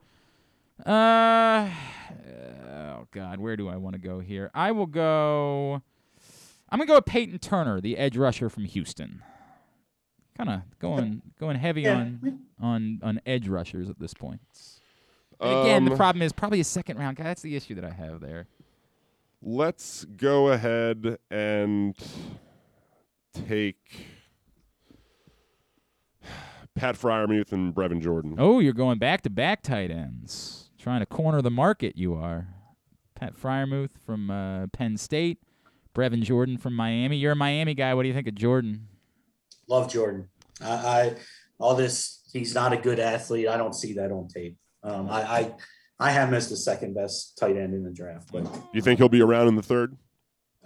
[0.86, 1.70] Uh,
[2.70, 4.50] oh God, where do I want to go here?
[4.54, 5.82] I will go.
[6.70, 9.22] I'm gonna go with Peyton Turner, the edge rusher from Houston.
[10.38, 11.96] Kind of going going heavy Yeah.
[11.98, 14.40] on on on edge rushers at this point.
[15.42, 17.24] And again, the Um, problem is probably a second round guy.
[17.26, 18.48] That's the issue that I have there.
[19.42, 21.96] Let's go ahead and
[23.34, 23.78] take
[26.76, 28.36] Pat Freiermuth and Brevin Jordan.
[28.38, 30.70] Oh, you're going back to back tight ends.
[30.78, 32.48] Trying to corner the market, you are.
[33.16, 35.40] Pat Freiermuth from uh, Penn State,
[35.94, 37.18] Brevin Jordan from Miami.
[37.18, 37.94] You're a Miami guy.
[37.94, 38.88] What do you think of Jordan?
[39.68, 40.30] Love Jordan.
[40.64, 41.16] I, I
[41.60, 42.22] all this.
[42.32, 43.48] He's not a good athlete.
[43.48, 44.56] I don't see that on tape.
[44.84, 45.54] Um, I, I
[46.00, 49.00] I have him as the second best tight end in the draft, but You think
[49.00, 49.98] he'll be around in the third?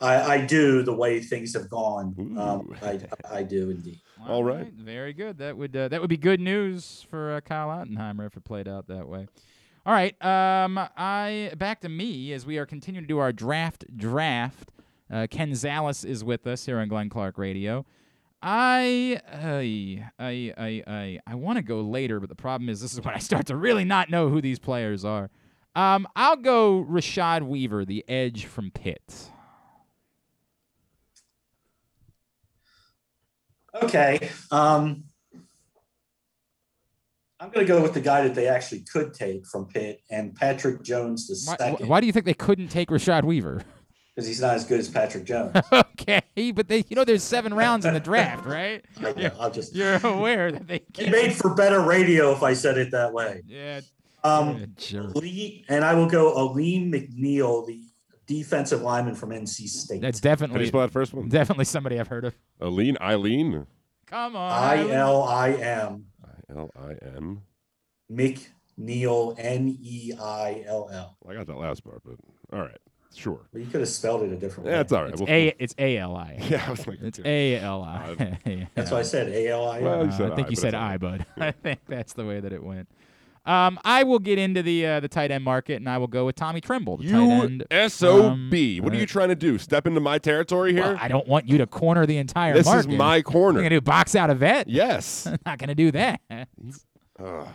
[0.01, 2.15] I, I do the way things have gone.
[2.37, 4.01] Um, I I do indeed.
[4.27, 4.71] All right.
[4.73, 5.37] very good.
[5.37, 8.67] That would uh, that would be good news for uh, Kyle Ottenheimer if it played
[8.67, 9.27] out that way.
[9.85, 13.85] All right, um, I back to me as we are continuing to do our draft
[13.97, 14.71] draft.
[15.11, 17.85] Uh, Ken Zales is with us here on Glenn Clark Radio.
[18.41, 22.93] I I I I I, I want to go later, but the problem is this
[22.93, 25.29] is when I start to really not know who these players are.
[25.75, 29.31] Um, I'll go Rashad Weaver, the edge from Pitt.
[33.82, 34.30] Okay.
[34.51, 35.05] Um,
[37.39, 40.34] I'm going to go with the guy that they actually could take from Pitt and
[40.36, 43.63] Patrick Jones the Why, second why do you think they couldn't take Rashad Weaver?
[44.15, 45.55] because he's not as good as Patrick Jones.
[45.74, 46.21] okay,
[46.53, 48.86] but they, you know, there's seven rounds in the draft, right?
[49.03, 51.11] I, I'll just You're aware that they can't.
[51.11, 53.41] made for better radio if I said it that way.
[53.47, 53.82] Yeah,
[54.24, 54.76] Um.
[55.15, 57.82] Lee, and I will go Alim McNeill, the
[58.26, 60.01] defensive lineman from NC State.
[60.01, 61.28] That's How do you definitely spell that first one?
[61.30, 62.36] definitely somebody I've heard of.
[62.61, 63.65] Eileen, Eileen,
[64.07, 64.51] Come on.
[64.51, 64.91] I Eileen.
[64.91, 67.41] L I M I L I N.
[68.80, 71.17] McNeil N E I L L.
[71.28, 72.15] I got that last part, but
[72.51, 72.78] all right,
[73.15, 73.47] sure.
[73.51, 74.74] Well, you could have spelled it a different way.
[74.74, 75.11] Yeah, it's all right.
[75.13, 75.53] It's We'll- A.
[75.59, 76.38] It's A L I.
[76.49, 77.19] Yeah, I was like, It's.
[77.24, 78.67] A L I.
[78.76, 80.74] That's why I said A L I Well, you said I think I, you said
[80.74, 81.26] it's I, bud.
[81.38, 82.88] I think that's the way that it went.
[83.45, 86.25] Um, I will get into the uh, the tight end market, and I will go
[86.25, 87.91] with Tommy Tremble, the tight You end.
[87.91, 88.37] sob.
[88.51, 89.57] What are you uh, trying to do?
[89.57, 90.83] Step into my territory here?
[90.83, 92.91] Well, I don't want you to corner the entire this market.
[92.91, 93.59] is my corner.
[93.59, 94.69] You're gonna do box out a vet.
[94.69, 95.27] Yes.
[95.27, 96.21] I'm not gonna do that.
[97.19, 97.47] Ugh.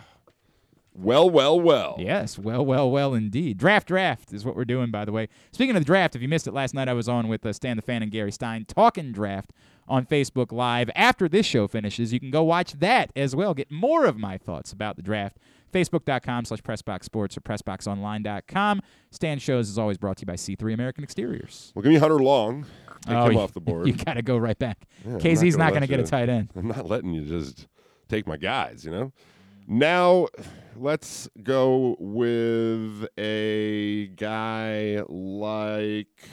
[0.93, 1.95] well, well, well.
[1.97, 3.57] Yes, well, well, well, indeed.
[3.57, 5.27] Draft, draft is what we're doing, by the way.
[5.51, 7.53] Speaking of the draft, if you missed it last night, I was on with uh,
[7.53, 9.51] Stan the Fan and Gary Stein talking draft
[9.87, 10.89] on Facebook Live.
[10.95, 13.53] After this show finishes, you can go watch that as well.
[13.55, 15.37] Get more of my thoughts about the draft.
[15.71, 18.81] Facebook.com slash PressBoxSports or PressBoxOnline.com.
[19.11, 21.71] Stan Shows is always brought to you by C3 American Exteriors.
[21.75, 22.65] Well, give me Hunter Long.
[23.07, 23.87] Oh, him you- off the board.
[23.87, 24.87] You got to go right back.
[25.05, 26.49] Yeah, I'm KZ's not going to get a tight end.
[26.55, 27.67] I'm not letting you just
[28.07, 29.11] take my guys, you know?
[29.67, 30.27] Now,
[30.75, 36.27] let's go with a guy like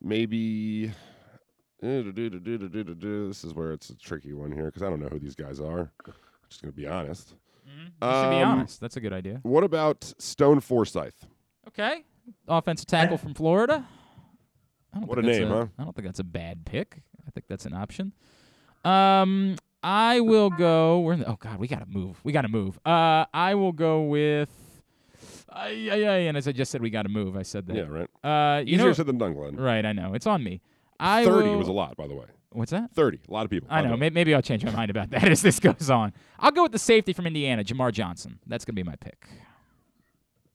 [0.00, 0.92] maybe.
[1.82, 5.34] Eh, this is where it's a tricky one here because I don't know who these
[5.34, 5.90] guys are.
[6.06, 6.12] I'm
[6.48, 7.34] just going to be honest.
[7.78, 8.80] You should be Um, honest.
[8.80, 9.40] That's a good idea.
[9.42, 11.26] What about Stone Forsyth?
[11.68, 12.04] Okay.
[12.48, 13.86] Offensive tackle from Florida.
[14.94, 15.66] What a name, huh?
[15.78, 17.02] I don't think that's a bad pick.
[17.26, 18.12] I think that's an option.
[18.84, 21.00] Um, I will go.
[21.00, 22.20] We're in the, oh God, we gotta move.
[22.24, 22.78] We gotta move.
[22.84, 24.50] Uh, I will go with.
[25.48, 27.36] Uh, yeah, yeah, and as I just said, we gotta move.
[27.36, 27.76] I said that.
[27.76, 28.08] Yeah, right.
[28.24, 29.56] Uh, you Easier know, said than done, Glenn.
[29.56, 29.84] right?
[29.84, 30.14] I know.
[30.14, 30.60] It's on me.
[31.00, 32.26] I 30 will, was a lot, by the way.
[32.52, 32.92] What's that?
[32.92, 33.20] 30.
[33.28, 33.68] A lot of people.
[33.70, 33.92] I know.
[33.92, 33.96] way.
[33.96, 36.12] May- Maybe I'll change my mind about that as this goes on.
[36.38, 38.38] I'll go with the safety from Indiana, Jamar Johnson.
[38.46, 39.26] That's gonna be my pick.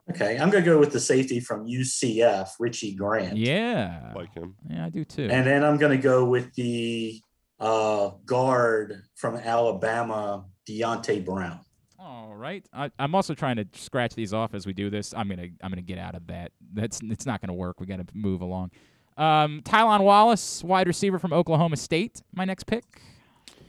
[0.10, 3.36] Okay, I'm going to go with the safety from UCF, Richie Grant.
[3.36, 4.14] Yeah.
[4.16, 4.56] Like him.
[4.70, 5.28] Yeah, I do too.
[5.30, 7.22] And then I'm going to go with the
[7.60, 11.60] uh, guard from Alabama, Deonte Brown.
[12.00, 12.66] All right.
[12.72, 15.14] I, I'm also trying to scratch these off as we do this.
[15.14, 16.54] I'm gonna I'm gonna get out of that.
[16.74, 17.82] That's it's not gonna work.
[17.82, 18.72] We got to move along.
[19.18, 22.22] Um, Tylon Wallace, wide receiver from Oklahoma State.
[22.34, 22.84] My next pick.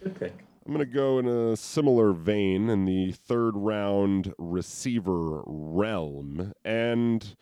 [0.02, 0.34] Good pick.
[0.66, 6.52] I'm going to go in a similar vein in the third round receiver realm.
[6.62, 7.36] And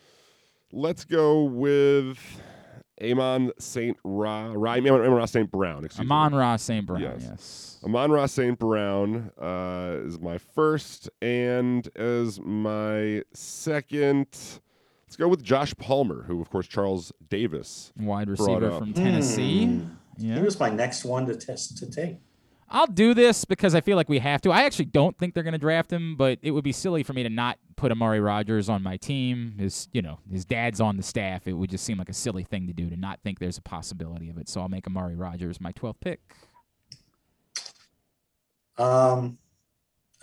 [0.70, 2.18] let's go with
[3.02, 3.96] Amon St.
[4.04, 5.50] Ra, Ra Amon Ra St.
[5.50, 5.84] Brown.
[5.84, 6.38] Excuse Amon me.
[6.38, 6.86] Ross St.
[6.86, 7.02] Brown.
[7.02, 7.26] Yes.
[7.28, 7.80] Yes.
[7.84, 8.58] Amon Ra St.
[8.58, 14.28] Brown uh, is my first, and as my second,
[15.06, 17.92] let's go with Josh Palmer, who, of course, Charles Davis.
[17.98, 18.78] Wide receiver up.
[18.78, 19.66] from Tennessee.
[19.66, 19.88] Hmm.
[20.18, 22.16] He was my next one to test to take.
[22.68, 24.50] I'll do this because I feel like we have to.
[24.50, 27.12] I actually don't think they're going to draft him, but it would be silly for
[27.12, 29.54] me to not put Amari Rogers on my team.
[29.58, 31.46] His, you know, his dad's on the staff.
[31.46, 33.62] It would just seem like a silly thing to do to not think there's a
[33.62, 34.48] possibility of it.
[34.48, 36.20] So I'll make Amari Rogers my 12th pick.
[38.78, 39.38] Um,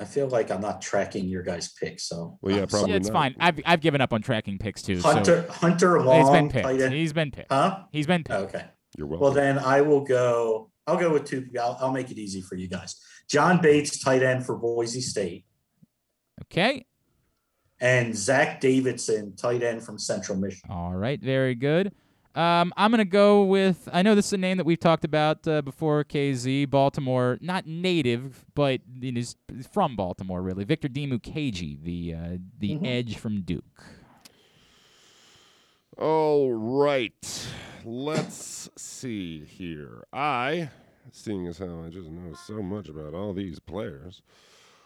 [0.04, 3.08] I feel like I'm not tracking your guys' picks, so Well, yeah, probably Yeah, it's
[3.08, 3.14] not.
[3.14, 3.36] fine.
[3.40, 5.00] I've I've given up on tracking picks too.
[5.00, 6.68] So Hunter Hunter he's Long, been picked.
[6.82, 6.94] end.
[6.94, 7.50] He's been picked.
[7.50, 7.84] Huh?
[7.94, 8.38] He's been picked.
[8.56, 8.66] Okay.
[8.98, 9.24] You're welcome.
[9.24, 10.72] Well, then I will go.
[10.86, 11.48] I'll go with two.
[11.58, 13.00] I'll, I'll make it easy for you guys.
[13.30, 15.46] John Bates, tight end for Boise State,
[16.42, 16.86] Okay.
[17.80, 20.70] and Zach Davidson, tight end from Central Michigan.
[20.70, 21.22] All right.
[21.22, 21.94] Very good.
[22.36, 23.88] Um, I'm gonna go with.
[23.94, 26.04] I know this is a name that we've talked about uh, before.
[26.04, 29.36] KZ, Baltimore, not native, but it is
[29.72, 30.64] from Baltimore, really.
[30.64, 32.86] Victor Dimukeje, the uh, the Mhm.
[32.88, 33.84] edge from Duke.
[36.00, 37.48] All right.
[37.86, 40.04] Let's see here.
[40.12, 40.70] I,
[41.12, 44.22] seeing as how I just know so much about all these players,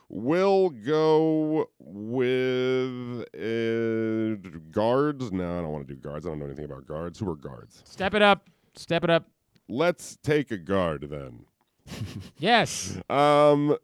[0.09, 5.31] will go with uh, guards.
[5.31, 6.25] No, I don't want to do guards.
[6.25, 7.19] I don't know anything about guards.
[7.19, 7.81] Who are guards?
[7.85, 8.49] Step it up.
[8.75, 9.27] Step it up.
[9.69, 11.45] Let's take a guard then.
[12.37, 12.97] Yes.
[13.09, 13.75] Um,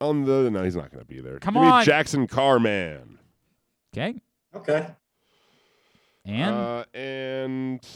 [0.00, 1.38] on the no, he's not going to be there.
[1.38, 1.84] Come Give me on.
[1.84, 3.18] Jackson Carman.
[3.94, 4.20] Okay.
[4.54, 4.86] Okay.
[6.24, 7.86] And Uh, and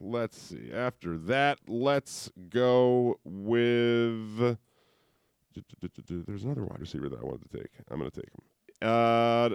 [0.00, 0.72] let's see.
[0.72, 4.58] After that, let's go with.
[6.26, 7.68] There's another wide receiver that I wanted to take.
[7.90, 8.88] I'm going to take him.
[8.88, 9.50] Uh,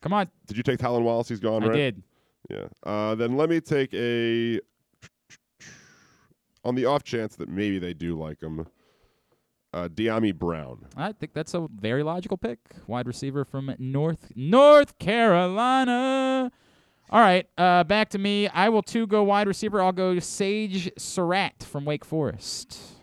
[0.00, 0.28] come on.
[0.46, 1.28] did you take Tylon Wallace?
[1.28, 1.74] He's gone, I right?
[1.74, 2.02] did.
[2.50, 2.66] Yeah.
[2.82, 4.60] Uh, then let me take a.
[6.64, 8.66] On the off chance that maybe they do like him,
[9.72, 10.86] uh, Dyami Brown.
[10.96, 12.58] I think that's a very logical pick.
[12.88, 16.50] Wide receiver from North North Carolina.
[17.08, 18.48] All right, uh, back to me.
[18.48, 19.80] I will too go wide receiver.
[19.80, 22.95] I'll go Sage Surratt from Wake Forest.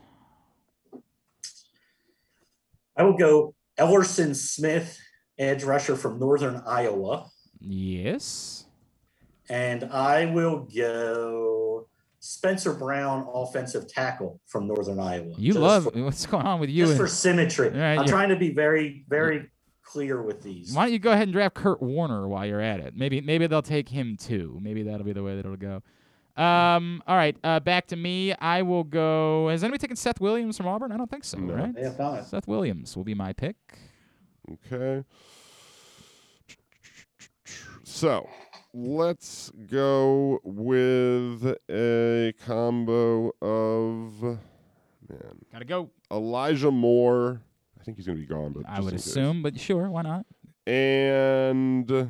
[2.96, 5.00] I will go Ellerson Smith,
[5.38, 7.30] edge rusher from Northern Iowa.
[7.60, 8.66] Yes.
[9.50, 11.88] And I will go
[12.20, 15.34] Spencer Brown, offensive tackle from Northern Iowa.
[15.38, 16.84] You Just love for, what's going on with you?
[16.84, 17.70] just and- for symmetry.
[17.70, 19.50] Right, I'm trying to be very, very
[19.84, 20.74] clear with these.
[20.74, 22.96] Why don't you go ahead and draft Kurt Warner while you're at it?
[22.96, 24.58] Maybe maybe they'll take him too.
[24.62, 25.84] Maybe that'll be the way that it'll go.
[26.36, 28.34] Um, all right, uh, back to me.
[28.34, 29.50] I will go.
[29.50, 30.92] Has anybody taken Seth Williams from Auburn?
[30.92, 31.38] I don't think so.
[31.38, 31.54] No.
[31.54, 31.76] Right?
[31.76, 32.26] They have not.
[32.26, 33.56] Seth Williams will be my pick.
[34.52, 35.04] Okay.
[37.84, 38.28] So
[38.74, 45.92] let's go with a combo of man Gotta go.
[46.12, 47.42] Elijah Moore.
[47.80, 49.06] I think he's going to be gone, but I just would in case.
[49.08, 50.26] assume, but sure, why not?
[50.66, 52.06] And yeah,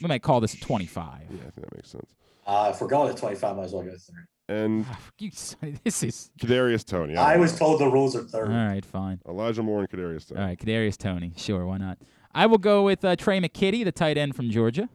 [0.00, 1.04] We might call this a 25.
[1.06, 2.14] I think that makes sense.
[2.46, 4.26] Uh, if we're going at 25, might as well go third.
[4.48, 5.30] And Ah, you
[5.84, 7.16] this is Kadarius Toney.
[7.16, 8.48] I don't was told the rules are all third.
[8.48, 8.84] right.
[8.84, 9.20] Fine.
[9.28, 10.40] Elijah Moore and Kadarius Toney.
[10.40, 11.32] All right, Kadarius Toney.
[11.36, 11.98] Sure, why not?
[12.34, 14.88] I will go with uh, Trey McKitty, the tight end from Georgia.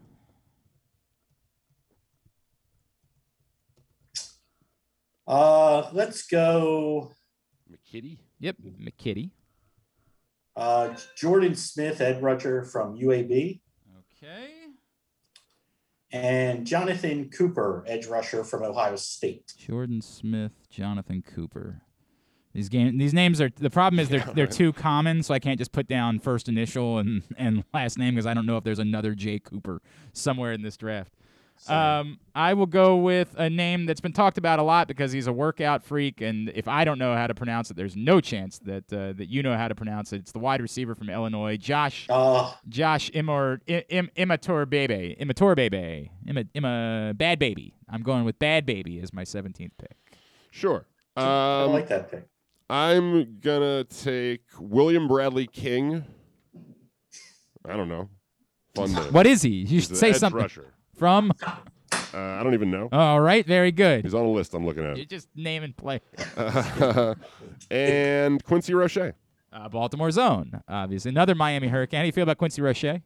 [5.27, 7.11] Uh, let's go
[7.71, 8.19] McKitty.
[8.39, 9.31] Yep, McKitty.
[10.55, 13.59] uh, Jordan Smith, edge rusher from UAB,
[14.21, 14.54] Okay.
[16.15, 19.53] And Jonathan Cooper, edge rusher from Ohio State.
[19.57, 21.81] Jordan Smith, Jonathan Cooper.
[22.53, 25.59] These game these names are the problem is they're they're too common, so I can't
[25.59, 28.79] just put down first initial and, and last name because I don't know if there's
[28.79, 29.81] another Jay Cooper
[30.13, 31.11] somewhere in this draft.
[31.67, 35.25] Um, I will go with a name that's been talked about a lot because he's
[35.27, 38.59] a workout freak, and if I don't know how to pronounce it, there's no chance
[38.59, 40.17] that uh, that you know how to pronounce it.
[40.17, 46.11] It's the wide receiver from Illinois, Josh Uh, Josh Imor Im, Imator Bebe Imator Bebe
[46.27, 47.73] Ima, Ima Bad Baby.
[47.89, 49.95] I'm going with Bad Baby as my 17th pick.
[50.51, 50.85] Sure.
[51.15, 52.27] I Um, like that pick.
[52.69, 56.03] I'm gonna take William Bradley King.
[57.67, 58.09] I don't know.
[58.75, 59.13] Fun name.
[59.13, 59.49] What is he?
[59.49, 60.73] You should say edge something rusher.
[60.97, 61.31] From.
[61.41, 62.87] Uh, I don't even know.
[62.91, 64.05] All right, very good.
[64.05, 64.95] He's on a list I'm looking at.
[64.95, 65.09] You're at.
[65.09, 65.99] just naming play.
[67.71, 68.97] and Quincy Roche.
[68.97, 71.09] Uh, Baltimore zone, obviously.
[71.09, 71.97] Another Miami Hurricane.
[71.97, 73.01] How do you feel about Quincy Roche?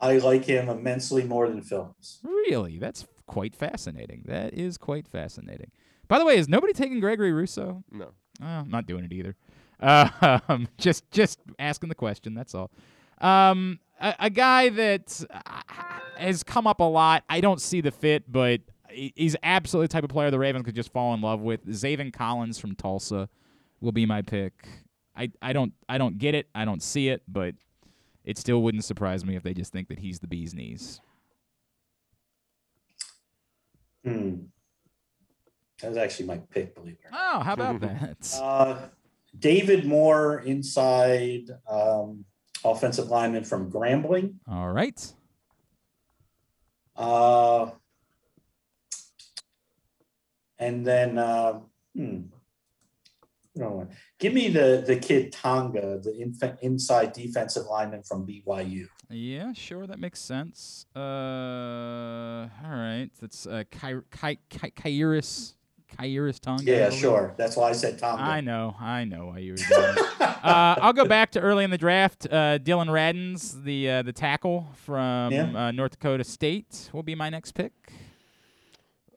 [0.00, 2.20] I like him immensely more than Films.
[2.24, 2.78] Really?
[2.78, 4.24] That's quite fascinating.
[4.26, 5.70] That is quite fascinating.
[6.08, 7.84] By the way, is nobody taking Gregory Rousseau?
[7.90, 8.06] No.
[8.42, 9.36] Uh, I'm not doing it either.
[9.84, 12.34] Um, just just asking the question.
[12.34, 12.70] That's all.
[13.20, 15.62] Um, a, a guy that uh,
[16.16, 17.24] has come up a lot.
[17.28, 20.74] I don't see the fit, but he's absolutely the type of player the Ravens could
[20.74, 21.64] just fall in love with.
[21.66, 23.28] Zaven Collins from Tulsa
[23.80, 24.68] will be my pick.
[25.16, 26.48] I, I don't I don't get it.
[26.54, 27.54] I don't see it, but
[28.24, 31.00] it still wouldn't surprise me if they just think that he's the bee's knees.
[34.04, 34.34] Hmm.
[35.80, 37.20] That was actually my pick, believe it or not.
[37.34, 38.38] Oh, how about that?
[38.40, 38.78] Uh,
[39.38, 42.24] David Moore, inside um,
[42.64, 44.34] offensive lineman from Grambling.
[44.48, 45.12] All right.
[46.96, 47.70] Uh,
[50.58, 51.60] and then, uh,
[51.96, 52.20] hmm,
[53.60, 53.86] I
[54.18, 58.86] give me the the kid Tonga, the inf- inside defensive lineman from BYU.
[59.10, 60.86] Yeah, sure, that makes sense.
[60.96, 61.00] Uh,
[62.64, 65.54] all right, that's uh, Ky- Ky- Ky- Khyiris,
[65.98, 66.72] Khyiris Tonga.
[66.72, 67.34] I Yeah, sure.
[67.36, 68.22] That's why I said Tonga.
[68.22, 70.06] I know, I know why you were doing it.
[70.42, 72.26] Uh, I'll go back to early in the draft.
[72.28, 75.66] Uh, Dillon Radunz, the uh, the tackle from Yeah.
[75.68, 77.72] uh, North Dakota State, will be my next pick.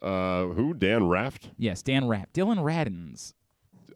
[0.03, 0.76] Uh, who?
[0.76, 1.49] Dan Raft?
[1.57, 2.32] Yes, Dan Rapp.
[2.32, 3.34] Dillon Radunz.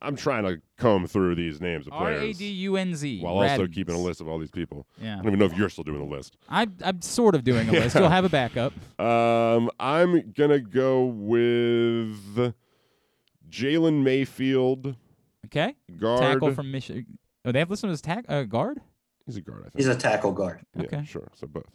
[0.01, 3.19] I'm trying to comb through these names of R A players D U N Z.
[3.21, 4.88] while also keeping a list of all these people.
[4.99, 6.36] Yeah, I don't even know if you're still doing the list.
[6.47, 7.95] I'm I'm sort of doing a list.
[7.99, 8.73] You'll have a backup.
[8.99, 12.53] Um, I'm gonna go with
[13.50, 14.95] Jalen Mayfield,
[15.45, 16.20] Okay, guard.
[16.22, 17.18] tackle from Michigan.
[17.45, 18.80] Oh, they have listed him as tack uh, guard.
[19.26, 19.78] He's a guard, I think.
[19.78, 20.62] He's a tackle guard.
[20.76, 21.04] yeah, okay.
[21.06, 21.30] sure.
[21.36, 21.66] So both.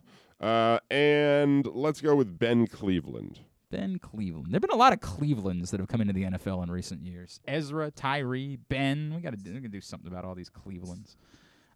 [0.41, 3.41] Uh, and let's go with Ben Cleveland.
[3.71, 4.49] Ben Cleveland.
[4.51, 7.41] There've been a lot of Clevelands that have come into the NFL in recent years.
[7.47, 9.13] Ezra, Tyree, Ben.
[9.15, 11.17] We gotta do, we gotta do something about all these Clevelands.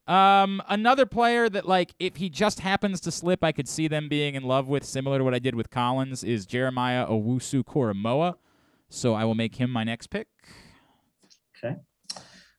[0.07, 4.09] Um, another player that like if he just happens to slip, I could see them
[4.09, 8.37] being in love with, similar to what I did with Collins, is Jeremiah Owusu Koramoah.
[8.91, 10.29] So I will make him my next pick.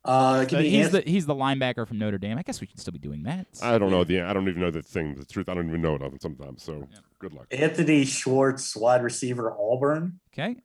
[0.05, 2.37] Uh, give Uh, me he's Anth- the he's the linebacker from Notre Dame.
[2.37, 3.47] I guess we should still be doing that.
[3.61, 4.21] I don't know the.
[4.21, 5.15] I don't even know the thing.
[5.15, 5.49] The truth.
[5.49, 6.63] I don't even know it of it sometimes.
[6.63, 6.99] So Yeah.
[7.19, 7.47] good luck.
[7.51, 10.19] Anthony Schwartz, wide receiver, Auburn.
[10.33, 10.55] okay.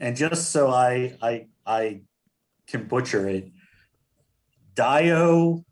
[0.00, 2.02] And just so I I I
[2.66, 3.52] can butcher it,
[4.74, 5.64] Dio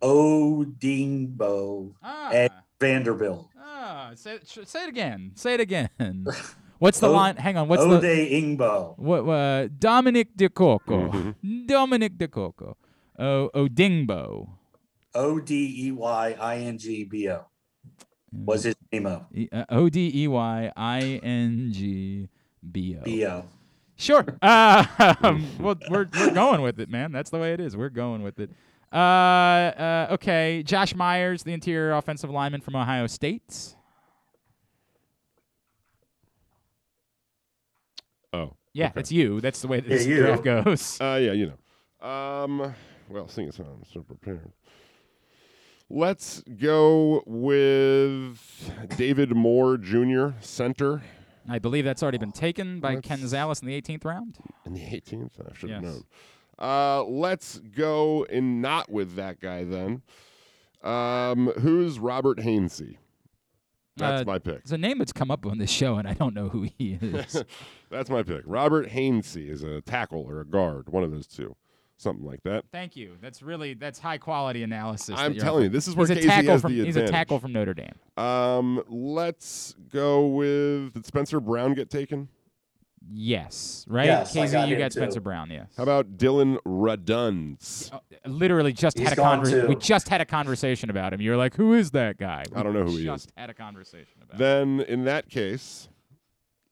[0.00, 3.48] Odingbo Ah, Ed- Vanderbilt.
[3.58, 5.32] ah say, say it again.
[5.34, 5.88] Say it again.
[6.78, 7.36] What's the O- line?
[7.36, 7.68] Hang on.
[7.68, 8.98] What's Ode the Ingbo.
[8.98, 11.34] What uh, Dominic DeCoco.
[11.42, 11.66] Mhm.
[11.66, 12.74] Dominic DeCoco.
[13.18, 14.48] Oh, Odingbo.
[15.14, 17.46] O D E Y I N G B O
[18.30, 22.28] was his name of E- uh, O D E Y I N G
[22.70, 23.02] B O.
[23.04, 23.44] B O.
[23.98, 24.26] Sure.
[24.42, 24.84] Uh,
[25.58, 27.12] well, we're we're going with it, man.
[27.12, 27.74] That's the way it is.
[27.74, 28.50] We're going with it.
[28.92, 30.62] Uh, uh, okay.
[30.62, 33.74] Josh Myers, the interior offensive lineman from Ohio State.
[38.34, 38.54] Oh.
[38.76, 38.92] Yeah, Okay.
[38.96, 39.40] that's you.
[39.40, 40.16] That's the way Yeah, this you.
[40.18, 40.98] draft goes.
[41.00, 41.52] Uh, yeah, you
[42.02, 42.06] know.
[42.06, 42.74] Um,
[43.08, 44.52] well, seeing as how I'm so prepared.
[45.88, 48.38] Let's go with
[48.96, 51.02] David Moore Jr., center
[51.48, 54.36] I believe that's already been taken by Ken Let's- Zales in the 18th round.
[54.64, 55.30] in the 18th.
[55.40, 55.92] I should have Yes.
[55.94, 56.04] known.
[56.58, 60.02] Uh, let's go and not with that guy then.
[60.82, 62.96] Um, who's Robert Hainsey?
[63.96, 64.56] That's Uh, my pick.
[64.58, 66.98] It's a name that's come up on this show, and I don't know who he
[67.00, 67.42] is.
[67.90, 68.42] That's my pick.
[68.44, 71.56] Robert Hainsey is a tackle or a guard, one of those two,
[71.96, 72.64] something like that.
[72.72, 73.16] Thank you.
[73.22, 75.14] That's really that's high quality analysis.
[75.18, 77.06] I'm telling you, this is where he's a Casey tackle has from the he's a
[77.06, 77.94] tackle from Notre Dame.
[78.16, 82.28] Um, let's go with did Spencer Brown get taken?
[83.12, 84.06] Yes, right?
[84.06, 85.00] Yes, KZ, got you got too.
[85.00, 85.50] Spencer Brown.
[85.50, 85.68] Yes.
[85.76, 87.90] How about Dillon Radunz?
[87.92, 89.68] Oh, literally just He's had a gone conversation.
[89.68, 91.20] We just had a conversation about him.
[91.20, 92.44] You're like, who is that guy?
[92.54, 93.32] I don't know who we he just is.
[93.36, 94.40] had a conversation about.
[94.40, 94.78] him.
[94.78, 95.88] Then in that case,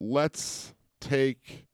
[0.01, 1.67] let's take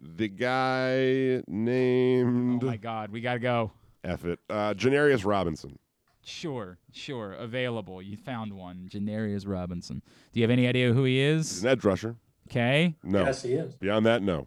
[0.00, 3.72] the guy named Oh my God, we gotta go.
[4.04, 4.38] F it.
[4.48, 5.78] Uh Janarius Robinson.
[6.24, 7.32] Sure, sure.
[7.32, 8.00] Available.
[8.00, 8.88] You found one.
[8.88, 10.02] Janarius Robinson.
[10.32, 11.64] Do you have any idea who he He's is?
[11.64, 12.16] an edge rusher.
[12.52, 12.94] Okay.
[13.02, 13.24] No.
[13.24, 13.74] Yes, he is.
[13.76, 14.46] Beyond that, no.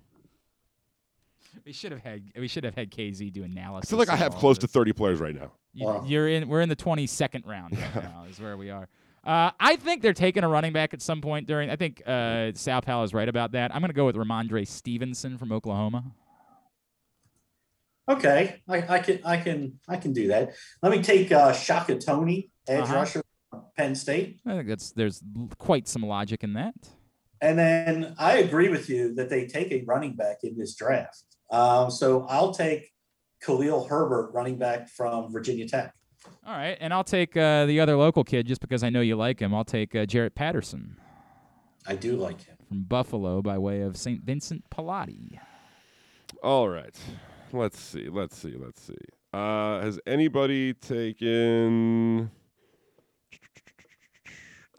[1.66, 3.90] We should have had we should have had KZ do analysis.
[3.90, 5.52] I feel like I have all close to 30 players right now.
[5.74, 6.04] You, Wow.
[6.06, 6.48] You're in.
[6.48, 8.26] We're in the 22nd round right now.
[8.30, 8.88] Is where we are.
[9.24, 11.72] Uh, I think they're taking a running back at some point during.
[11.72, 13.74] I think uh, Sal Pal is right about that.
[13.74, 16.04] I'm going to go with Rhamondre Stevenson from Oklahoma.
[18.08, 20.54] Okay, I, I can I can I can do that.
[20.84, 22.94] Let me take uh, Shaka Toney, edge Uh-huh.
[22.94, 26.76] rusher, from Penn State, I think that's there's l- quite some logic in that.
[27.42, 31.24] And then I agree with you that they take a running back in this draft.
[31.52, 32.92] Um, so I'll take
[33.42, 35.94] Khalil Herbert, running back from Virginia Tech.
[36.46, 39.16] All right, and I'll take uh, the other local kid just because I know you
[39.16, 39.54] like him.
[39.54, 40.98] I'll take uh, Jarrett Patterson
[41.88, 42.58] I do like him.
[42.68, 44.24] from Buffalo by way of St.
[44.24, 45.38] Vincent Pallotti.
[46.42, 46.96] All right.
[47.54, 48.10] Let's see.
[48.10, 48.56] Let's see.
[48.58, 48.96] Let's see.
[49.34, 52.32] Uh, has anybody taken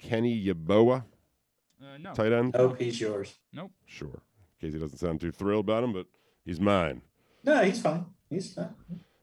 [0.01, 1.05] Kenny Yeboah,
[1.97, 2.55] Uh, no, tight end?
[2.57, 3.35] Nope, he's yours.
[3.53, 3.73] Nope.
[3.87, 4.23] Sure.
[4.61, 6.07] Casey doesn't sound too thrilled about him, but
[6.45, 7.03] he's mine.
[7.45, 8.07] No, he's fine.
[8.31, 8.71] He's fine.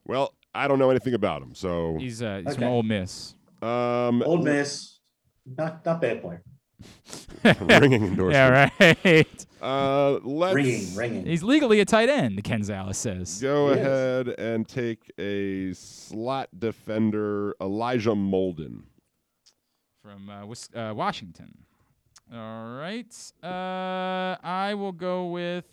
[0.06, 3.36] Well, I don't know anything about him, so he's uh, he's from Ole Miss.
[3.62, 5.00] um, Old Miss,
[5.46, 6.44] not not bad player.
[7.62, 8.32] ringing endorsement.
[8.80, 9.46] yeah, right.
[9.62, 11.26] Uh, let's Ringing, ringing.
[11.26, 13.40] He's legally a tight end, Ken Zales says.
[13.42, 13.78] go Yes.
[13.80, 18.84] ahead and take a slot defender, Elijah Molden.
[20.02, 20.46] from uh,
[20.78, 21.58] uh, Washington.
[22.32, 23.14] All right.
[23.44, 25.66] Uh, I will go with.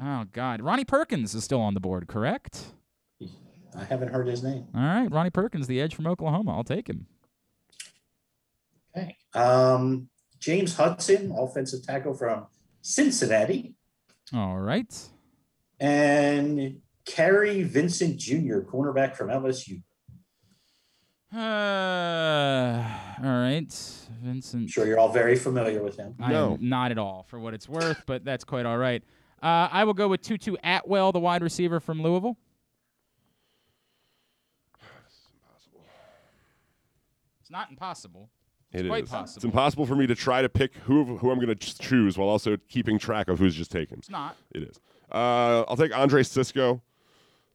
[0.00, 2.64] Oh God, Ronnie Perkins is still on the board, correct?
[3.78, 4.66] I haven't heard his name.
[4.74, 6.54] All right, Ronnie Perkins, the edge from Oklahoma.
[6.56, 7.06] I'll take him.
[8.96, 9.16] Okay.
[9.34, 10.08] Um,
[10.40, 12.46] James Hudson, offensive tackle from
[12.82, 13.74] Cincinnati,
[14.34, 14.92] All right.
[15.80, 19.82] and Kary Vincent Jr., cornerback from LSU.
[21.42, 22.84] Uh,
[23.24, 23.72] all right,
[24.22, 24.62] Vincent.
[24.62, 26.14] I'm sure you're all very familiar with him.
[26.18, 26.58] No.
[26.60, 29.02] not at all for what it's worth, but that's quite all right.
[29.42, 32.36] Uh, I will go with Tutu Atwell, the wide receiver from Louisville.
[37.40, 38.28] It's not impossible.
[38.70, 39.10] It quite is.
[39.10, 39.38] possible.
[39.38, 42.28] It's impossible for me to try to pick who who I'm going to choose while
[42.28, 43.98] also keeping track of who's just taken.
[43.98, 44.36] It's not.
[44.54, 44.80] It is.
[45.10, 46.82] Uh, I'll take Andre Cisco,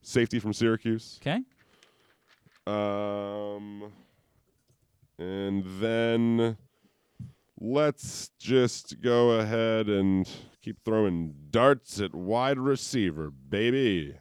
[0.02, 1.20] safety from Syracuse.
[1.22, 1.42] Okay.
[2.68, 3.92] Um,
[5.18, 6.58] and then
[7.60, 10.30] let's just go ahead and
[10.62, 14.16] keep throwing darts at wide receiver, baby.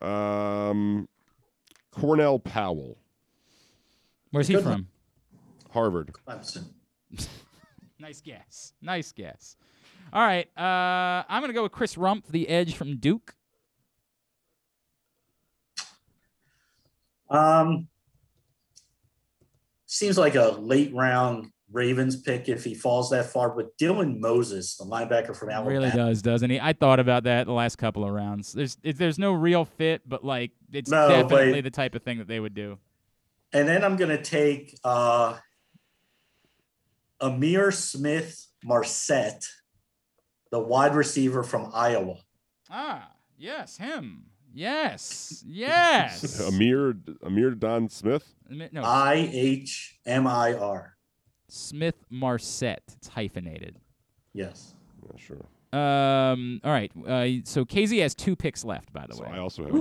[0.00, 1.08] Um,
[1.90, 2.98] Cornell Powell,
[4.30, 4.88] Where's he Good from?
[5.70, 6.12] Harvard.
[6.26, 6.64] Clemson.
[8.00, 8.74] Nice guess.
[8.80, 9.56] Nice guess.
[10.12, 10.46] All right.
[10.56, 13.34] Uh, I'm going to go with Chris Rumph, the edge from Duke.
[17.30, 17.88] Um,
[19.86, 23.50] seems like a late round Ravens pick if he falls that far.
[23.50, 26.58] But Dylan Moses, the linebacker from Alabama, Really does, doesn't he?
[26.58, 28.52] I thought about that the last couple of rounds.
[28.52, 32.18] There's there's no real fit, but like it's No, definitely but- the type of thing
[32.18, 32.78] that they would do.
[33.52, 35.36] and then I'm gonna take uh,
[37.20, 39.44] Ihmir Smith Marsette,
[40.50, 42.16] the wide receiver from Iowa.
[42.70, 44.24] Ah, yes, him.
[44.54, 45.44] Yes.
[45.46, 46.40] Yes.
[46.40, 46.94] Amir
[47.24, 48.34] Amir Don Smith.
[48.48, 50.96] Mi- no, I H M I R.
[51.48, 52.82] Smith Marsette.
[52.96, 53.76] It's hyphenated.
[54.34, 54.74] Yes.
[55.02, 55.44] Yeah, sure.
[55.78, 56.60] Um.
[56.64, 56.90] All right.
[56.96, 59.30] Uh, so KZ has two picks left, by the So way.
[59.32, 59.74] I also have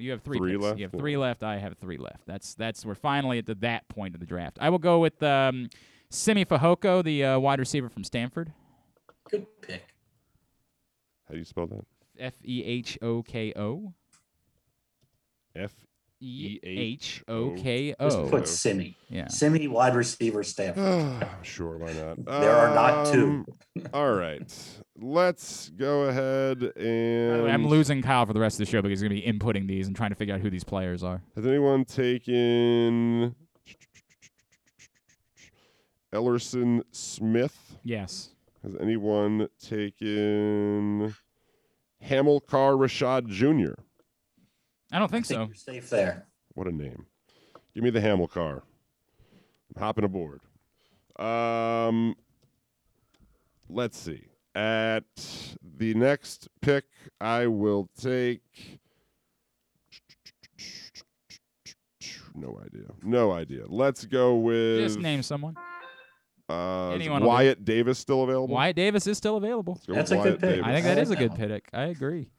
[0.00, 0.62] You have three, Three picks.
[0.64, 0.78] left?
[0.78, 1.00] You have Yeah.
[1.00, 1.42] three left.
[1.44, 2.26] I have three left.
[2.26, 4.58] That's that's we're finally at the, that point of the draft.
[4.60, 5.68] I will go with um,
[6.10, 8.52] Simi Fehoko, the uh, wide receiver from Stanford.
[9.30, 9.84] Good pick.
[11.28, 11.84] how do you spell that?
[12.18, 13.94] F E H O K O.
[15.58, 15.74] F
[16.20, 16.80] E E-H-O.
[16.80, 18.96] H O K Just put Simi.
[19.08, 19.28] Yeah.
[19.28, 21.28] Simi wide receiver Stanford.
[21.42, 22.24] sure, why not?
[22.24, 23.24] There are not two.
[23.24, 23.46] Um,
[23.92, 24.52] all right,
[24.96, 27.44] let's go ahead and.
[27.44, 29.32] way, I'm losing Kyle for the rest of the show because he's going to be
[29.32, 31.22] inputting these and trying to figure out who these players are.
[31.36, 33.34] Has anyone taken
[36.12, 37.76] Ellerson Smith?
[37.84, 38.30] Yes.
[38.64, 41.14] Has anyone taken
[42.02, 43.80] Hamilcar Rashed Jr.?
[44.92, 45.46] I don't I think think so.
[45.46, 46.26] you're safe there.
[46.54, 47.06] What a name.
[47.74, 48.62] Give me the Hamilcar.
[49.76, 50.40] I'm hopping aboard.
[51.18, 52.14] Um,
[53.68, 54.22] let's see.
[54.54, 55.04] At
[55.78, 56.84] the next pick,
[57.20, 58.80] I will take.
[62.34, 62.86] No idea.
[63.02, 63.64] No idea.
[63.68, 64.78] Let's go with.
[64.78, 65.56] Just name someone.
[66.48, 67.22] Uh, anyone.
[67.22, 68.54] Wyatt Davis still available?
[68.54, 69.78] Wyatt Davis is still available.
[69.86, 70.50] That's with a good pick.
[70.50, 70.64] Davis.
[70.64, 71.68] I think I that like is a good pick.
[71.72, 72.30] I agree.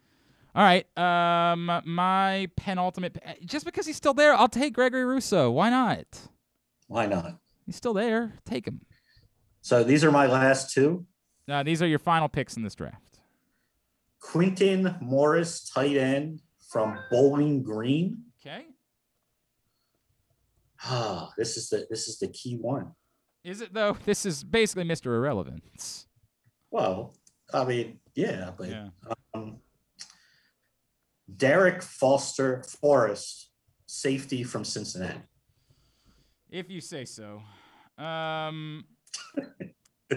[0.55, 0.85] All right.
[0.97, 3.17] Um, my penultimate.
[3.45, 5.51] Just because he's still there, I'll take Gregory Rousseau.
[5.51, 6.05] Why not?
[6.87, 7.37] Why not?
[7.65, 8.33] He's still there.
[8.45, 8.81] Take him.
[9.61, 11.05] So these are my last two.
[11.47, 13.19] Uh, these are your final picks in this draft.
[14.21, 16.41] Quintin Morris, tight end
[16.71, 18.23] from Bowling Green.
[18.45, 18.65] Okay.
[20.83, 22.91] Ah, this is the this is the key one.
[23.43, 23.97] Is it though?
[24.05, 25.07] This is basically Mr.
[25.07, 26.07] Irrelevance.
[26.71, 27.15] Well,
[27.53, 28.89] I mean, yeah, but Yeah.
[29.33, 29.57] um,
[31.37, 33.49] Darrick Foster Forrest,
[33.85, 35.19] safety from Cincinnati.
[36.49, 37.41] If you say so.
[37.97, 38.85] Um.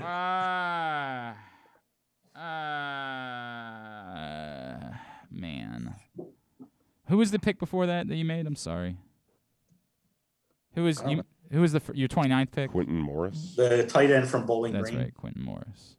[0.00, 1.36] Ah.
[2.36, 2.40] uh,
[5.30, 5.94] man.
[7.08, 8.46] Who was the pick before that that you made?
[8.46, 8.96] I'm sorry.
[10.74, 11.22] Who was you?
[11.50, 12.70] Who was the fir- your 29th pick?
[12.70, 13.52] Quintin Morris.
[13.56, 14.96] The tight end from Bowling That's Green.
[14.96, 15.96] That's right, Quintin Morris.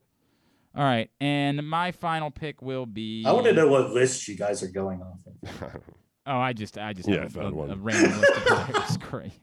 [0.75, 3.23] All right, and my final pick will be.
[3.27, 5.19] I want to know what list you guys are going off
[5.61, 5.81] of.
[6.25, 7.69] Oh, I just, I just Yeah, have found a, one.
[7.69, 8.97] a random list of players.
[9.09, 9.33] Great.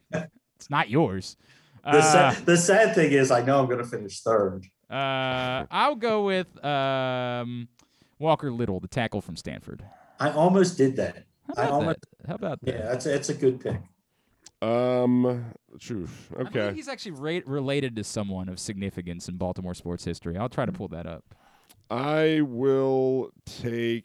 [0.56, 1.36] It's not yours.
[1.84, 2.00] The, Uh,
[2.32, 4.64] sad, the sad thing is, I know I'm going to finish third.
[4.88, 7.68] Uh, I'll go with um,
[8.18, 9.84] Walker Little, the tackle from Stanford.
[10.18, 11.24] I almost did that.
[11.48, 12.28] How I about almost, that?
[12.28, 12.74] How about that?
[12.74, 13.76] yeah, that's that's a good pick.
[14.62, 15.24] Um.
[15.26, 16.74] I believe Okay.
[16.74, 20.36] he's actually ra- related to someone of significance in Baltimore sports history.
[20.36, 21.24] I'll try to pull that up.
[21.90, 24.04] I will take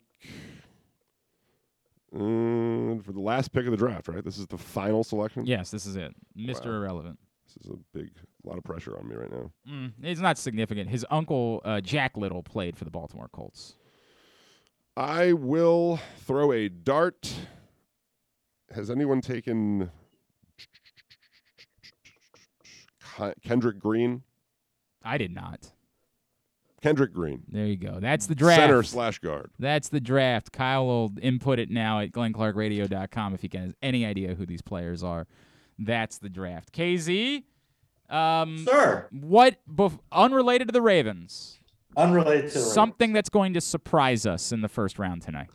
[2.14, 4.08] uh, for the last pick of the draft.
[4.08, 4.24] Right.
[4.24, 5.46] This is the final selection.
[5.46, 6.66] Yes, this is it, Mr.
[6.68, 6.72] Wow.
[6.78, 7.20] Irrelevant.
[7.48, 8.12] This is a big,
[8.44, 9.52] lot of pressure on me right now.
[9.70, 10.90] Mm, it's not significant.
[10.90, 13.76] His uncle uh, Jack Little played for the Baltimore Colts.
[14.98, 17.34] I will throw a dart.
[18.74, 19.92] Has anyone taken
[23.44, 24.24] Kendrick Green?
[25.04, 25.72] I did not.
[26.82, 28.00] Kendrick Green, There you go.
[28.00, 28.62] That's the draft.
[28.62, 29.50] center slash guard.
[29.58, 30.52] That's the draft.
[30.52, 34.62] Kyle will input it now at glennclarkradio.com if he can has any idea who these
[34.62, 35.26] players are.
[35.80, 36.72] That's the draft.
[36.74, 37.44] KZ,
[38.10, 41.60] um, Sir, what bef- unrelated to the Ravens?
[41.98, 45.50] unrelated to the Something that's going to surprise us in the first round tonight.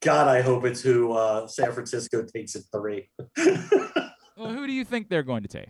[0.00, 3.10] God, I hope it's who uh, San Francisco takes at three.
[4.38, 5.68] Well, who do you think they're going to take?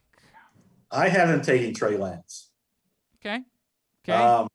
[0.90, 2.50] I haven't taken Trey Lance.
[3.20, 3.40] Okay.
[4.04, 4.16] Okay.
[4.22, 4.48] Um,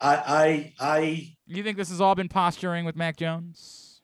[0.00, 4.00] I, I, I, you think this has all been posturing with Mac Jones?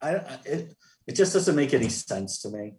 [0.00, 0.74] I, I- it,
[1.06, 2.74] it just doesn't make any sense to me.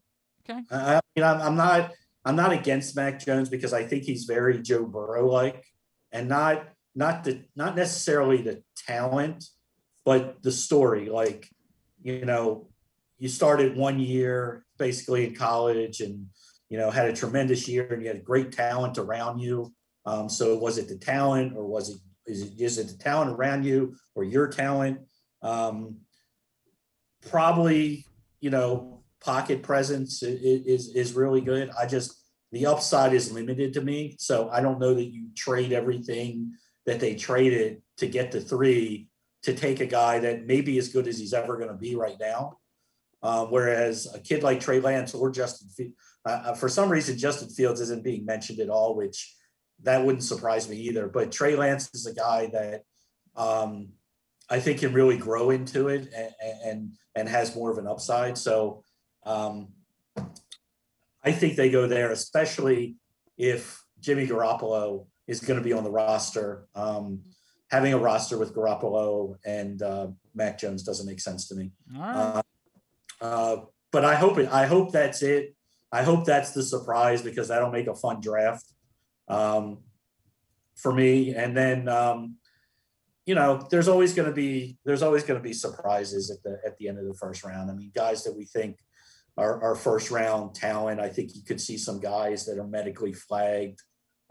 [0.48, 0.62] Okay.
[0.72, 1.92] I, I mean, I'm, I'm not,
[2.26, 5.66] I'm not against Mac Jones because I think he's very Joe Burrow like,
[6.12, 9.46] and not, not the, not necessarily the talent,
[10.06, 11.10] but the story.
[11.10, 11.48] Like,
[12.02, 12.68] you know,
[13.20, 16.26] you started one year basically in college, and
[16.70, 19.72] you know had a tremendous year, and you had great talent around you.
[20.06, 23.32] Um, so was it the talent, or was it is it is it the talent
[23.32, 25.00] around you, or your talent?
[25.42, 25.98] Um,
[27.30, 28.06] probably,
[28.40, 31.70] you know, pocket presence is is really good.
[31.78, 32.16] I just
[32.52, 36.54] the upside is limited to me, so I don't know that you trade everything
[36.86, 39.10] that they traded to get the three
[39.44, 41.96] to take a guy that may be as good as he's ever going to be
[41.96, 42.59] right now.
[43.22, 45.94] Uh, whereas a kid like Trey Lance or Justin,
[46.26, 49.36] uh, uh, for some reason, Justin Fields isn't being mentioned at all, which
[49.84, 51.08] that wouldn't surprise me either.
[51.08, 52.84] But Trey Lance is a guy that
[53.36, 53.90] um,
[54.50, 56.34] I think can really grow into it and
[56.66, 58.38] and, and has more of an upside.
[58.38, 58.84] So
[59.26, 59.70] um,
[61.24, 62.96] I think they go there, especially
[63.38, 66.68] if Jimmy Garoppolo is going to be on the roster.
[66.76, 67.22] Um,
[67.70, 71.72] having a roster with Garoppolo and uh, Mac Jones doesn't make sense to me.
[72.16, 72.42] Uh,
[73.22, 73.58] uh,
[73.92, 74.50] but I hope it.
[74.52, 75.56] I hope that's it.
[75.92, 78.66] I hope that's the surprise because that'll make a fun draft
[79.28, 79.80] um,
[80.76, 81.34] for me.
[81.34, 82.36] And then um,
[83.26, 86.60] you know, there's always going to be there's always going to be surprises at the
[86.66, 87.70] at the end of the first round.
[87.70, 88.80] I mean, guys that we think
[89.38, 91.00] are, are first round talent.
[91.00, 93.82] I think you could see some guys that are medically flagged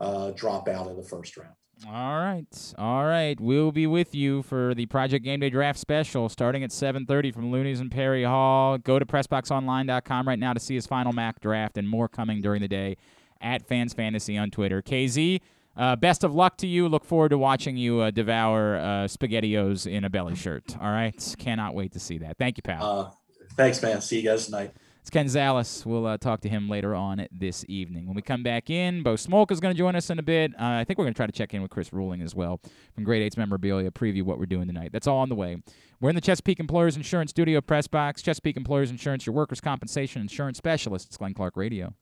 [0.00, 1.54] uh, drop out of the first round.
[1.86, 2.74] All right.
[2.76, 3.38] All right.
[3.40, 7.50] We'll be with you for the Project Game Day Draft Special starting at 7.30 from
[7.50, 8.78] Looney's and Perry Hall.
[8.78, 12.60] Go to PressBoxOnline.com right now to see his final mock draft and more coming during
[12.60, 12.96] the day
[13.40, 14.82] at Fans Fantasy on Twitter.
[14.82, 15.40] KZ,
[15.76, 16.88] uh, best of luck to you.
[16.88, 20.76] Look forward to watching you uh, devour uh, SpaghettiOs in a belly shirt.
[20.80, 21.34] All right.
[21.38, 22.38] Cannot wait to see that.
[22.38, 22.82] Thank you, pal.
[22.84, 23.10] Uh,
[23.54, 24.00] thanks, man.
[24.00, 24.72] See you guys tonight.
[25.08, 25.86] It's Ken Zales.
[25.86, 28.04] We'll uh, talk to him later on this evening.
[28.04, 30.52] When we come back in, Bo Smolka is going to join us in a bit.
[30.52, 32.60] Uh, I think we're going to try to check in with Chris Ruling as well
[32.94, 34.90] from Great Eights Memorabilia, preview what we're doing tonight.
[34.92, 35.62] That's all on the way.
[35.98, 38.20] We're in the Chesapeake Employers Insurance Studio Press Box.
[38.20, 41.06] Chesapeake Employers Insurance, your workers' compensation insurance specialist.
[41.06, 41.94] It's Glenn Clark Radio.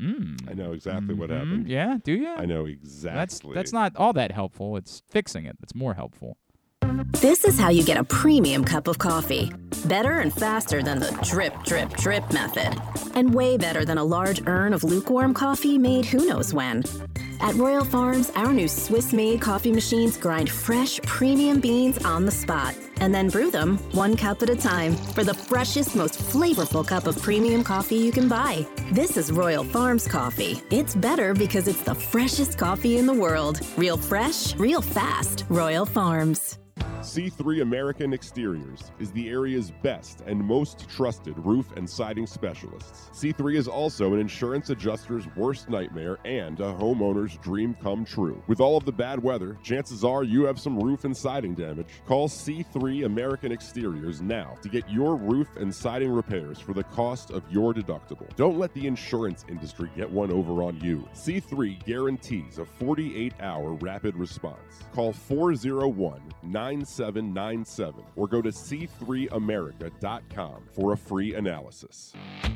[0.00, 0.48] Mm.
[0.48, 1.18] I know exactly mm-hmm.
[1.18, 1.66] what happened.
[1.66, 2.28] Yeah, do you?
[2.28, 3.18] I know exactly.
[3.18, 4.76] That's that's not all that helpful.
[4.76, 6.36] It's fixing it that's more helpful.
[7.20, 9.50] This is how you get a premium cup of coffee.
[9.86, 12.80] Better and faster than the drip, drip, drip method.
[13.14, 16.84] And way better than a large urn of lukewarm coffee made who knows when.
[17.40, 22.30] At Royal Farms, our new Swiss made coffee machines grind fresh, premium beans on the
[22.30, 26.86] spot and then brew them one cup at a time for the freshest, most flavorful
[26.86, 28.66] cup of premium coffee you can buy.
[28.92, 30.62] This is Royal Farms coffee.
[30.70, 33.60] It's better because it's the freshest coffee in the world.
[33.76, 35.44] Real fresh, real fast.
[35.48, 36.58] Royal Farms.
[37.00, 43.08] C3 American Exteriors is the area's best and most trusted roof and siding specialists.
[43.14, 48.42] C3 is also an insurance adjuster's worst nightmare and a homeowner's dream come true.
[48.48, 51.86] With all of the bad weather, chances are you have some roof and siding damage.
[52.04, 57.30] Call C3 American Exteriors now to get your roof and siding repairs for the cost
[57.30, 58.34] of your deductible.
[58.36, 61.08] Don't let the insurance industry get one over on you.
[61.14, 64.82] C3 guarantees a 48 hour rapid response.
[64.94, 72.12] Call 401 9797 or go to c3america.com for a free analysis.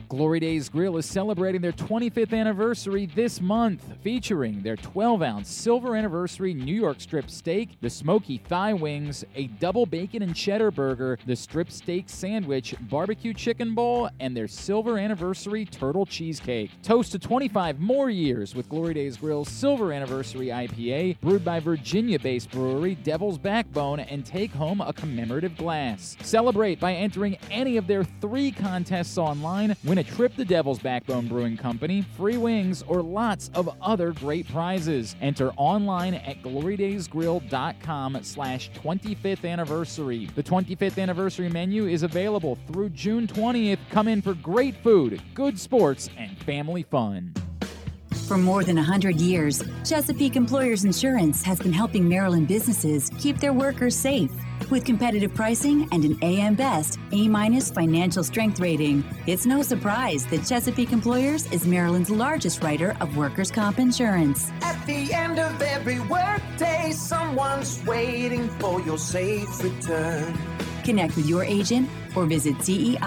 [0.09, 5.97] Glory Days Grill is celebrating their 25th anniversary this month, featuring their 12 ounce silver
[5.97, 11.19] anniversary New York strip steak, the smoky thigh wings, a double bacon and cheddar burger,
[11.27, 16.71] the strip steak sandwich, barbecue chicken bowl, and their silver anniversary turtle cheesecake.
[16.83, 22.19] Toast to 25 more years with Glory Days Grill's silver anniversary IPA, brewed by Virginia
[22.19, 26.17] based brewery Devil's Backbone, and take home a commemorative glass.
[26.23, 29.77] Celebrate by entering any of their three contests online.
[29.85, 34.49] Win a trip to Devil's Backbone Brewing Company, free wings, or lots of other great
[34.49, 35.17] prizes.
[35.21, 40.12] Enter online at glorydaysgrill.com slash 25th anniversary.
[40.13, 43.79] The 25th anniversary menu is available through June 20th.
[43.91, 47.33] Come in for great food, good sports, and family fun.
[48.29, 53.55] For more than 100 years, Chesapeake Employers Insurance has been helping Maryland businesses keep their
[53.55, 54.31] workers safe.
[54.73, 60.25] With competitive pricing and an AM Best A minus financial strength rating, it's no surprise
[60.29, 64.51] that Chesapeake Employers is Maryland's largest writer of workers' comp insurance.
[64.63, 70.39] At the end of every workday, someone's waiting for your safe return.
[70.85, 72.99] Connect with your agent or visit CEIWC.com.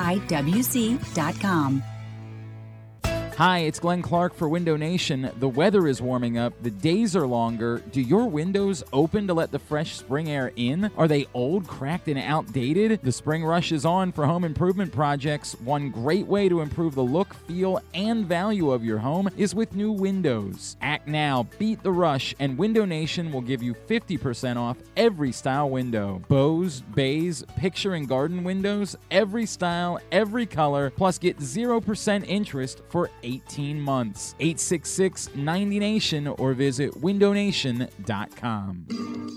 [3.37, 5.29] Hi, it's Glenn Clark for Window Nation.
[5.39, 7.79] The weather is warming up, the days are longer.
[7.91, 10.89] Do your windows open to let the fresh spring air in?
[10.95, 13.01] Are they old, cracked, and outdated?
[13.03, 15.51] The spring rush is on for home improvement projects.
[15.59, 19.75] One great way to improve the look, feel, and value of your home is with
[19.75, 20.77] new windows.
[20.79, 25.69] Act now, beat the rush, and Window Nation will give you 50% off every style
[25.69, 26.21] window.
[26.29, 33.09] Bows, bays, picture and garden windows, every style, every color, plus get 0% interest for
[33.25, 34.35] 18 months.
[34.39, 38.85] 866 90 Nation or visit windownation.com.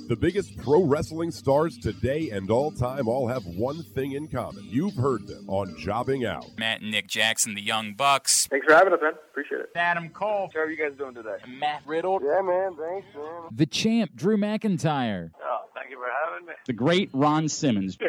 [0.08, 4.64] The biggest pro wrestling stars today and all time all have one thing in common.
[4.64, 6.46] You've heard them on Jobbing Out.
[6.58, 8.46] Matt and Nick Jackson, the Young Bucks.
[8.46, 9.12] Thanks for having us, man.
[9.30, 9.70] Appreciate it.
[9.74, 10.50] Adam Cole.
[10.54, 11.36] How are you guys doing today?
[11.48, 12.20] Matt Riddle.
[12.22, 12.76] Yeah, man.
[12.76, 13.42] Thanks, man.
[13.52, 15.30] The champ, Drew McIntyre.
[15.42, 16.52] Oh, thank you for having me.
[16.66, 17.96] The great Ron Simmons.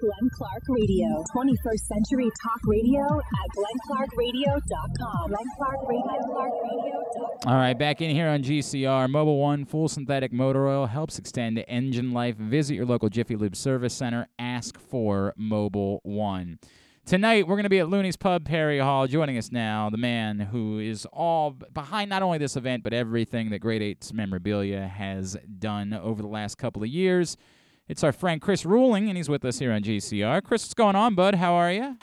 [0.00, 1.24] Glenn Clark Radio.
[1.34, 5.30] 21st Century Talk Radio at glennclarkradio.com.
[5.30, 7.28] glennclarkradio.com.
[7.46, 9.08] All right, back in here on GCR.
[9.08, 12.36] Mobil One full synthetic motor oil helps extend engine life.
[12.36, 14.28] Visit your local Jiffy Lube service center.
[14.38, 16.58] Ask for Mobil One.
[17.04, 19.06] Tonight, we're going to be at Looney's Pub, Perry Hall.
[19.06, 23.48] Joining us now, the man who is all behind not only this event, but everything
[23.50, 27.38] that Great Eights memorabilia has done over the last couple of years.
[27.88, 30.42] It's our friend Chris Ruling, and he's with us here on GCR.
[30.44, 31.36] Chris, what's going on, bud?
[31.36, 31.96] How are you?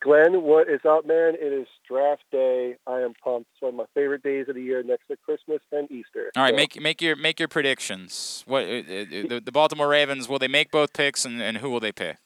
[0.00, 1.34] Glenn, what is up, man?
[1.34, 2.76] It is draft day.
[2.86, 3.50] I am pumped.
[3.52, 6.30] It's one of my favorite days of the year, next to Christmas and Easter.
[6.36, 8.44] All right, So, make make your make your predictions.
[8.46, 11.68] What uh, uh, the, the Baltimore Ravens will they make both picks, and, and who
[11.70, 12.16] will they pick?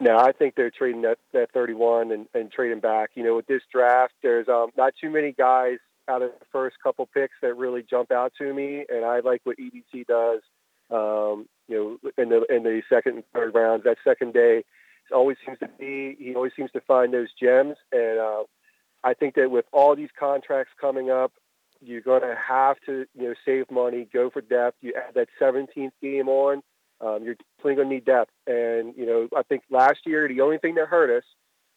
[0.00, 3.10] No, I think they're trading that, that 31 and, and trading back.
[3.14, 5.76] You know, with this draft, there's um, not too many guys
[6.08, 9.42] out of the first couple picks that really jump out to me, and I like
[9.44, 10.40] what EDC does.
[10.90, 14.64] Um, you know, in the in the second and third rounds, that second day,
[15.12, 18.44] always seems to be he always seems to find those gems, and uh,
[19.02, 21.32] I think that with all these contracts coming up,
[21.80, 24.78] you're going to have to you know save money, go for depth.
[24.80, 26.62] You add that 17th game on,
[27.00, 28.30] um, you're definitely going to need depth.
[28.46, 31.24] And you know, I think last year the only thing that hurt us,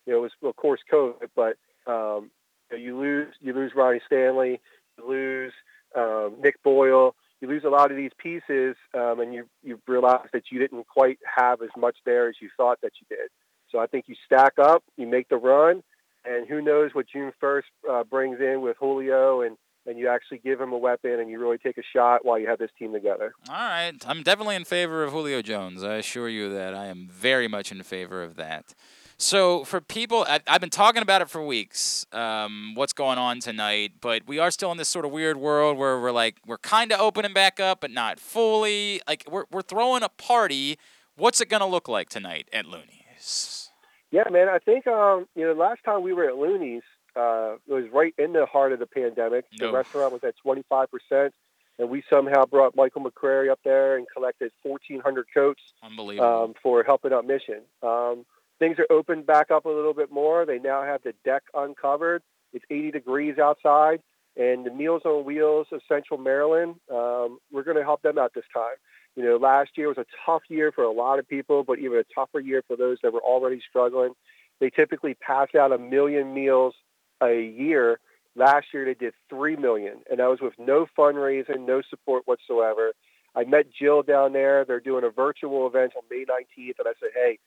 [0.06, 2.32] you know, was of course COVID, but um,
[2.72, 4.62] you, you lose you lose Ronnie Stanley,
[4.98, 5.54] you lose
[5.96, 10.28] um, Nick Boyle, you lose a lot of these pieces, um, and you you realize
[10.34, 13.30] that you didn't quite have as much there as you thought that you did.
[13.72, 15.84] So I think you stack up, you make the run,
[16.26, 20.40] and who knows what June 1st uh, brings in with Julio and and you actually
[20.40, 22.92] give him a weapon and you really take a shot while you have this team
[22.92, 23.32] together.
[23.48, 25.82] All right, I'm definitely in favor of Julio Jones.
[25.82, 28.76] I assure you that I am very much in favor of that.
[29.20, 32.06] So for people, I, I've been talking about it for weeks.
[32.12, 33.94] Um, what's going on tonight?
[34.00, 36.92] But we are still in this sort of weird world where we're like we're kind
[36.92, 39.02] of opening back up, but not fully.
[39.08, 40.78] Like we're we're throwing a party.
[41.16, 43.72] What's it gonna look like tonight at Looney's?
[44.12, 44.50] Yeah, man.
[44.50, 46.84] I think um, you know last time we were at Looney's,
[47.16, 49.46] uh, it was right in the heart of the pandemic.
[49.58, 51.34] The restaurant was at 25 percent,
[51.80, 56.44] and we somehow brought Michael McCrary up there and collected 1,400 coats Unbelievable.
[56.44, 57.62] um, for helping out Mission.
[57.82, 58.26] Um,
[58.60, 60.46] things are opened back up a little bit more.
[60.46, 62.24] They now have the deck uncovered.
[62.54, 64.02] It's 80 degrees outside,
[64.36, 66.76] and the Meals on Wheels of Central Maryland.
[66.92, 68.76] Um, we're going to help them out this time.
[69.16, 71.98] You know, last year was a tough year for a lot of people, but even
[71.98, 74.14] a tougher year for those that were already struggling.
[74.60, 76.76] They typically pass out a million meals
[77.22, 78.00] a year.
[78.36, 82.94] Last year they did three million, and that was with no fundraising, no support whatsoever.
[83.36, 84.66] I met Jill down there.
[84.66, 87.40] They're doing a virtual event on May 19th, and I said, hey,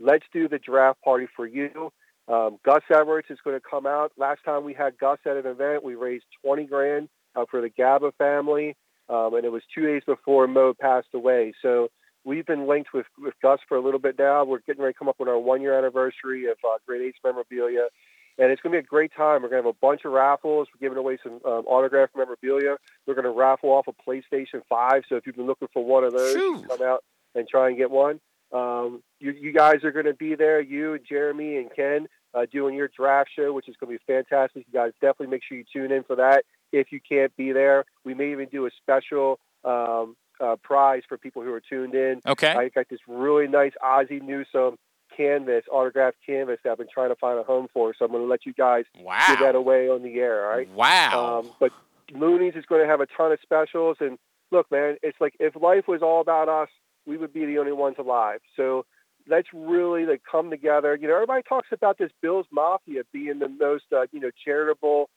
[0.00, 1.92] let's do the draft party for you.
[2.28, 4.12] Um, Gus Edwards is going to come out.
[4.16, 7.70] Last time we had Gus at an event, we raised 20 grand uh, for the
[7.70, 8.76] Gaba family,
[9.08, 11.54] um, and it was two days before Mo passed away.
[11.62, 11.88] So
[12.24, 14.44] we've been linked with, with Gus for a little bit now.
[14.44, 17.88] We're getting ready to come up on our one-year anniversary of uh, Great Eights memorabilia,
[18.36, 19.42] and it's going to be a great time.
[19.42, 20.68] We're going to have a bunch of raffles.
[20.72, 22.76] We're giving away some um, autographed memorabilia.
[23.06, 25.02] We're going to raffle off a PlayStation 5.
[25.08, 26.34] So if you've been looking for one of those,
[26.68, 27.02] come out
[27.34, 28.20] and try and get one.
[28.52, 32.46] Um, you, you guys are going to be there, you and Jeremy and Ken, uh,
[32.50, 34.64] doing your draft show, which is going to be fantastic.
[34.66, 36.44] You guys definitely make sure you tune in for that.
[36.72, 41.18] If you can't be there, we may even do a special um, uh, prize for
[41.18, 42.20] people who are tuned in.
[42.26, 42.52] Okay.
[42.52, 44.76] I got this really nice Ozzie Newsome
[45.16, 47.94] canvas, autographed canvas that I've been trying to find a home for.
[47.98, 49.24] So I'm going to let you guys Wow.
[49.28, 50.44] give that away on the air.
[50.50, 50.68] All right.
[50.70, 51.38] Wow.
[51.40, 51.72] Um, but
[52.12, 53.96] Looney's is going to have a ton of specials.
[54.00, 54.18] And
[54.52, 56.68] look, man, it's like if life was all about us,
[57.08, 58.40] we would be the only ones alive.
[58.54, 58.84] So
[59.26, 60.96] let's really like come together.
[61.00, 65.08] You know, everybody talks about this Bills Mafia being the most, uh, you know, charitable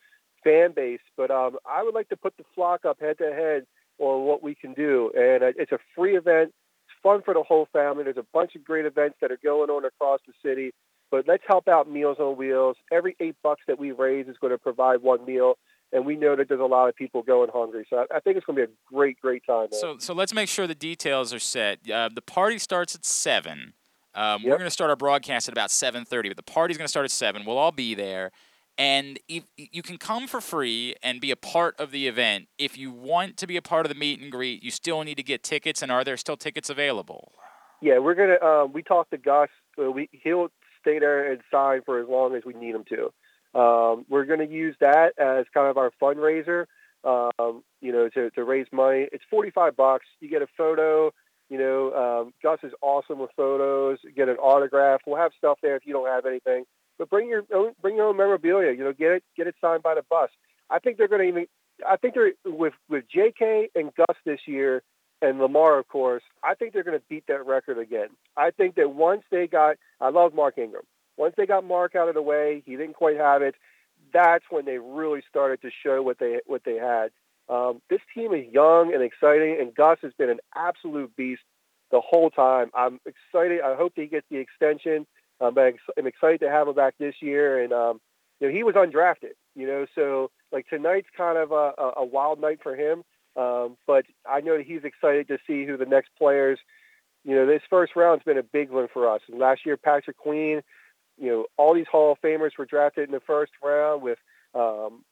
[0.43, 3.65] fan base, but um, I would like to put the flock up head to head
[3.99, 5.11] on what we can do.
[5.15, 6.53] And uh, it's a free event.
[6.87, 8.03] It's fun for the whole family.
[8.03, 10.71] There's a bunch of great events that are going on across the city.
[11.11, 12.77] But let's help out Meals on Wheels.
[12.91, 15.55] Every eight bucks that we raise is going to provide one meal.
[15.93, 17.85] And we know that there's a lot of people going hungry.
[17.89, 19.67] So I, I think it's going to be a great, great time.
[19.71, 19.79] Man.
[19.79, 21.89] So, so let's make sure the details are set.
[21.89, 23.73] Uh, the party starts at seven.
[24.13, 26.85] Um, We're going to start our broadcast at about seven thirty, but the party's going
[26.85, 27.45] to start at seven.
[27.45, 28.31] We'll all be there,
[28.77, 32.49] and if, you can come for free and be a part of the event.
[32.57, 35.15] If you want to be a part of the meet and greet, you still need
[35.15, 35.81] to get tickets.
[35.81, 37.31] And are there still tickets available?
[37.81, 38.45] Yeah, we're gonna.
[38.45, 39.47] Um, we talked to Gus
[39.79, 40.49] uh, we he'll
[40.79, 43.13] stay there and sign for as long as we need him to.
[43.53, 46.65] Um, we're going to use that as kind of our fundraiser.
[47.03, 49.07] Um, you know, to, to raise money.
[49.11, 50.05] It's 45 bucks.
[50.19, 51.11] You get a photo.
[51.49, 53.97] You know, um, Gus is awesome with photos.
[54.15, 55.01] Get an autograph.
[55.05, 56.65] We'll have stuff there if you don't have anything.
[56.97, 58.71] But bring your own, bring your own memorabilia.
[58.71, 60.29] You know, get it get it signed by the bus.
[60.69, 61.47] I think they're going to even.
[61.85, 63.69] I think they're with with J.K.
[63.75, 64.83] and Gus this year,
[65.21, 66.23] and Lamar, of course.
[66.43, 68.09] I think they're going to beat that record again.
[68.37, 70.83] I think that once they got, I love Mark Ingram.
[71.21, 73.53] Once they got Mark out of the way, he didn't quite have it.
[74.11, 77.11] That's when they really started to show what they what they had.
[77.47, 81.43] Um, this team is young and exciting, and Gus has been an absolute beast
[81.91, 82.71] the whole time.
[82.73, 83.61] I'm excited.
[83.61, 85.05] I hope he gets the extension.
[85.39, 87.61] Um, I'm excited to have him back this year.
[87.61, 88.01] And um,
[88.39, 89.35] you know, he was undrafted.
[89.55, 93.03] You know, so like tonight's kind of a, a wild night for him.
[93.35, 96.57] Um, but I know that he's excited to see who the next players.
[97.23, 99.21] You know, this first round's been a big one for us.
[99.29, 100.63] And last year, Patrick Queen.
[101.21, 104.17] You know, all these Hall of Famers were drafted in the first round with
[104.55, 105.03] um,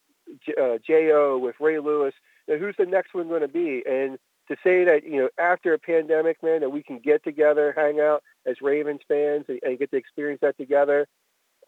[0.44, 2.14] J- uh, Jo, with Ray Lewis.
[2.48, 3.84] Now, who's the next one going to be?
[3.88, 4.18] And
[4.48, 8.00] to say that you know after a pandemic, man, that we can get together, hang
[8.00, 11.06] out as Ravens fans, and, and get to experience that together.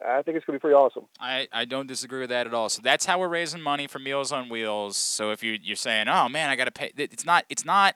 [0.05, 1.05] I think it's going to be pretty awesome.
[1.19, 2.67] I, I don't disagree with that at all.
[2.67, 4.97] So that's how we're raising money for Meals on Wheels.
[4.97, 7.95] So if you you're saying, oh man, I got to pay, it's not it's not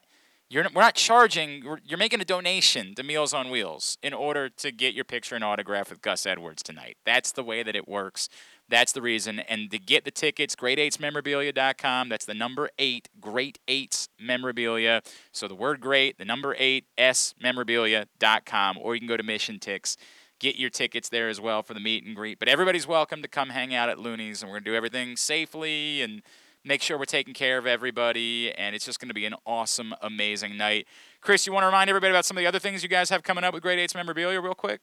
[0.50, 1.64] you're we're not charging.
[1.84, 5.44] You're making a donation to Meals on Wheels in order to get your picture and
[5.44, 6.98] autograph with Gus Edwards tonight.
[7.06, 8.30] That's the way that it works.
[8.70, 9.40] That's the reason.
[9.40, 12.10] And to get the tickets, great8smemorabilia.com.
[12.10, 15.02] That's the number eight, great eights memorabilia.
[15.32, 18.78] So the word great, the number eight, S memorabilia.com.
[18.82, 19.98] Or you can go to Mission Tix.
[20.40, 22.40] Get your tickets there as well for the meet and greet.
[22.40, 25.18] But everybody's welcome to come hang out at Looney's, and we're going to do everything
[25.18, 26.22] safely and
[26.68, 28.52] make sure we're taking care of everybody.
[28.54, 30.86] And it's just going to be an awesome, amazing night.
[31.22, 33.24] Chris, you want to remind everybody about some of the other things you guys have
[33.24, 34.82] coming up with Great Eights memorabilia, real quick?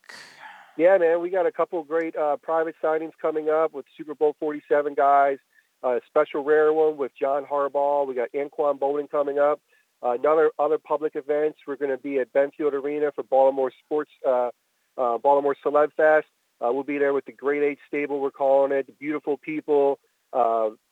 [0.76, 4.34] Yeah, man, we got a couple great uh, private signings coming up with Super Bowl
[4.40, 5.38] 47 guys.
[5.84, 8.06] A special rare one with John Harbaugh.
[8.06, 9.60] We got Anquan Boldin coming up.
[10.02, 11.58] Uh, another other public events.
[11.66, 14.50] We're going to be at Benfield Arena for Baltimore Sports, uh,
[14.96, 16.26] uh, Baltimore Celeb Fest.
[16.60, 18.20] Uh, we'll be there with the Great Eight Stable.
[18.20, 19.98] We're calling it the beautiful people.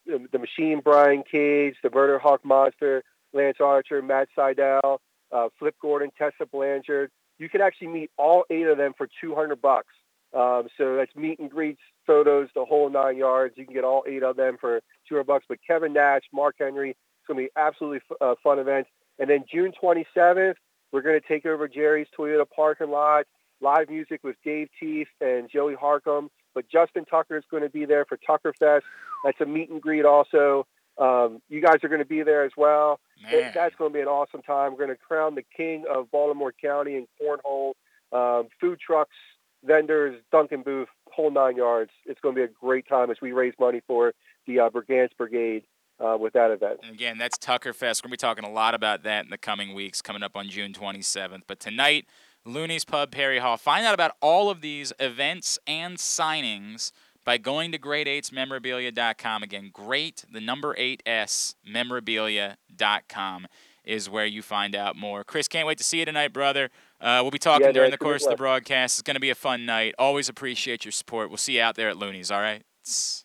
[0.06, 3.02] The, the Machine, Brian Cage, the Murder Hawk Monster,
[3.32, 4.98] Lance Archer, Matt Sydal,
[5.30, 7.10] uh, Flip Gordon, Tessa Blanchard
[7.42, 9.92] you can actually meet all eight of them for 200 bucks.
[10.32, 13.54] Um, so that's meet and greets, photos, the whole nine yards.
[13.56, 15.44] You can get all eight of them for 200 bucks.
[15.48, 18.86] But Kevin Nash, Mark Henry, it's going to be absolutely f- uh, fun event.
[19.18, 20.54] And then June 27th,
[20.92, 23.26] we're going to take over Jerry's Toyota parking lot.
[23.60, 26.28] Live music with Dave Teeth and Joey Harcum.
[26.54, 28.84] But Justin Tucker is going to be there for Tucker Fest.
[29.24, 30.66] That's a meet and greet also.
[30.98, 33.00] Um, you guys are going to be there as well.
[33.30, 34.72] It, that's going to be an awesome time.
[34.72, 37.72] We're going to crown the king of Baltimore County and cornhole,
[38.12, 39.16] um, food trucks,
[39.64, 41.90] vendors, Duncan booth, whole nine yards.
[42.04, 44.12] It's going to be a great time as we raise money for
[44.46, 45.64] the uh, Brigance Brigade.
[46.00, 46.80] Uh, with that event.
[46.82, 48.02] And again, that's Tucker Fest.
[48.02, 50.36] We're going to be talking a lot about that in the coming weeks, coming up
[50.36, 51.42] on June 27th.
[51.46, 52.06] But tonight,
[52.44, 53.56] Looney's Pub, Perry Hall.
[53.56, 56.92] Find out about all of these events and signings
[57.24, 59.42] by going to great8smemorabilia.com.
[59.42, 63.46] Again, great, the number 8S, memorabilia.com
[63.84, 65.24] is where you find out more.
[65.24, 66.70] Chris, can't wait to see you tonight, brother.
[67.00, 68.98] Uh, we'll be talking yeah, during the course of the broadcast.
[68.98, 69.94] It's going to be a fun night.
[69.98, 71.30] Always appreciate your support.
[71.30, 72.62] We'll see you out there at Looney's, all right?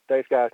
[0.08, 0.52] Thanks, guys.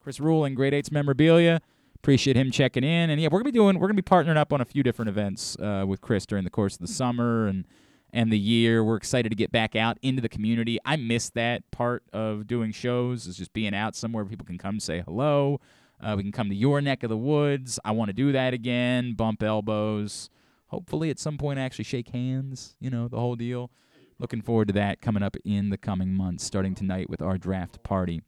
[0.00, 1.60] Chris Rule and Great Eights Memorabilia.
[1.96, 3.10] Appreciate him checking in.
[3.10, 5.10] And yeah, we're gonna be doing we're gonna be partnering up on a few different
[5.10, 7.66] events uh, with Chris during the course of the summer and
[8.12, 8.82] and the year.
[8.84, 10.78] We're excited to get back out into the community.
[10.84, 14.80] I miss that part of doing shows, is just being out somewhere people can come
[14.80, 15.60] say hello.
[16.02, 17.78] Uh, we can come to your neck of the woods.
[17.84, 20.30] I want to do that again, bump elbows.
[20.68, 23.70] Hopefully, at some point, I actually shake hands, you know, the whole deal.
[24.18, 27.82] Looking forward to that coming up in the coming months, starting tonight with our draft
[27.82, 28.22] party.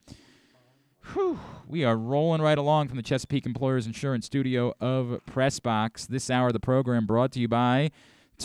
[1.12, 6.06] Whew, we are rolling right along from the Chesapeake Employers Insurance Studio of Pressbox.
[6.06, 7.90] This hour of the program brought to you by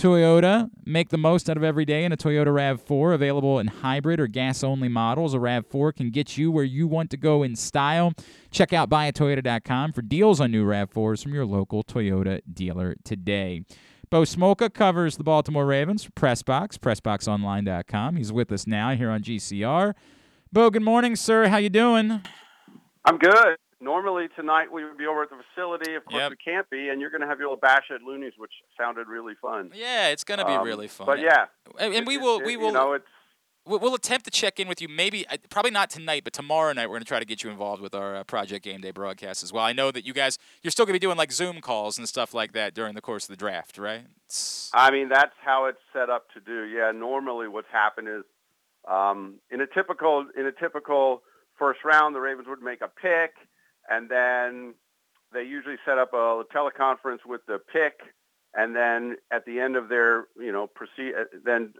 [0.01, 4.19] Toyota, make the most out of every day in a Toyota RAV4, available in hybrid
[4.19, 5.33] or gas only models.
[5.33, 8.13] A RAV4 can get you where you want to go in style.
[8.51, 13.63] Check out buyatoyota.com for deals on new RAV4s from your local Toyota dealer today.
[14.09, 18.15] Bo Smolka covers the Baltimore Ravens for Pressbox, pressboxonline.com.
[18.15, 19.93] He's with us now here on GCR.
[20.53, 21.47] Bo, good morning, sir.
[21.47, 22.21] How you doing?
[23.03, 25.95] I'm good normally tonight we would be over at the facility.
[25.95, 26.31] Of course, Yep.
[26.31, 29.07] we can't be, and you're going to have your little bash at Looney's, which sounded
[29.07, 29.71] really fun.
[29.73, 31.05] Yeah, it's going to be Um, really fun.
[31.05, 31.45] But yeah,
[31.79, 33.05] and, and we will it- we you know, it's
[33.65, 34.87] we'll we'll attempt to check in with you.
[34.87, 37.49] Maybe, uh, probably not tonight, but tomorrow night we're going to try to get you
[37.49, 39.63] involved with our uh, Project Game Day broadcast as well.
[39.65, 42.07] I know that you guys, you're still going to be doing like Zoom calls and
[42.07, 44.05] stuff like that during the course of the draft, right?
[44.25, 46.63] It's- I mean, that's how it's set up to do.
[46.65, 48.23] Yeah, normally what's happened is
[48.87, 51.21] um, in a typical in a typical
[51.59, 53.33] first round, the Ravens would make a pick,
[53.89, 54.73] and then
[55.33, 57.99] they usually set up a teleconference with the pick,
[58.53, 61.73] and then at the end of their you know proceed, uh, then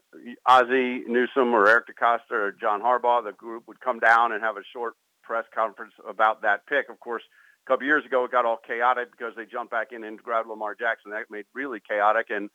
[0.46, 4.58] Ozzie Newsome or Eric DeCosta or John Harbaugh, the group would come down and have
[4.58, 4.94] a short
[5.24, 6.90] press conference about that pick.
[6.90, 7.24] Of course,
[7.66, 10.48] a couple years ago it got all chaotic because they jumped back in and grabbed
[10.50, 11.12] Lamar Jackson.
[11.12, 12.50] That made really chaotic and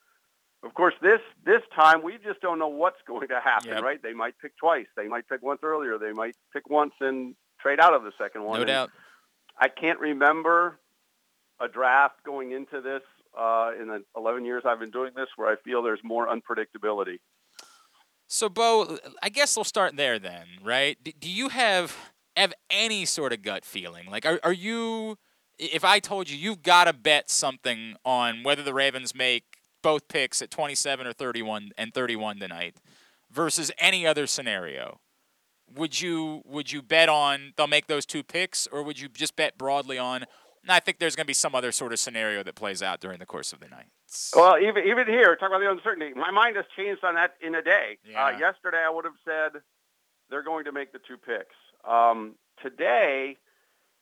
[0.65, 3.83] of course, this this time we just don't know what's going to happen, Yep.
[3.83, 4.03] right?
[4.03, 4.87] They might pick twice.
[4.97, 5.99] They might pick once earlier.
[5.99, 8.55] They might pick once and trade out of the second one.
[8.57, 8.91] no And doubt.
[9.59, 10.79] I can't remember
[11.61, 13.03] a draft going into this
[13.39, 17.19] uh, in the 11 years I've been doing this where I feel there's more unpredictability.
[18.27, 20.97] So, Bo, I guess we'll start there then, right?
[21.03, 21.95] D- do you have
[22.35, 24.11] have any sort of gut feeling?
[24.11, 25.19] Like, are are you?
[25.59, 29.45] If I told you you've got to bet something on whether the Ravens make
[29.83, 32.77] both picks at 27 or 31 and 31 tonight
[33.31, 35.01] versus any other scenario,
[35.75, 39.37] would you would you bet on they'll make those two picks, or would you just
[39.37, 40.27] bet broadly on?
[40.65, 43.01] "Nah, I think there's going to be some other sort of scenario that plays out
[43.01, 43.87] during the course of the night.
[44.35, 46.13] Well, even even here, talk about the uncertainty.
[46.15, 47.99] My mind has changed on that in a day.
[48.05, 48.27] Yeah.
[48.27, 49.61] Uh, yesterday, I would have said
[50.31, 51.55] they're going to make the two picks.
[51.89, 53.39] Um, today,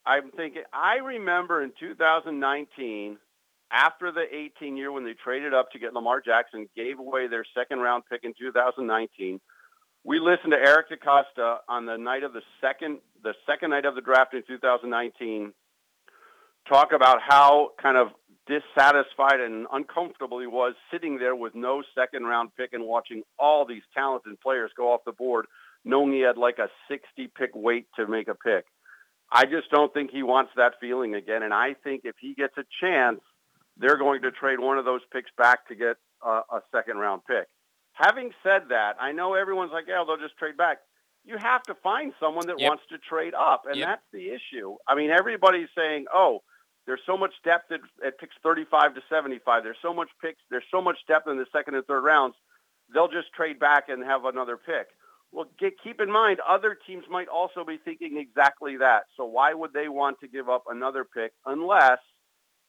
[0.05, 0.63] I'm thinking.
[0.73, 3.19] I remember in 2019,
[3.71, 7.45] after the 18 year when they traded up to get Lamar Jackson, gave away their
[7.57, 9.41] second round pick in 2019.
[10.05, 13.95] We listened to Eric DeCosta on the night of the second the second night of
[13.95, 15.53] the draft in 2019
[16.69, 18.09] talk about how kind of
[18.47, 23.67] dissatisfied and uncomfortable he was sitting there with no second round pick and watching all
[23.67, 25.47] these talented players go off the board,
[25.85, 28.65] knowing he had like a 60 pick wait to make a pick.
[29.33, 31.43] I just don't think he wants that feeling again.
[31.43, 33.21] And I think if he gets a chance,
[33.77, 37.23] they're going to trade one of those picks back to get a, a second round
[37.27, 37.47] pick.
[38.01, 40.79] Having said that, I know everyone's like, yeah, they'll just trade back.
[41.25, 42.69] You have to find someone that Yep.
[42.69, 43.87] wants to trade up, and Yep.
[43.89, 44.77] that's the issue.
[44.89, 46.43] I mean, everybody's saying, oh,
[46.87, 49.63] there's so much depth at, at picks 35 to 75.
[49.63, 50.41] There's so much picks.
[50.49, 52.37] There's so much depth in the second and third rounds.
[52.93, 54.89] They'll just trade back and have another pick.
[55.31, 59.05] Well, get, keep in mind, other teams might also be thinking exactly that.
[59.17, 61.99] So why would they want to give up another pick unless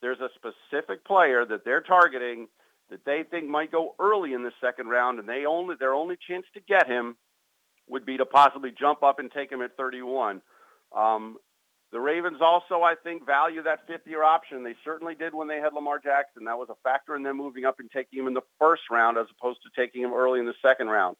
[0.01, 2.49] there's a specific player that they're targeting
[2.91, 6.17] that they think might go early in the second round, and they only their only
[6.27, 7.15] chance to get him
[7.89, 10.41] would be to possibly jump up and take him at 31.
[10.95, 11.37] Um,
[11.91, 14.63] the Ravens also, I think, value that fifth-year option.
[14.63, 16.45] They certainly did when they had Lamar Jackson.
[16.45, 19.17] That was a factor in them moving up and taking him in the first round
[19.17, 21.17] as opposed to taking him early in the second round.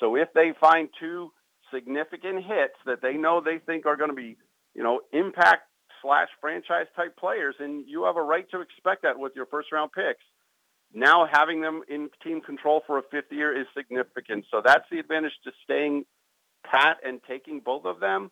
[0.00, 1.30] So if they find two
[1.72, 4.36] significant hits that they know they think are going to be,
[4.74, 5.64] you know, impact
[6.00, 9.72] slash franchise type players, and you have a right to expect that with your first
[9.72, 10.24] round picks.
[10.94, 14.46] Now having them in team control for a fifth year is significant.
[14.50, 16.04] So that's the advantage to staying
[16.64, 18.30] pat and taking both of them.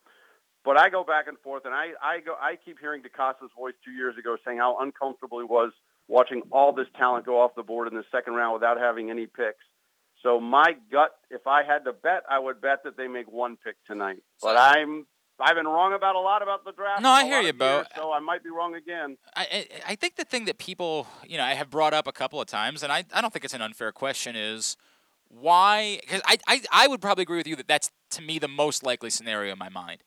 [0.65, 2.35] But I go back and forth, and I, I go.
[2.41, 5.73] I keep hearing DeCosta's voice two years ago saying how uncomfortable he was
[6.07, 9.27] watching all this talent go off the board in the second round without having any
[9.27, 9.65] picks.
[10.23, 13.57] So my gut, if I had to bet, I would bet that they make one
[13.57, 14.23] pick tonight.
[14.41, 15.07] But I'm
[15.43, 17.03] I've been wrong about a lot about the draft.
[17.03, 17.77] No, I hear you, Bo.
[17.79, 19.17] years, So I might be wrong again.
[19.35, 22.13] I, I I think the thing that people, you know, I have brought up a
[22.13, 24.77] couple of times, and I, I don't think it's an unfair question, is
[25.29, 25.99] why?
[26.01, 28.83] Because I, I I would probably agree with you that that's to me the most
[28.85, 30.03] likely scenario in my mind.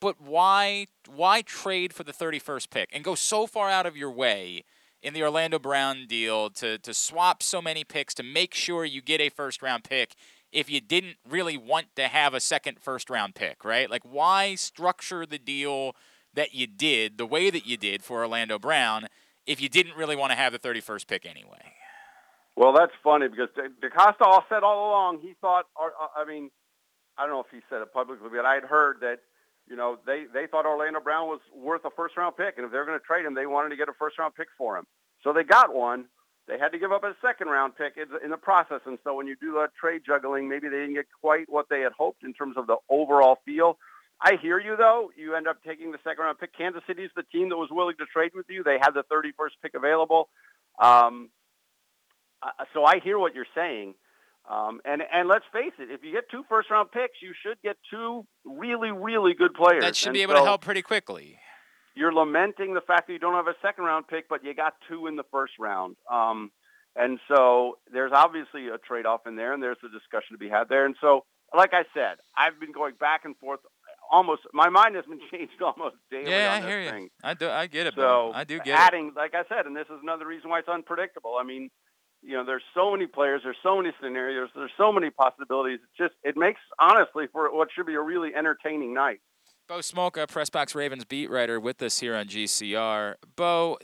[0.00, 4.10] But why why trade for the 31st pick and go so far out of your
[4.10, 4.64] way
[5.02, 9.02] in the Orlando Brown deal to to swap so many picks to make sure you
[9.02, 10.14] get a first round pick
[10.52, 13.90] if you didn't really want to have a second first round pick, right?
[13.90, 15.94] Like why structure the deal
[16.34, 19.06] that you did the way that you did for Orlando Brown
[19.46, 21.72] if you didn't really want to have the 31st pick anyway?
[22.56, 23.48] Well, that's funny because
[23.80, 25.66] DeCosta all said all along he thought.
[25.76, 26.50] Or, uh, I mean,
[27.16, 29.20] I don't know if he said it publicly, but I had heard that
[29.68, 32.72] you know they they thought Orlando Brown was worth a first round pick, and if
[32.72, 34.86] they're going to trade him, they wanted to get a first round pick for him.
[35.22, 36.06] So they got one.
[36.48, 37.94] They had to give up a second round pick
[38.24, 41.06] in the process, and so when you do that trade juggling, maybe they didn't get
[41.20, 43.76] quite what they had hoped in terms of the overall feel.
[44.20, 45.10] I hear you though.
[45.14, 46.56] You end up taking the second round pick.
[46.56, 48.64] Kansas City's the team that was willing to trade with you.
[48.64, 50.28] They had the 31st pick available.
[50.82, 51.28] Um,
[52.72, 53.94] so I hear what you're saying.
[54.50, 57.60] Um, and and let's face it, if you get two first round picks, you should
[57.62, 59.84] get two really really good players.
[59.84, 61.38] That should And be able so to help pretty quickly.
[61.98, 64.74] You're lamenting the fact that you don't have a second round pick, but you got
[64.88, 65.96] two in the first round.
[66.10, 66.52] Um,
[66.94, 70.48] and so there's obviously a trade off in there, and there's a discussion to be
[70.48, 70.86] had there.
[70.86, 71.24] And so
[71.56, 73.60] like I said, I've been going back and forth.
[74.12, 76.90] Almost, my mind has been changed almost daily Yeah, on I this hear you.
[76.90, 77.08] thing.
[77.24, 77.48] I do.
[77.48, 78.32] I get it, So bro.
[78.34, 78.78] I do get it.
[78.78, 81.34] adding, like I said, and this is another reason why it's unpredictable.
[81.40, 81.68] I mean,
[82.22, 85.78] you know, there's so many players, there's so many scenarios, there's so many possibilities.
[85.82, 89.20] It's just it makes honestly for what should be a really entertaining night.
[89.68, 93.16] Bo Smolka, Pressbox Ravens beat writer, with us here on GCR.
[93.36, 93.76] Bo,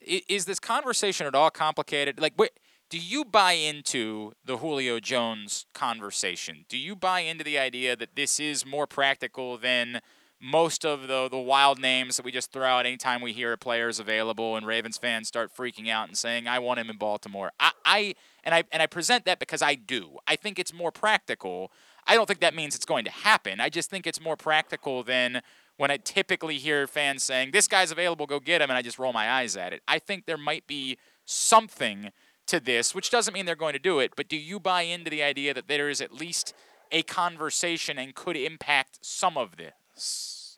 [0.00, 2.18] is this conversation at all complicated?
[2.18, 2.52] Like, wait,
[2.88, 6.64] do you buy into the Julio Jones conversation?
[6.70, 10.00] Do you buy into the idea that this is more practical than
[10.40, 13.58] most of the the wild names that we just throw out anytime we hear a
[13.58, 16.96] player is available and Ravens fans start freaking out and saying, "I want him in
[16.96, 18.14] Baltimore." I, I
[18.44, 20.18] and I and I present that because I do.
[20.26, 21.70] I think it's more practical.
[22.08, 23.60] I don't think that means it's going to happen.
[23.60, 25.42] I just think it's more practical than
[25.76, 28.98] when I typically hear fans saying, "This guy's available, go get him," and I just
[28.98, 29.82] roll my eyes at it.
[29.86, 32.10] I think there might be something
[32.46, 34.16] to this, which doesn't mean they're going to do it.
[34.16, 36.54] But do you buy into the idea that there is at least
[36.90, 40.56] a conversation and could impact some of this?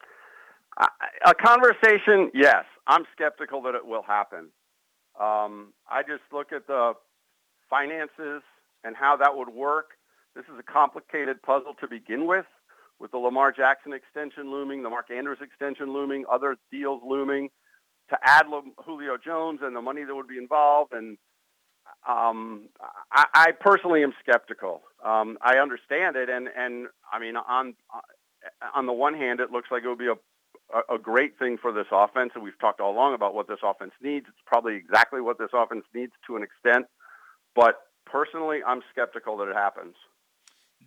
[1.27, 2.64] A conversation, yes.
[2.86, 4.48] I'm skeptical that it will happen.
[5.20, 6.94] Um, I just look at the
[7.68, 8.43] finances
[8.82, 9.90] and how that would work.
[10.35, 12.47] This is a complicated puzzle to begin with,
[12.98, 17.51] with the Lamar Jackson extension looming, the Mark Andrews extension looming, other deals looming.
[18.11, 18.47] To add
[18.85, 21.16] Julio Jones and the money that would be involved, and
[22.09, 22.69] um,
[23.12, 24.82] I, I personally am skeptical.
[25.05, 27.74] Um, I understand it, and and I mean on
[28.74, 30.16] on the one hand, it looks like it would be a
[30.74, 33.61] a, a great thing for this offense, and we've talked all along about what this
[33.62, 34.27] offense needs.
[34.28, 36.86] It's probably exactly what this offense needs to an extent,
[37.55, 37.77] but
[38.07, 39.94] personally, I'm skeptical that it happens.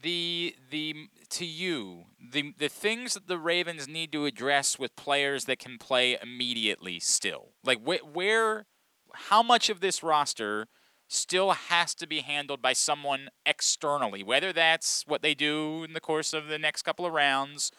[0.03, 5.45] The the to you the the things that the Ravens need to address with players
[5.45, 7.49] that can play immediately still.
[7.63, 8.65] Like wh- where
[9.13, 10.67] how much of this roster
[11.07, 15.99] still has to be handled by someone externally whether that's what they do in the
[15.99, 17.71] course of the next couple of rounds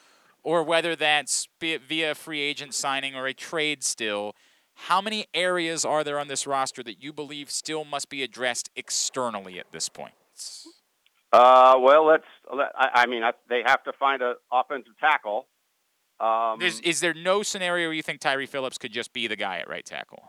[0.42, 4.34] or whether that's via free agent signing or a trade still
[4.74, 8.70] how many areas are there on this roster that you believe still must be addressed
[8.76, 10.14] externally at this point
[11.35, 12.24] Uh, well, let's.
[12.55, 15.48] Let, I, I mean, I, they have to find an offensive tackle.
[16.20, 19.35] Um, Is, is there no scenario where you think Tyre Phillips could just be the
[19.35, 20.23] guy at right tackle?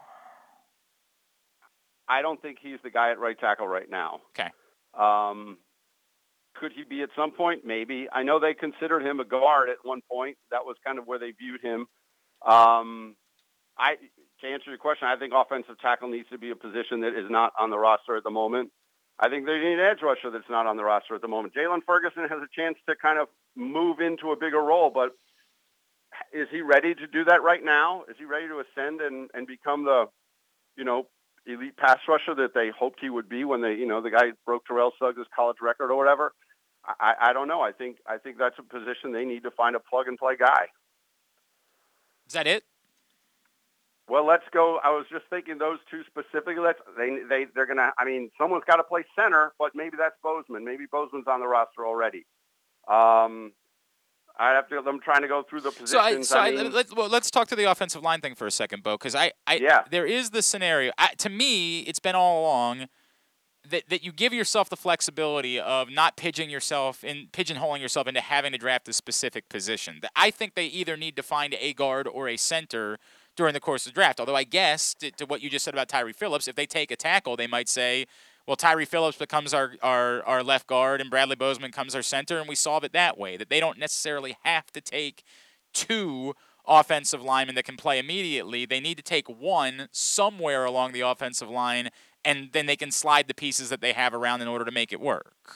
[2.07, 4.21] I don't think he's the guy at right tackle right now.
[4.31, 4.49] Okay.
[4.99, 5.59] Um,
[6.55, 7.65] could he be at some point?
[7.65, 8.07] Maybe.
[8.11, 10.37] I know they considered him a guard at one point.
[10.49, 11.85] That was kind of where they viewed him.
[12.45, 13.15] Um,
[13.77, 13.95] I
[14.41, 17.29] to answer your question, I think offensive tackle needs to be a position that is
[17.29, 18.71] not on the roster at the moment.
[19.19, 21.53] I think they need an edge rusher that's not on the roster at the moment.
[21.53, 25.11] Jaylon Ferguson has a chance to kind of move into a bigger role, but
[26.33, 28.03] is he ready to do that right now?
[28.09, 30.05] Is he ready to ascend and, and become the,
[30.75, 31.07] you know,
[31.47, 34.31] elite pass rusher that they hoped he would be when they, you know, the guy
[34.45, 36.33] broke Terrell Suggs' college record or whatever?
[36.85, 37.61] I, I don't know.
[37.61, 40.35] I think I think that's a position they need to find a plug and play
[40.37, 40.67] guy.
[42.27, 42.63] Is that it?
[44.07, 44.79] Well, let's go.
[44.83, 46.61] I was just thinking those two specifically.
[46.61, 47.91] Let's they they they're gonna.
[47.97, 50.63] I mean, someone's got to play center, but maybe that's Bozeman.
[50.63, 52.25] Maybe Bozeman's on the roster already.
[52.87, 53.53] Um,
[54.37, 54.77] I have to.
[54.77, 55.91] I'm trying to go through the positions.
[55.91, 58.45] So, I, so I, mean, let, well, let's talk to the offensive line thing for
[58.45, 59.83] a second, Bo, because I, I, Yeah.
[59.89, 60.91] there is the scenario.
[60.97, 62.87] I, to me, it's been all along
[63.69, 68.21] that, that you give yourself the flexibility of not pigeon yourself in pigeonholing yourself into
[68.21, 70.01] having to draft a specific position.
[70.15, 72.97] I think they either need to find a guard or a center
[73.35, 74.19] during the course of the draft.
[74.19, 76.91] Although I guess to, to what you just said about Tyre Phillips, if they take
[76.91, 78.05] a tackle, they might say,
[78.47, 82.39] well, Tyre Phillips becomes our, our, our left guard and Bradley Bozeman comes our center,
[82.39, 83.37] and we solve it that way.
[83.37, 85.23] That they don't necessarily have to take
[85.73, 86.33] two
[86.67, 88.65] offensive linemen that can play immediately.
[88.65, 91.89] They need to take one somewhere along the offensive line,
[92.23, 94.91] and then they can slide the pieces that they have around in order to make
[94.91, 95.55] it work.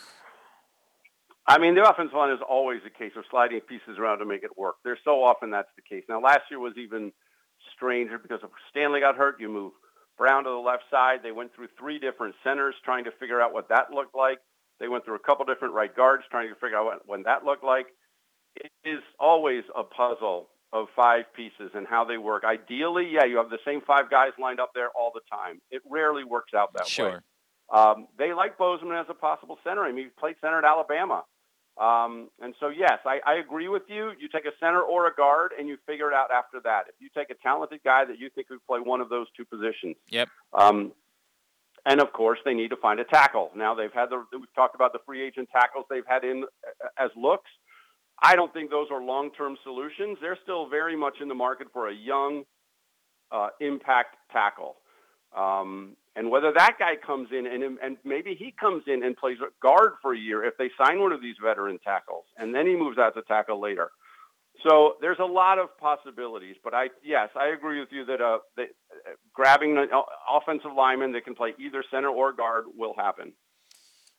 [1.48, 4.44] I mean, the offensive line is always a case of sliding pieces around to make
[4.44, 4.76] it work.
[4.84, 6.04] There's so often that's the case.
[6.08, 7.12] Now, last year was even
[7.80, 9.72] stranger because if Stanley got hurt, you move
[10.18, 11.20] Brown to the left side.
[11.24, 14.40] They went through three different centers trying to figure out what that looked like.
[14.80, 17.46] They went through a couple different right guards trying to figure out what, what that
[17.46, 17.88] looked like.
[18.56, 22.44] It is always a puzzle of five pieces and how they work.
[22.44, 25.62] Ideally, yeah, you have the same five guys lined up there all the time.
[25.72, 26.90] It rarely works out that way.
[26.90, 27.24] Sure.
[27.74, 29.84] Um, they like Bozeman as a possible center.
[29.84, 31.24] I mean, he played center at Alabama.
[31.80, 34.12] Um, and so, yes, I, I agree with you.
[34.20, 36.84] You take a center or a guard, and you figure it out after that.
[36.90, 39.46] If you take a talented guy that you think could play one of those two
[39.46, 39.96] positions.
[40.10, 40.28] Yep.
[40.54, 40.92] Um,
[41.86, 43.52] and of course, they need to find a tackle.
[43.56, 46.44] Now they've had the we've talked about the free agent tackles they've had in
[46.98, 47.50] as looks.
[48.22, 50.18] I don't think those are long-term solutions.
[50.22, 52.44] They're still very much in the market for a young
[53.32, 54.76] uh, impact tackle.
[55.36, 59.38] Um, and whether that guy comes in and, and maybe he comes in and plays
[59.62, 62.76] guard for a year if they sign one of these veteran tackles and then he
[62.76, 63.90] moves out to tackle later.
[64.68, 68.40] So there's a lot of possibilities, but I yes, I agree with you that uh,
[68.58, 69.88] that, uh grabbing an
[70.30, 73.32] offensive lineman that can play either center or guard will happen.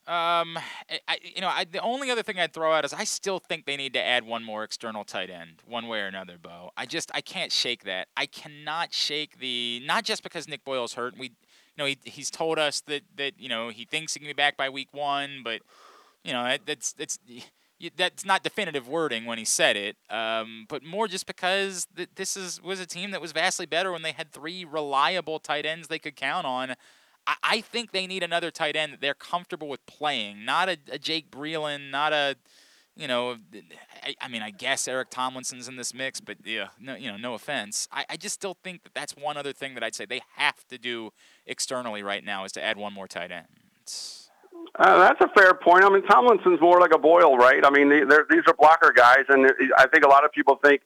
[0.07, 0.57] Um,
[1.07, 3.65] I, you know, I, the only other thing I'd throw out is I still think
[3.65, 6.37] they need to add one more external tight end, one way or another.
[6.41, 8.07] Bo, I just I can't shake that.
[8.17, 11.17] I cannot shake the not just because Nick Boyle's hurt.
[11.19, 11.33] We, you
[11.77, 14.57] know, he he's told us that that you know he thinks he can be back
[14.57, 15.61] by week one, but
[16.23, 17.19] you know that, that's that's
[17.95, 22.35] that's not definitive wording when he said it, um, but more just because th- this
[22.35, 25.87] is was a team that was vastly better when they had three reliable tight ends
[25.87, 26.75] they could count on.
[27.27, 30.77] I, I think they need another tight end that they're comfortable with playing, not a,
[30.91, 32.35] a Jake Breeland, not a
[32.95, 33.37] you know,
[34.03, 37.17] I, I, mean, I guess Eric Tomlinson's in this mix, but yeah, no, you know,
[37.17, 37.87] no offense.
[37.91, 40.67] I, I just still think that that's one other thing that I'd say they have
[40.67, 41.11] to do
[41.45, 43.47] externally right now is to add one more tight end.
[44.75, 45.83] Uh, that's a fair point.
[45.83, 47.65] I mean, Tomlinson's more like a Boyle, right?
[47.65, 50.81] I mean, these are blocker guys, and I think a lot of people think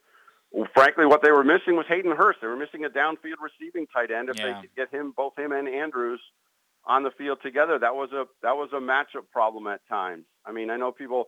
[0.74, 2.40] frankly, what they were missing was Hayden Hurst.
[2.42, 4.30] They were missing a downfield receiving tight end.
[4.30, 4.46] If yeah.
[4.46, 6.22] they could get him, both him and Andrews,
[6.86, 10.26] on the field together, that was a that was a matchup problem at times.
[10.46, 11.26] I mean, I know people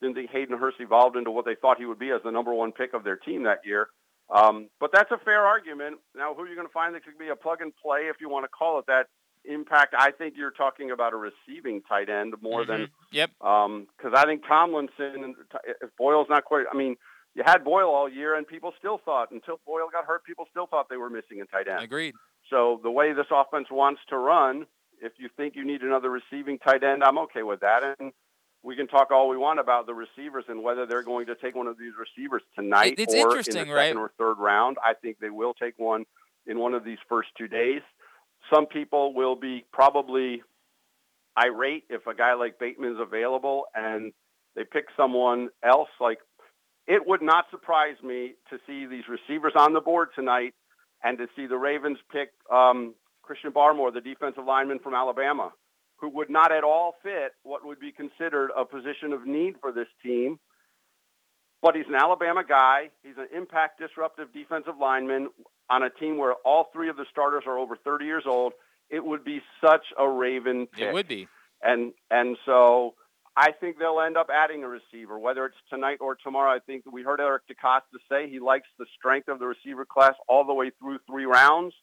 [0.00, 2.52] didn't think Hayden Hurst evolved into what they thought he would be as the number
[2.54, 3.88] one pick of their team that year.
[4.34, 5.98] Um, but that's a fair argument.
[6.16, 8.16] Now, who are you going to find that could be a plug and play, if
[8.20, 9.06] you want to call it that?
[9.46, 9.94] Impact.
[9.98, 12.70] I think you're talking about a receiving tight end more mm-hmm.
[12.70, 13.30] than yep.
[13.38, 15.34] Because um, I think Tomlinson,
[15.82, 16.64] if Boyle's not quite.
[16.72, 16.96] I mean,
[17.34, 20.66] you had Boyle all year, and people still thought until Boyle got hurt, people still
[20.66, 21.82] thought they were missing a tight end.
[21.82, 22.14] Agreed.
[22.50, 24.66] So the way this offense wants to run,
[25.00, 27.96] if you think you need another receiving tight end, I'm okay with that.
[27.98, 28.12] And
[28.62, 31.54] we can talk all we want about the receivers and whether they're going to take
[31.54, 33.96] one of these receivers tonight it's or in the second right?
[33.96, 34.76] or third round.
[34.84, 36.04] I think they will take one
[36.46, 37.82] in one of these first two days.
[38.52, 40.42] Some people will be probably
[41.38, 44.12] irate if a guy like Bateman is available and
[44.54, 46.18] they pick someone else like
[46.86, 50.54] it would not surprise me to see these receivers on the board tonight
[51.02, 55.52] and to see the Ravens pick um, Christian Barmore, the defensive lineman from Alabama,
[55.96, 59.72] who would not at all fit what would be considered a position of need for
[59.72, 60.38] this team.
[61.62, 62.90] But he's an Alabama guy.
[63.02, 65.30] He's an impact disruptive defensive lineman
[65.70, 68.52] on a team where all three of the starters are over 30 years old.
[68.90, 70.88] It would be such a Raven pick.
[70.88, 71.26] It would be.
[71.62, 72.94] And and so
[73.36, 76.54] I think they'll end up adding a receiver, whether it's tonight or tomorrow.
[76.54, 80.14] I think we heard Eric DeCosta say he likes the strength of the receiver class
[80.28, 81.74] all the way through three rounds.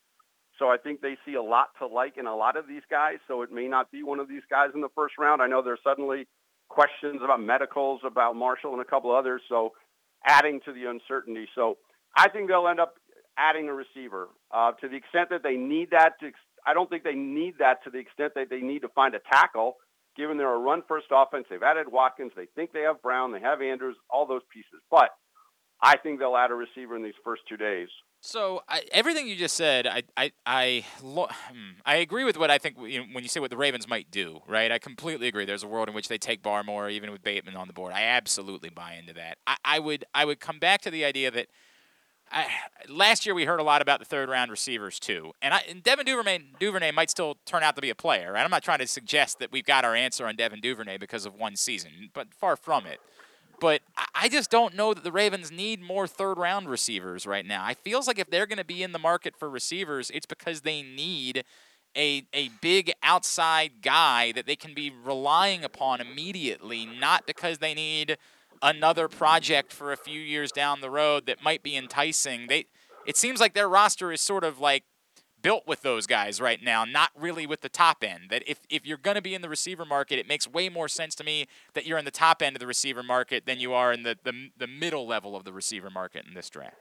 [0.60, 3.18] So I think they see a lot to like in a lot of these guys.
[3.28, 5.41] So it may not be one of these guys in the first round.
[5.41, 6.28] I know there's suddenly
[6.69, 9.41] questions about medicals, about Marshall and a couple others.
[9.49, 9.72] So
[10.26, 11.48] adding to the uncertainty.
[11.53, 11.78] So
[12.15, 12.95] I think they'll end up
[13.38, 16.14] adding a receiver uh, to the extent that they need that.
[16.22, 16.32] To,
[16.65, 19.19] I don't think they need that to the extent that they need to find a
[19.34, 19.78] tackle
[20.22, 21.48] given they're a run-first offense.
[21.49, 22.31] They've added Watkins.
[22.35, 23.31] They think they have Brown.
[23.31, 24.80] They have Andrews, all those pieces.
[24.91, 25.10] But
[25.81, 27.88] I think they'll add a receiver in these first two days.
[28.23, 32.52] So I, everything you just said, I I I, lo- hmm, I agree with what
[32.52, 34.72] I think you know, when you say what the Ravens might do, right?
[34.72, 35.43] I completely agree.
[35.43, 37.93] There's a world in which they take Barmore, even with Bateman on the board.
[37.93, 39.39] I absolutely buy into that.
[39.48, 41.48] I, I would I would come back to the idea that
[42.32, 42.48] I,
[42.90, 45.84] last year we heard a lot about the third round receivers too, and, I, and
[45.84, 48.30] Devin Duvernay, Duvernay might still turn out to be a player.
[48.30, 51.26] And I'm not trying to suggest that we've got our answer on Devin Duvernay because
[51.26, 52.99] of one season, but far from it.
[53.60, 53.82] But
[54.16, 57.64] I just don't know that the Ravens need more third round receivers right now.
[57.64, 60.62] I feels like if they're going to be in the market for receivers, it's because
[60.62, 61.44] they need
[61.95, 67.76] a a big outside guy that they can be relying upon immediately, not because they
[67.76, 68.18] need
[68.62, 72.48] another project for a few years down the road that might be enticing.
[72.48, 72.66] They
[73.06, 74.84] it seems like their roster is sort of like
[75.42, 78.30] built with those guys right now, not really with the top end.
[78.30, 80.88] That if, if you're going to be in the receiver market, it makes way more
[80.88, 83.74] sense to me that you're in the top end of the receiver market than you
[83.74, 86.76] are in the, the, the middle level of the receiver market in this draft.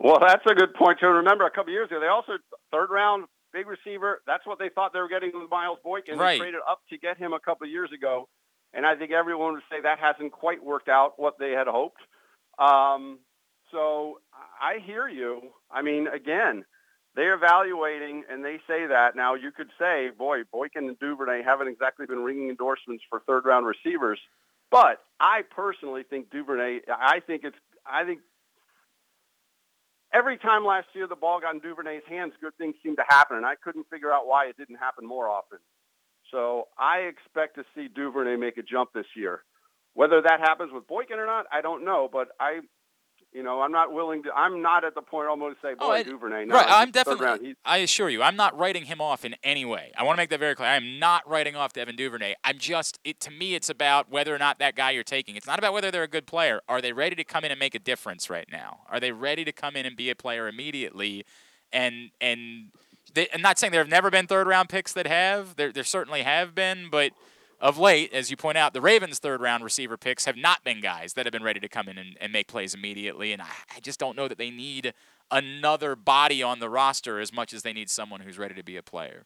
[0.00, 1.46] Well, that's a good point to remember.
[1.46, 2.32] A couple years ago, they also
[2.72, 4.20] third round big receiver.
[4.26, 6.18] That's what they thought they were getting with Miles Boykin.
[6.18, 6.34] Right.
[6.34, 8.28] They traded up to get him a couple of years ago.
[8.74, 12.00] And I think everyone would say that hasn't quite worked out what they had hoped.
[12.58, 13.20] Um,
[13.72, 14.20] so
[14.60, 15.40] I hear you.
[15.70, 16.64] I mean, again,
[17.14, 19.16] they're evaluating and they say that.
[19.16, 23.44] Now you could say, boy, Boykin and Duvernay haven't exactly been ringing endorsements for third
[23.46, 24.20] round receivers.
[24.70, 27.56] But I personally think Duvernay, I think it's,
[27.86, 28.20] I think
[30.12, 33.38] every time last year the ball got in Duvernay's hands, good things seemed to happen.
[33.38, 35.58] And I couldn't figure out why it didn't happen more often.
[36.30, 39.42] So I expect to see Duvernay make a jump this year.
[39.94, 42.08] Whether that happens with Boykin or not, I don't know.
[42.12, 42.60] But I,
[43.32, 44.30] You know, I'm not willing to.
[44.32, 46.44] I'm not at the point almost to say, oh, boy, I- Duvernay.
[46.46, 47.54] No, right, I'm definitely.
[47.64, 49.92] I assure you, I'm not writing him off in any way.
[49.96, 50.68] I want to make that very clear.
[50.68, 52.34] I am not writing off Devin Duvernay.
[52.44, 52.98] I'm just.
[53.04, 55.36] It to me, it's about whether or not that guy you're taking.
[55.36, 56.60] It's not about whether they're a good player.
[56.68, 58.80] Are they ready to come in and make a difference right now?
[58.90, 61.24] Are they ready to come in and be a player immediately?
[61.72, 62.70] And and
[63.16, 65.56] they, I'm not saying there have never been third round picks that have.
[65.56, 67.12] There there certainly have been, but
[67.60, 70.80] of late, as you point out, the Ravens' third round receiver picks have not been
[70.80, 73.32] guys that have been ready to come in and, and make plays immediately.
[73.32, 74.92] And I, I just don't know that they need
[75.30, 78.76] another body on the roster as much as they need someone who's ready to be
[78.76, 79.24] a player.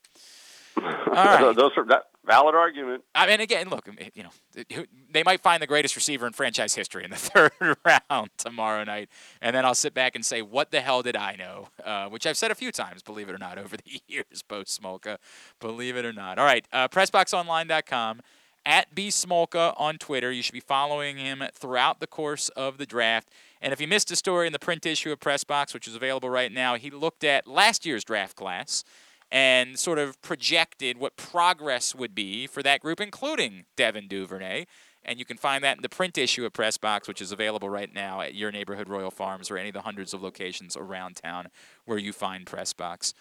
[0.82, 1.56] All right.
[1.56, 3.04] those are that valid argument.
[3.14, 7.04] I mean, again, look, you know, they might find the greatest receiver in franchise history
[7.04, 7.52] in the third
[7.84, 9.08] round tomorrow night,
[9.40, 12.26] and then I'll sit back and say, "What the hell did I know?" Uh, which
[12.26, 15.18] I've said a few times, believe it or not, over the years, post Smolka,
[15.60, 16.38] believe it or not.
[16.38, 18.20] All right, uh, PressBoxOnline.com
[18.66, 20.30] at B Smolka on Twitter.
[20.30, 23.30] You should be following him throughout the course of the draft.
[23.62, 26.30] And if you missed a story in the print issue of Pressbox, which is available
[26.30, 28.84] right now, he looked at last year's draft class
[29.30, 34.66] and sort of projected what progress would be for that group, including Devin Duvernay.
[35.04, 37.92] And you can find that in the print issue of Pressbox, which is available right
[37.92, 41.48] now at your neighborhood Royal Farms or any of the hundreds of locations around town
[41.86, 43.14] where you find Pressbox.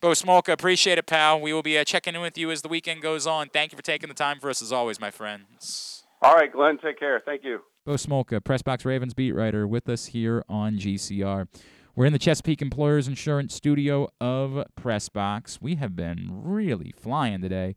[0.00, 1.40] Bo Smolka, appreciate it, pal.
[1.40, 3.48] We will be uh, checking in with you as the weekend goes on.
[3.48, 6.04] Thank you for taking the time for us as always, my friends.
[6.22, 7.20] All right, Glenn, take care.
[7.24, 7.60] Thank you.
[7.84, 11.48] Bo Smolka, Pressbox Ravens beat writer, with us here on GCR.
[11.96, 15.62] We're in the Chesapeake Employers Insurance studio of Pressbox.
[15.62, 17.74] We have been really flying today.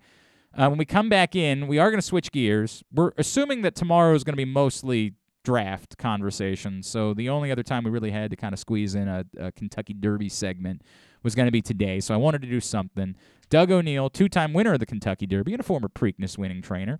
[0.53, 2.83] Uh, when we come back in, we are going to switch gears.
[2.93, 5.13] We're assuming that tomorrow is going to be mostly
[5.45, 6.83] draft conversation.
[6.83, 9.53] So the only other time we really had to kind of squeeze in a, a
[9.53, 10.81] Kentucky Derby segment
[11.23, 12.01] was going to be today.
[12.01, 13.15] So I wanted to do something.
[13.49, 16.99] Doug O'Neill, two time winner of the Kentucky Derby and a former Preakness winning trainer,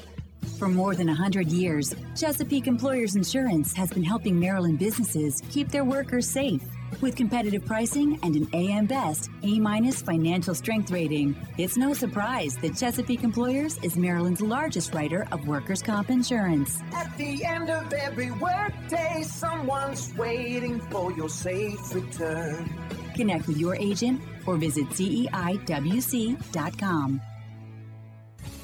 [0.57, 5.83] For more than 100 years, Chesapeake Employers Insurance has been helping Maryland businesses keep their
[5.83, 6.61] workers safe.
[6.99, 12.57] With competitive pricing and an AM Best A minus financial strength rating, it's no surprise
[12.57, 16.81] that Chesapeake Employers is Maryland's largest writer of workers' comp insurance.
[16.93, 22.69] At the end of every workday, someone's waiting for your safe return.
[23.15, 25.31] Connect with your agent or visit CEIWC.com.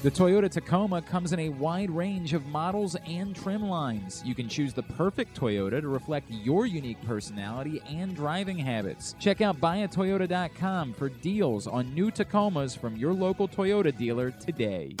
[0.00, 4.22] The Toyota Tacoma comes in a wide range of models and trim lines.
[4.24, 9.16] You can choose the perfect Toyota to reflect your unique personality and driving habits.
[9.18, 14.94] Check out buyatoyota.com for deals on new Tacomas from your local Toyota dealer today.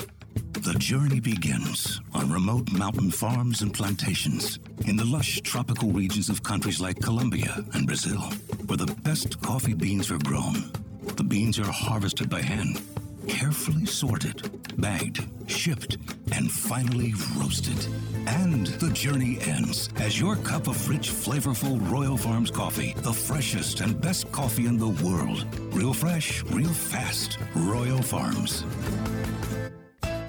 [0.54, 4.58] The journey begins on remote mountain farms and plantations
[4.88, 8.18] in the lush tropical regions of countries like Colombia and Brazil,
[8.66, 10.72] where the best coffee beans are grown.
[11.04, 12.82] The beans are harvested by hand,
[13.28, 14.50] carefully sorted,
[14.80, 15.98] bagged, shipped,
[16.32, 17.86] and finally roasted.
[18.26, 23.80] And the journey ends as your cup of rich, flavorful Royal Farms coffee, the freshest
[23.80, 25.46] and best coffee in the world.
[25.72, 27.38] Real fresh, real fast.
[27.54, 28.64] Royal Farms.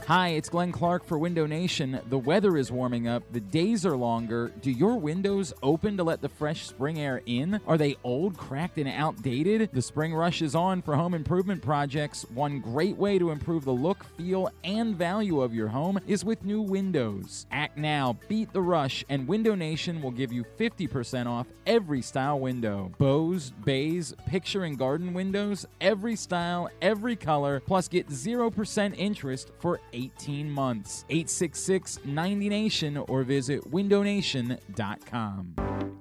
[0.09, 1.99] Hi, it's Glenn Clark for Window Nation.
[2.09, 4.51] The weather is warming up, the days are longer.
[4.59, 7.61] Do your windows open to let the fresh spring air in?
[7.67, 9.69] Are they old, cracked, and outdated?
[9.71, 12.25] The spring rush is on for home improvement projects.
[12.33, 16.43] One great way to improve the look, feel, and value of your home is with
[16.43, 17.45] new windows.
[17.51, 22.39] Act now, beat the rush, and Window Nation will give you 50% off every style
[22.39, 22.91] window.
[22.97, 29.79] Bows, bays, picture and garden windows, every style, every color, plus get 0% interest for
[29.99, 31.05] 18 months.
[31.09, 35.55] 866 90Nation or visit windownation.com.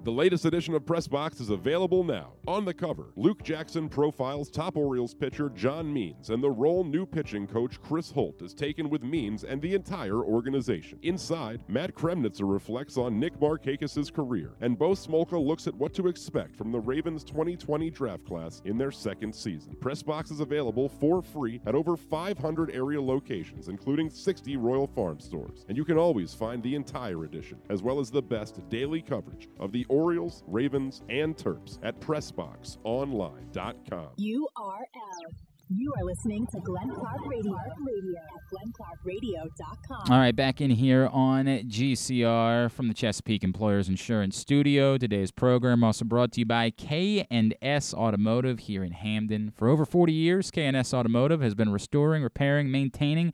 [0.05, 2.31] The latest edition of Press Box is available now.
[2.47, 7.05] On the cover, Luke Jackson profiles top Orioles pitcher John Means, and the role new
[7.05, 10.99] pitching coach Chris Holt has taken with Means and the entire organization.
[11.03, 16.07] Inside, Matt Kremnitzer reflects on Nick Markakis' career, and Bo Smolka looks at what to
[16.07, 19.75] expect from the Ravens 2020 draft class in their second season.
[19.81, 25.19] Press Box is available for free at over 500 area locations, including 60 Royal Farm
[25.19, 25.65] stores.
[25.67, 29.49] And you can always find the entire edition, as well as the best daily coverage
[29.59, 34.09] of the Orioles, Ravens, and Terps at PressBoxOnline.com.
[34.19, 35.33] URL.
[35.71, 37.55] You are listening to Glenn Clark Radio,
[37.85, 40.11] Radio at glennclarkradio.com.
[40.11, 44.97] All right, back in here on GCR from the Chesapeake Employers Insurance Studio.
[44.97, 49.51] Today's program also brought to you by K&S Automotive here in Hampden.
[49.55, 53.31] For over 40 years, K&S Automotive has been restoring, repairing, maintaining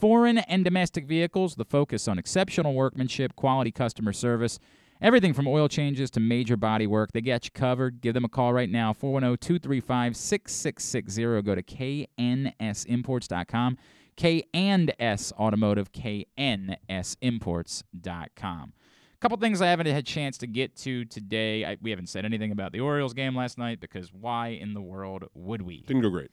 [0.00, 1.54] foreign and domestic vehicles.
[1.54, 4.58] The focus on exceptional workmanship, quality customer service,
[5.02, 8.02] Everything from oil changes to major body work, they got you covered.
[8.02, 11.42] Give them a call right now, 410 235 6660.
[11.42, 13.78] Go to knsimports.com.
[14.16, 18.72] K and S Automotive, knsimports.com.
[19.12, 21.64] A couple things I haven't had a chance to get to today.
[21.64, 24.82] I, we haven't said anything about the Orioles game last night because why in the
[24.82, 25.80] world would we?
[25.80, 26.30] Didn't go great.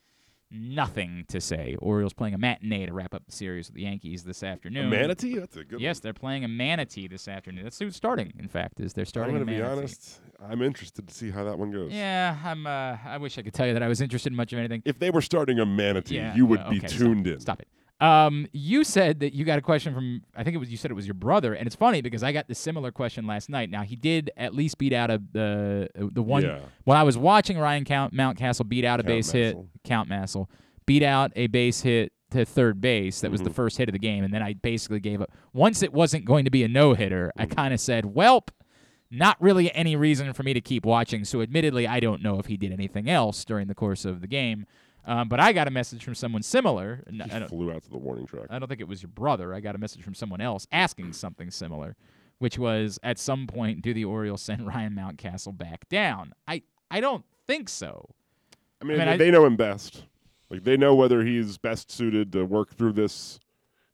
[0.50, 1.76] Nothing to say.
[1.80, 4.90] Orioles playing a matinee to wrap up the series with the Yankees this afternoon.
[4.90, 5.38] manatee?
[5.40, 7.64] That's a good Yes, they're playing a manatee this afternoon.
[7.66, 8.32] That's who's starting.
[8.40, 9.36] In fact, is they're starting.
[9.36, 10.22] I'm a going to be honest.
[10.42, 11.92] I'm interested to see how that one goes.
[11.92, 12.66] Yeah, I'm.
[12.66, 14.84] Uh, I wish I could tell you that I was interested in much of anything.
[14.86, 17.40] If they were starting a manatee, Yeah, you would be okay, stop tuned it, in.
[17.42, 17.68] Stop it.
[18.00, 20.22] Um, you said that you got a question from.
[20.36, 22.32] I think it was you said it was your brother, and it's funny because I
[22.32, 23.72] got the similar question last night.
[23.72, 26.60] Now he did at least beat out a the the one Yeah.
[26.84, 29.58] when I was watching Ryan Count Mountcastle beat out a Count base hit.
[29.84, 30.48] Count Massel
[30.86, 33.22] beat out a base hit to third base.
[33.22, 33.48] That was Mm-hmm.
[33.48, 35.32] the first hit of the game, and then I basically gave up.
[35.54, 37.54] Once it wasn't going to be a no hitter, I Mm-hmm.
[37.56, 38.50] kind of said, "Welp."
[39.10, 41.24] Not really any reason for me to keep watching.
[41.24, 44.28] So, admittedly, I don't know if he did anything else during the course of the
[44.28, 44.66] game.
[45.06, 47.04] Um, but I got a message from someone similar.
[47.08, 48.48] and I don't- Flew out to the warning track.
[48.50, 49.54] I don't think it was your brother.
[49.54, 51.96] I got a message from someone else asking something similar,
[52.40, 56.34] which was at some point, do the Orioles send Ryan Mountcastle back down?
[56.48, 58.10] I, I don't think so.
[58.82, 60.04] I mean, I mean, they, I- they know him best.
[60.50, 63.40] Like they know whether he's best suited to work through this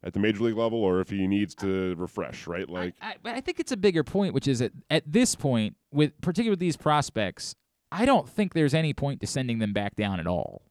[0.03, 2.45] at the major league level or if he needs to refresh.
[2.45, 2.69] Right?
[2.69, 5.75] Like I, but I think it's a bigger point, which is at, at this point,
[5.91, 7.55] with particularly with these prospects,
[7.91, 10.61] I don't think there's any point to sending them back down at all.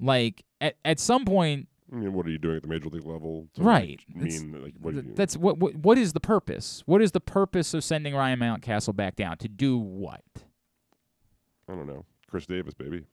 [0.00, 2.88] Like at, at some point, mm, I mean, what are you doing at the major
[2.88, 3.48] league level?
[3.54, 4.00] To right?
[4.14, 4.94] Like, mean like what?
[4.94, 5.74] you, That's what, what.
[5.76, 6.82] What is the purpose?
[6.86, 10.22] What is the purpose of sending Ryan Mountcastle back down to do what?
[11.68, 12.04] I don't know.
[12.28, 13.04] Chris Davis, baby.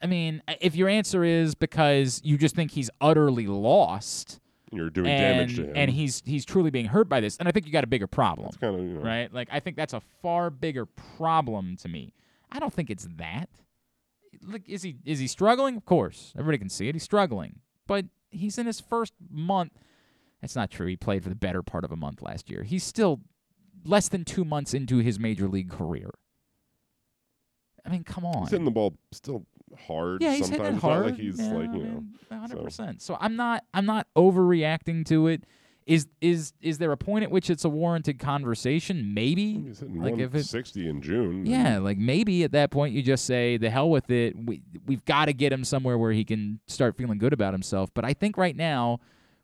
[0.00, 4.40] I mean, if your answer is because you just think he's utterly lost,
[4.70, 5.72] You're doing and, damage to him.
[5.74, 8.06] and he's he's truly being hurt by this, and I think you got a bigger
[8.06, 9.00] problem, It's kind of you know.
[9.00, 9.32] right?
[9.32, 12.14] Like I think that's a far bigger problem to me.
[12.50, 13.48] I don't think it's that.
[14.42, 15.76] Like, is he is he struggling?
[15.76, 16.94] Of course, everybody can see it.
[16.94, 19.72] He's struggling, but he's in his first month.
[20.40, 20.86] That's not true.
[20.86, 22.62] He played for the better part of a month last year.
[22.64, 23.20] He's still
[23.84, 26.10] less than two months into his major league career.
[27.84, 28.42] I mean, come on.
[28.42, 29.44] He's hitting the ball still
[29.86, 30.22] hard.
[30.22, 30.50] Yeah, he's sometimes.
[30.50, 31.06] hitting it It's not hard.
[31.06, 32.04] like he's yeah, like you know.
[32.38, 32.64] hundred so.
[32.64, 33.02] percent.
[33.02, 35.44] So I'm not I'm not overreacting to it.
[35.86, 39.14] Is is is there a point at which it's a warranted conversation?
[39.14, 39.72] Maybe.
[39.82, 41.44] Like if it's sixty in June.
[41.44, 44.36] yeah, like maybe at that point you just say the hell with it.
[44.36, 47.90] We we've got to get him somewhere where he can start feeling good about himself.
[47.94, 49.00] But I think right now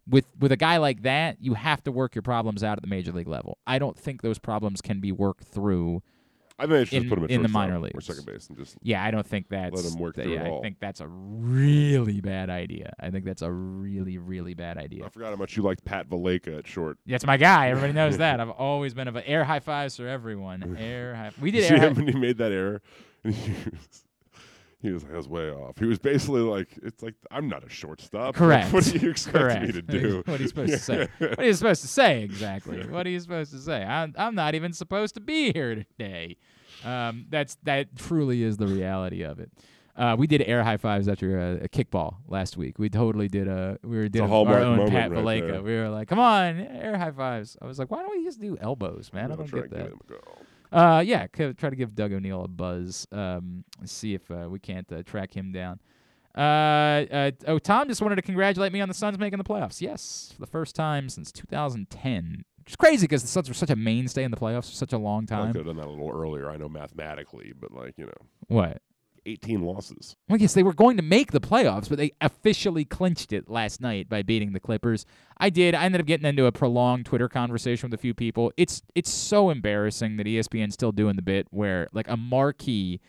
[0.09, 2.89] with with a guy like that, you have to work your problems out at the
[2.89, 3.59] major league level.
[3.66, 6.02] I don't think those problems can be worked through
[6.59, 8.59] I think they should in, just put him in the minor or second base and
[8.59, 11.06] just yeah, I don't think that's him work through it yeah, I think that's a
[11.06, 12.93] really bad idea.
[12.98, 15.05] I think that's a really really bad idea.
[15.05, 16.98] I forgot how much you liked Pat Valaika at short.
[17.06, 17.68] That's my guy.
[17.70, 18.40] Everybody knows that.
[18.40, 20.76] I've always been of a air high fives for everyone.
[20.78, 21.30] Air high.
[21.40, 21.80] We You did see air.
[21.89, 22.82] him High, when he made that error.
[24.80, 27.64] He was, like, "I was way off." He was basically like, "It's like I'm not
[27.64, 28.34] a shortstop.
[28.34, 28.72] correct.
[28.72, 29.66] what do you expect correct.
[29.66, 30.22] me to do?
[30.24, 31.09] what are you supposed to say?
[31.18, 32.86] What are you supposed to say exactly?
[32.86, 33.82] What are you supposed to say?
[33.82, 36.36] I'm, I'm not even supposed to be here today.
[36.84, 39.50] Um, that's that truly is the reality of it.
[39.96, 42.78] Uh, we did air high fives after a, a kickball last week.
[42.78, 45.60] We totally did a we were did a a, our own Pat right there.
[45.60, 47.56] We were like, come on, air high fives.
[47.60, 49.32] I was like, why don't we just do elbows, man?
[49.32, 49.92] I don't get that.
[50.72, 50.86] Him a go.
[50.96, 53.06] Uh, yeah, c- try to give Doug O'Neill a buzz.
[53.12, 55.80] Um, see if uh, we can't uh, track him down.
[56.36, 56.40] Uh,
[57.10, 59.80] uh, oh, Tom just wanted to congratulate me on the Suns making the playoffs.
[59.80, 62.44] Yes, for the first time since 2010.
[62.66, 64.98] It's crazy because the Suns were such a mainstay in the playoffs for such a
[64.98, 65.48] long time.
[65.48, 66.50] I could have done that a little earlier.
[66.50, 68.12] I know mathematically, but like you know,
[68.48, 68.82] What?
[69.28, 70.16] 18 losses.
[70.28, 73.80] Well, yes, they were going to make the playoffs, but they officially clinched it last
[73.80, 75.05] night by beating the Clippers.
[75.38, 75.74] I did.
[75.74, 78.52] I ended up getting into a prolonged Twitter conversation with a few people.
[78.56, 83.00] It's it's so embarrassing that ESPN's still doing the bit where like a marquee,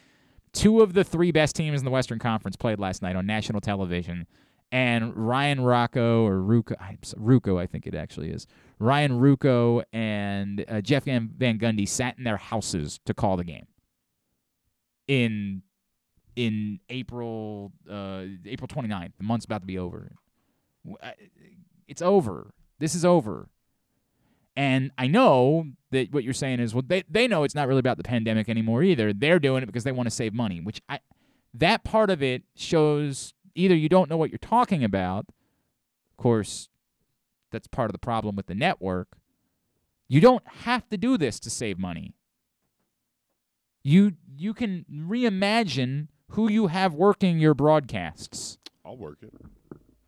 [0.54, 3.62] two of the three best teams in the Western Conference played last night on national
[3.62, 4.28] television,
[4.72, 6.64] and Ryan Rocco or
[7.02, 8.46] so- Ruocco, I think it actually is.
[8.78, 13.68] Ryan Ruocco and uh, Jeff Van Gundy sat in their houses to call the game.
[15.08, 15.64] In
[16.40, 19.12] in April uh, April 29th.
[19.18, 20.14] The month's about to be over.
[21.86, 22.54] It's over.
[22.80, 23.50] This is over.
[24.56, 27.82] And I know that what you're saying is well they they know it's not really
[27.82, 29.12] about the pandemic anymore either.
[29.12, 31.00] They're doing it because they want to save money, which I
[31.54, 35.26] that part of it shows either you don't know what you're talking about.
[36.12, 36.70] Of course,
[37.52, 39.18] that's part of the problem with the network.
[40.08, 42.14] You don't have to do this to save money.
[43.84, 48.58] You you can reimagine who you have working your broadcasts.
[48.86, 49.34] I'll work it.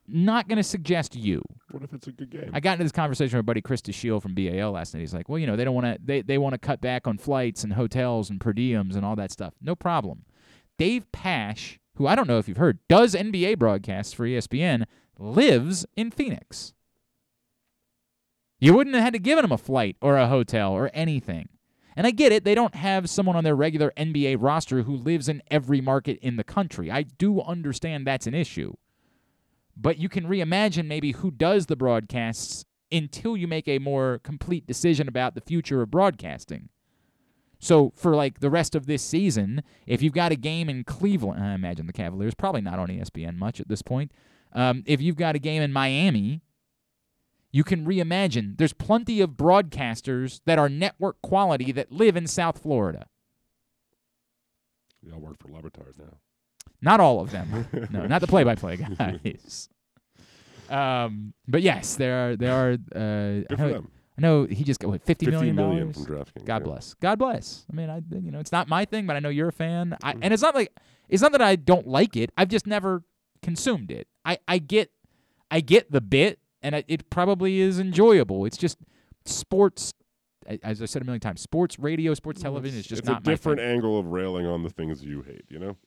[0.08, 1.42] Not going to suggest you.
[1.72, 2.52] What if it's a good game?
[2.54, 5.00] I got into this conversation with my buddy Chris DeShiel from BAL last night.
[5.00, 7.08] He's like, "Well, you know, they don't want to they they want to cut back
[7.08, 9.54] on flights and hotels and per diems and all that stuff.
[9.62, 10.26] No problem."
[10.78, 14.86] Dave Pasch, who I don't know if you've heard, does NBA broadcasts for ESPN,
[15.18, 16.74] lives in Phoenix.
[18.60, 21.50] You wouldn't have had to give him a flight or a hotel or anything.
[21.96, 25.28] And I get it, they don't have someone on their regular NBA roster who lives
[25.28, 26.90] in every market in the country.
[26.90, 28.74] I do understand that's an issue.
[29.76, 34.68] But you can reimagine maybe who does the broadcasts until you make a more complete
[34.68, 36.70] decision about the future of broadcasting.
[37.60, 41.44] So for like the rest of this season, if you've got a game in Cleveland,
[41.44, 44.12] I imagine the Cavaliers probably not on ESPN much at this point.
[44.54, 46.42] Um, if you've got a game in Miami,
[47.52, 48.58] you can reimagine.
[48.58, 53.06] There's plenty of broadcasters that are network quality that live in South Florida.
[55.04, 56.18] We all work for Laboratories now.
[56.82, 57.68] Not all of them.
[57.92, 59.70] no, not the play-by-play guys.
[60.70, 62.72] Um, but yes, there are there are.
[62.74, 62.78] Uh,
[63.42, 63.92] Good I for know, them.
[64.18, 66.06] I know he just got what fifty 50 million million dollars.
[66.06, 66.66] from DraftKings, God yeah.
[66.66, 66.94] bless.
[66.96, 67.66] God bless.
[67.72, 69.98] I mean, I you know it's not my thing, but I know you're a fan.
[70.04, 70.24] I, Mm-hmm.
[70.24, 70.72] and it's not like
[71.10, 72.32] it's not that I don't like it.
[72.38, 73.04] I've just never
[73.42, 74.08] consumed it.
[74.24, 74.92] I I get
[75.50, 78.46] I get the bit, and I, it probably is enjoyable.
[78.46, 78.78] It's just
[79.26, 79.94] sports.
[80.64, 83.22] As I said a million times, sports radio, sports mm, television is just it's not
[83.22, 85.46] a different angle of railing on the things you hate.
[85.50, 85.78] You know.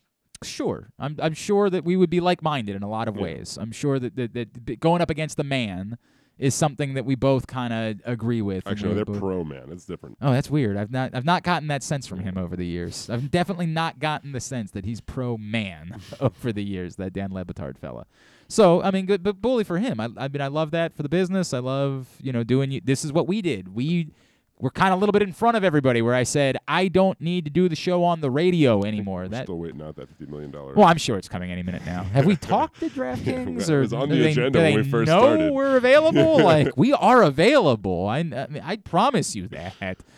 [0.43, 3.21] Sure, I'm I'm sure that we would be like-minded in a lot of Yeah.
[3.23, 3.57] ways.
[3.59, 5.97] I'm sure that that, that going up against the man
[6.37, 8.67] is something that we both kind of agree with.
[8.67, 9.69] Actually, we they're both- pro man.
[9.71, 10.17] It's different.
[10.21, 10.77] Oh, that's weird.
[10.77, 13.09] I've not I've not gotten that sense from him over the years.
[13.09, 16.95] I've definitely not gotten the sense that he's pro man over the years.
[16.95, 18.05] That Dan Le Batard fella.
[18.47, 19.99] So I mean, good, but bully for him.
[19.99, 21.53] I, I mean, I love that for the business.
[21.53, 22.79] I love you know doing.
[22.83, 23.73] This is what we did.
[23.75, 24.11] We
[24.59, 26.01] were kind of a little bit in front of everybody.
[26.01, 29.23] Where I said I don't need to do the show on the radio anymore.
[29.23, 30.77] We're That still waiting out that fifty million dollars.
[30.77, 32.03] well, I'm sure it's coming any minute now.
[32.03, 33.63] Have we talked to DraftKings?
[33.63, 35.51] It or was on the they, agenda when we first know started.
[35.53, 36.39] we're available?
[36.43, 38.07] like we are available.
[38.07, 39.73] I, I, mean, I promise you that.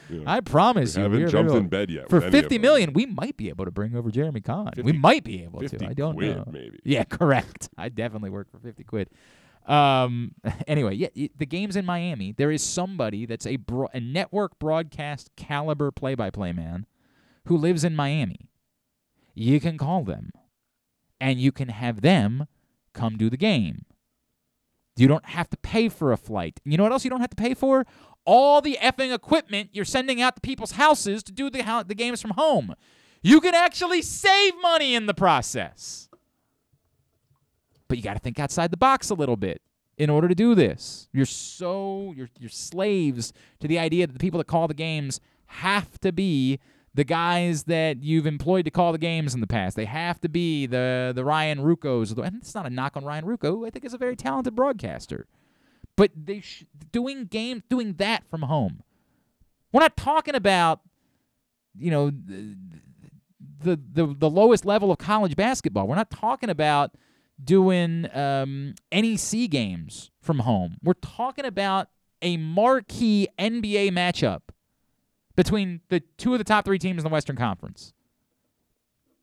[0.09, 0.19] Yeah.
[0.25, 1.03] I promise We you.
[1.03, 3.49] haven't we're jumped in bed yet For with any of fifty million, we might be
[3.49, 4.71] able to bring over Jeremy Conn.
[4.83, 5.69] we might be able to.
[5.69, 6.47] 50 I don't quid, know.
[6.51, 6.79] maybe.
[6.83, 7.69] Yeah, correct.
[7.77, 9.09] I definitely work for fifty quid.
[9.67, 10.31] Um.
[10.67, 12.31] Anyway, yeah, the game's in Miami.
[12.33, 16.85] There is somebody that's a bro- a network broadcast caliber play-by-play man
[17.45, 18.49] who lives in Miami.
[19.33, 20.31] You can call them,
[21.21, 22.47] and you can have them
[22.93, 23.85] come do the game.
[24.97, 26.59] You don't have to pay for a flight.
[26.65, 27.85] You know what else you don't have to pay for?
[28.25, 31.95] All the effing equipment you're sending out to people's houses to do the hou- the
[31.95, 32.75] games from home.
[33.21, 36.06] You can actually save money in the process.
[37.87, 39.61] But you got to think outside the box a little bit
[39.97, 41.09] in order to do this.
[41.11, 45.19] You're so you're you're slaves to the idea that the people that call the games
[45.47, 46.59] have to be
[46.93, 49.75] the guys that you've employed to call the games in the past.
[49.75, 52.17] They have to be the the Ryan Ruoccos.
[52.17, 53.49] And it's not a knock on Ryan Ruocco.
[53.49, 55.27] who I think is a very talented broadcaster.
[55.95, 58.83] But they sh- doing game doing that from home.
[59.71, 60.81] We're not talking about
[61.77, 62.55] you know the,
[63.59, 65.87] the the the lowest level of college basketball.
[65.87, 66.91] We're not talking about
[67.43, 70.77] doing um, NEC games from home.
[70.83, 71.87] We're talking about
[72.21, 74.41] a marquee NBA matchup
[75.35, 77.93] between the two of the top three teams in the Western Conference.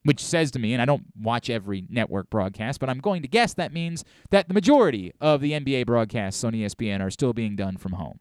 [0.05, 3.29] which says to me, and I don't watch every network broadcast, but I'm going to
[3.29, 7.57] guess that means that the majority of the NBA broadcasts on ESPN are still being
[7.57, 8.21] done from home,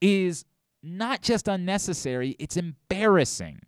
[0.00, 0.46] is
[0.82, 3.60] not just unnecessary, it's embarrassing.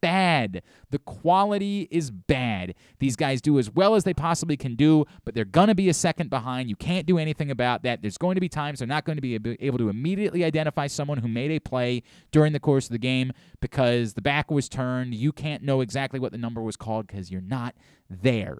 [0.00, 0.62] Bad.
[0.90, 2.74] The quality is bad.
[3.00, 5.88] These guys do as well as they possibly can do, but they're going to be
[5.88, 6.68] a second behind.
[6.68, 8.00] You can't do anything about that.
[8.00, 11.18] There's going to be times they're not going to be able to immediately identify someone
[11.18, 15.14] who made a play during the course of the game because the back was turned.
[15.14, 17.74] You can't know exactly what the number was called because you're not
[18.08, 18.58] there.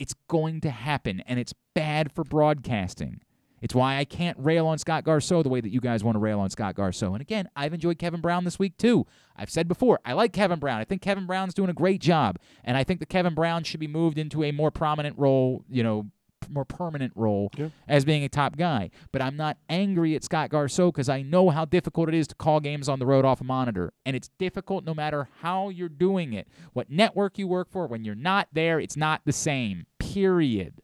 [0.00, 3.20] It's going to happen, and it's bad for broadcasting.
[3.64, 6.18] It's why I can't rail on Scott Garceau the way that you guys want to
[6.18, 7.14] rail on Scott Garceau.
[7.14, 9.06] And again, I've enjoyed Kevin Brown this week too.
[9.36, 10.80] I've said before, I like Kevin Brown.
[10.80, 12.38] I think Kevin Brown's doing a great job.
[12.62, 15.82] And I think that Kevin Brown should be moved into a more prominent role, you
[15.82, 16.10] know,
[16.50, 17.50] more permanent role
[17.88, 18.90] as being a top guy.
[19.12, 22.34] But I'm not angry at Scott Garceau because I know how difficult it is to
[22.34, 23.94] call games on the road off a monitor.
[24.04, 26.48] And it's difficult no matter how you're doing it.
[26.74, 29.86] What network you work for, when you're not there, it's not the same.
[29.98, 30.82] Period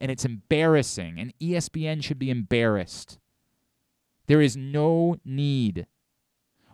[0.00, 3.18] and it's embarrassing, and ESPN should be embarrassed.
[4.26, 5.86] There is no need.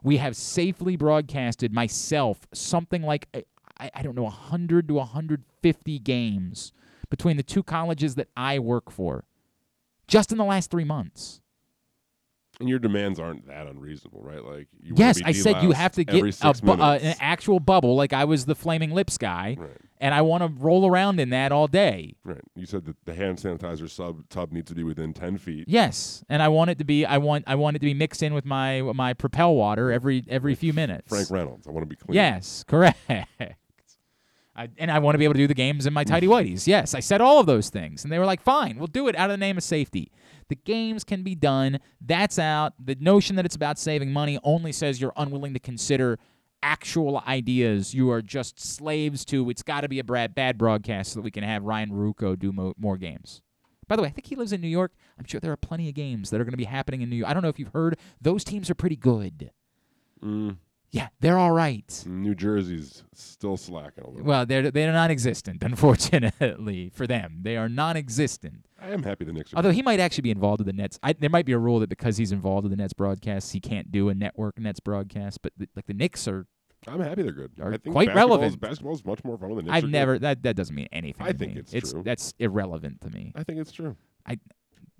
[0.02, 3.28] We have safely broadcasted myself something like
[3.78, 6.72] I, I don't know 100 to 150 games
[7.10, 9.24] between the two colleges that I work for
[10.06, 11.40] just in the last 3 months.
[12.58, 14.42] And your demands aren't that unreasonable, right?
[14.42, 17.60] Like, you Yes, be I said you have to get a bu- uh, an actual
[17.60, 19.56] bubble like I was the flaming lips guy
[20.00, 22.16] and I want to roll around in that all day.
[22.24, 22.40] Right.
[22.54, 25.64] You said that the hand sanitizer sub tub needs to be within ten feet.
[25.68, 28.22] Yes, and I want it to be I want I want it to be mixed
[28.22, 31.08] in with my my Propel water every every few minutes.
[31.08, 31.66] Frank Reynolds.
[31.66, 32.14] I want to be clean.
[32.14, 32.98] Yes, correct.
[34.56, 36.66] I, and I want to be able to do the games in my tidy whities.
[36.66, 39.16] Yes, I said all of those things, and they were like, "Fine, we'll do it
[39.16, 40.10] out of the name of safety."
[40.48, 41.78] The games can be done.
[42.00, 42.72] That's out.
[42.82, 46.18] The notion that it's about saving money only says you're unwilling to consider
[46.62, 47.94] actual ideas.
[47.94, 49.50] You are just slaves to.
[49.50, 52.38] It's got to be a bad, bad broadcast so that we can have Ryan Ruocco
[52.38, 53.42] do mo- more games.
[53.88, 54.92] By the way, I think he lives in New York.
[55.18, 57.16] I'm sure there are plenty of games that are going to be happening in New
[57.16, 57.30] York.
[57.30, 59.50] I don't know if you've heard; those teams are pretty good.
[60.22, 60.56] Mm.
[60.96, 62.04] Yeah, they're all right.
[62.06, 64.24] New Jersey's still slacking a little.
[64.24, 67.40] Well, they're they're non-existent, unfortunately for them.
[67.42, 68.64] They are non-existent.
[68.80, 69.56] I am happy the Knicks are.
[69.56, 70.98] Although he might actually be involved with the Nets.
[71.02, 73.60] I, there might be a rule that because he's involved with the Nets broadcasts, he
[73.60, 75.42] can't do a network Nets broadcast.
[75.42, 76.46] But the, like the Knicks are,
[76.86, 77.52] I'm happy they're good.
[77.62, 78.58] I think quite relevant.
[78.58, 79.92] Basketball's much more fun when the Knicks I've are good.
[79.92, 81.26] never that that doesn't mean anything.
[81.26, 81.60] I to think me.
[81.60, 82.02] it's it's true.
[82.04, 83.32] that's irrelevant to me.
[83.36, 83.96] I think it's true.
[84.26, 84.38] I.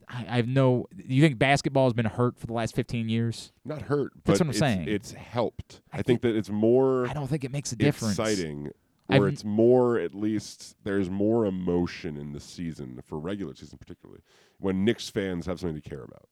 [0.09, 0.87] I I have no.
[0.97, 3.53] You think basketball has been hurt for the last 15 years?
[3.65, 4.13] Not hurt.
[4.25, 4.89] That's but what I'm it's, saying.
[4.89, 5.81] It's helped.
[5.93, 7.09] I, think that it's more.
[7.09, 8.19] I don't think it makes a difference.
[8.19, 8.71] Exciting.
[9.09, 14.21] Or it's more, at least, there's more emotion in the season, for regular season particularly,
[14.59, 16.29] when Knicks fans have something to care about.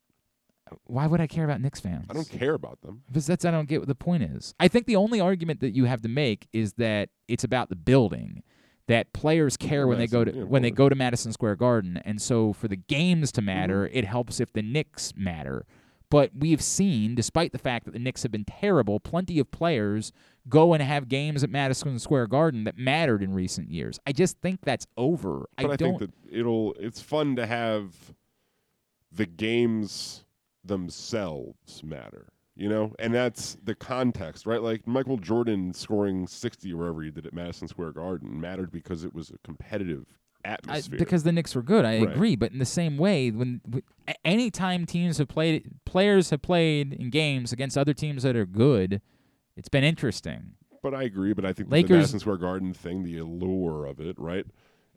[0.85, 2.07] Why would I care about Knicks fans?
[2.11, 3.03] I don't care about them.
[3.07, 4.55] Because that's I don't get what the point is.
[4.59, 7.77] I think the only argument that you have to make is that it's about the
[7.77, 8.43] building.
[8.87, 11.97] That players care when they go to yeah, when they go to Madison Square Garden,
[12.05, 13.97] and so for the games to matter, Mm-hmm.
[13.97, 15.65] it helps if the Knicks matter.
[16.11, 20.13] But we've seen, despite the fact that the Knicks have been terrible, plenty of players
[20.49, 23.99] go and have games at Madison Square Garden that mattered in recent years.
[24.07, 25.47] I just think that's over.
[25.57, 25.99] But I, don't.
[25.99, 26.75] think that it'll.
[26.79, 27.95] It's fun to have
[29.11, 30.25] the games
[30.63, 34.63] themselves matter, you know, and that's the context, right?
[34.63, 39.05] Like Michael Jordan scoring sixty or wherever he did at Madison Square Garden mattered because
[39.05, 40.07] it was a competitive
[40.45, 40.99] I, atmosphere.
[40.99, 41.85] because the Knicks were good.
[41.85, 42.11] I Right.
[42.13, 46.43] agree, but in the same way, when w- a- anytime teams have played, players have
[46.43, 49.01] played in games against other teams that are good,
[49.57, 50.53] it's been interesting.
[50.83, 51.33] But I agree.
[51.33, 54.45] But I think that the Lakers- Madison Square Garden thing, the allure of it, right?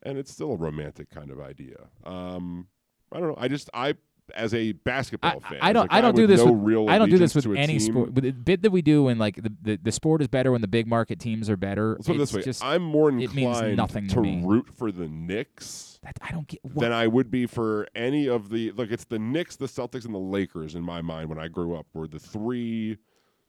[0.04, 1.88] And it's still a romantic kind of idea.
[2.04, 2.68] Um,
[3.12, 3.36] I don't know.
[3.38, 3.94] I just I
[4.36, 5.92] as a basketball fan, I don't.
[5.92, 6.44] I don't do this.
[6.44, 7.80] No with, I don't do this with any team.
[7.80, 8.14] sport.
[8.14, 10.62] With the bit that we do when like the, the, the sport is better when
[10.62, 11.94] the big market teams are better.
[11.94, 14.42] Let's put it this way: just, I'm more inclined nothing to, to me.
[14.44, 18.72] root for the Knicks I don't get than I would be for any of the.
[18.72, 21.76] Look, it's the Knicks, the Celtics, and the Lakers in my mind when I grew
[21.76, 22.98] up were the three,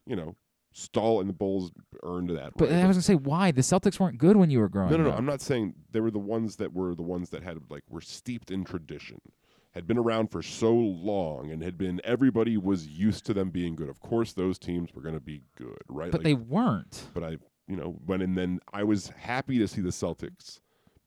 [0.07, 0.35] you know,
[0.73, 1.71] Stall and the Bulls
[2.03, 2.53] earned that.
[2.57, 2.83] But right?
[2.83, 5.05] I was gonna say why the Celtics weren't good when you were growing No, no,
[5.05, 5.11] no.
[5.11, 5.19] up.
[5.19, 8.01] I'm not saying they were the ones that were the ones that had like were
[8.01, 9.21] steeped in tradition,
[9.79, 13.77] had been around for so long, and had been everybody was used to them being
[13.77, 13.89] good.
[13.89, 16.11] Of course, those teams were going to be good, right?
[16.11, 17.05] But Like, they weren't.
[17.15, 17.31] But I,
[17.69, 20.61] you know, went and then I was happy to see the Celtics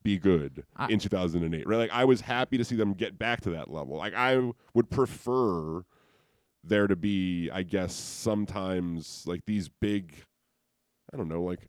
[0.03, 1.77] be good I- in 2008, right?
[1.77, 3.97] Like I was happy to see them get back to that level.
[3.97, 5.83] Like I would prefer
[6.63, 10.13] there to be, I guess, sometimes like these big,
[11.13, 11.67] I don't know, like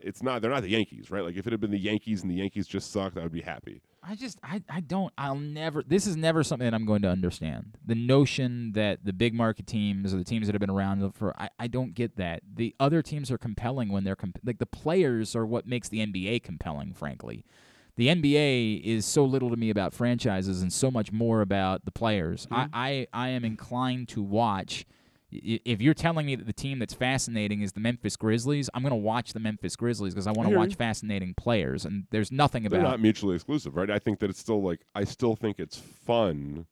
[0.00, 0.42] it's not.
[0.42, 1.24] They're not the Yankees, right?
[1.24, 3.40] Like if it had been the Yankees and the Yankees just sucked, I would be
[3.40, 3.82] happy.
[4.02, 7.08] I just I, I don't I'll never this is never something that I'm going to
[7.10, 7.76] understand.
[7.84, 11.38] The notion that the big market teams or the teams that have been around for
[11.38, 12.42] I, I don't get that.
[12.54, 15.98] The other teams are compelling when they're comp- like the players are what makes the
[15.98, 17.44] NBA compelling, frankly.
[17.96, 21.90] The NBA is so little to me about franchises and so much more about the
[21.90, 22.46] players.
[22.50, 22.70] I, mm-hmm.
[22.72, 24.86] I, I am inclined to watch
[25.30, 28.90] if you're telling me that the team that's fascinating is the Memphis Grizzlies, I'm going
[28.90, 31.84] to watch the Memphis Grizzlies because I want to watch fascinating players.
[31.84, 33.90] And there's nothing about They're not mutually exclusive, right?
[33.90, 36.66] I think that it's still like I still think it's fun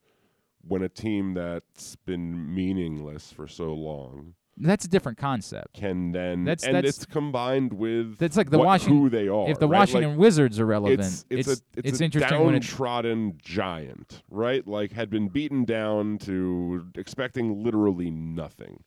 [0.67, 5.75] when a team that's been meaningless for so long That's a different concept.
[5.75, 8.99] can then That's- and that's- it's combined with That's like the what- Washington.
[8.99, 9.49] who they are.
[9.49, 9.79] If the right?
[9.81, 14.23] Washington Like, Wizards are relevant, it's it's, a it's, a interesting when it, downtrodden giant,
[14.31, 14.67] right?
[14.67, 18.83] Like had been beaten down to expecting literally nothing,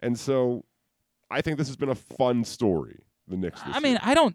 [0.00, 0.64] and so
[1.30, 3.00] I think this has been a fun story.
[3.28, 3.62] The Knicks.
[3.62, 4.00] This I mean, year.
[4.02, 4.34] I don't.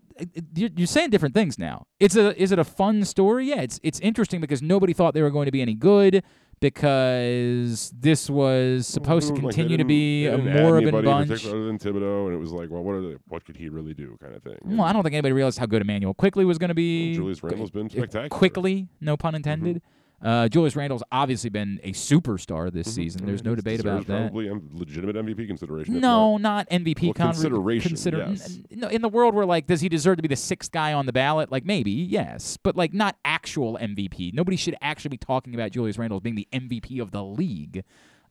[0.56, 1.86] You're, you're saying different things now.
[2.00, 2.42] It's a.
[2.42, 3.50] Is it a fun story?
[3.50, 6.24] Yeah, it's it's interesting because nobody thought they were going to be any good
[6.60, 11.46] because this was supposed to Like, continue to be a moribund bunch.
[11.46, 13.94] other than Thibodeau, and it was like, well, what are they, what could he really
[13.94, 14.58] do, kind of thing.
[14.64, 17.16] Well, I don't think anybody realized how good Immanuel Quickley was going to be.
[17.16, 18.30] Julius Randle's been eh, spectacular.
[18.30, 19.78] Quickly, no pun intended.
[19.78, 19.95] Mm-hmm.
[20.22, 23.26] Uh, Julius Randle's obviously been a superstar this season.
[23.26, 24.32] There's no debate about that.
[24.32, 26.00] Probably a legitimate MVP consideration.
[26.00, 28.60] No, not- not MVP Well, conver- consideration, Consider yes.
[28.72, 30.94] n- no, in the world where like, does he deserve to be the sixth guy
[30.94, 31.52] on the ballot?
[31.52, 34.34] Like maybe, yes, but like not actual MVP.
[34.34, 37.84] Nobody should actually be talking about Julius Randle as being the MVP of the league.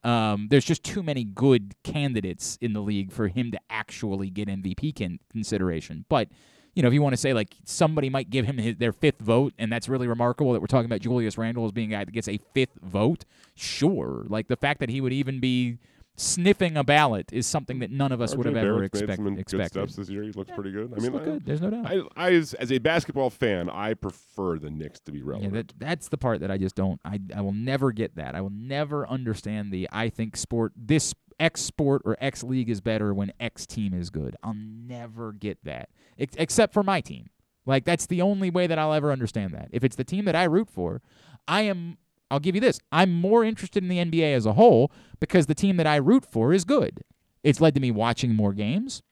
[0.02, 4.48] Um, there's just too many good candidates in the league for him to actually get
[4.48, 6.04] MVP con- consideration.
[6.08, 6.28] But
[6.74, 9.20] you know, if you want to say like somebody might give him his, their fifth
[9.20, 12.04] vote, and that's really remarkable that we're talking about Julius Randle as being a guy
[12.04, 13.24] that gets a fifth vote,
[13.54, 14.24] sure.
[14.28, 15.78] Like the fact that he would even be
[16.16, 19.02] sniffing a ballot is something that none of us would RJ have ever Barrett's made
[19.02, 19.70] expect, some good expected.
[19.72, 20.22] steps this year.
[20.22, 20.92] He looks pretty good.
[20.96, 21.46] I mean, looked I- good.
[21.46, 21.86] There's no doubt.
[21.86, 25.52] I, I as, as a basketball fan, I prefer the Knicks to be relevant.
[25.52, 25.78] Yeah, relevant.
[25.80, 27.00] that that's the part that I just don't.
[27.04, 28.34] I I will never get that.
[28.34, 29.88] I will never understand the.
[29.92, 34.10] I think sport this X sport or X league is better when X team is
[34.10, 34.36] good.
[34.42, 35.88] I'll never get that,
[36.18, 37.30] Ex- except for my team.
[37.66, 39.68] Like that's the only way that I'll ever understand that.
[39.72, 41.02] If it's the team that I root for,
[41.48, 41.98] I am.
[42.30, 42.80] I'll give you this.
[42.90, 44.90] I'm more interested in the NBA as a whole
[45.20, 47.04] because the team that I root for is good.
[47.42, 49.02] It's led to me watching more games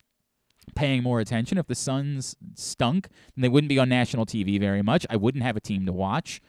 [0.75, 1.59] paying more attention.
[1.59, 5.07] If the Suns stunk, then they wouldn't be on national TV very much.
[5.11, 6.41] I wouldn't have a team to watch.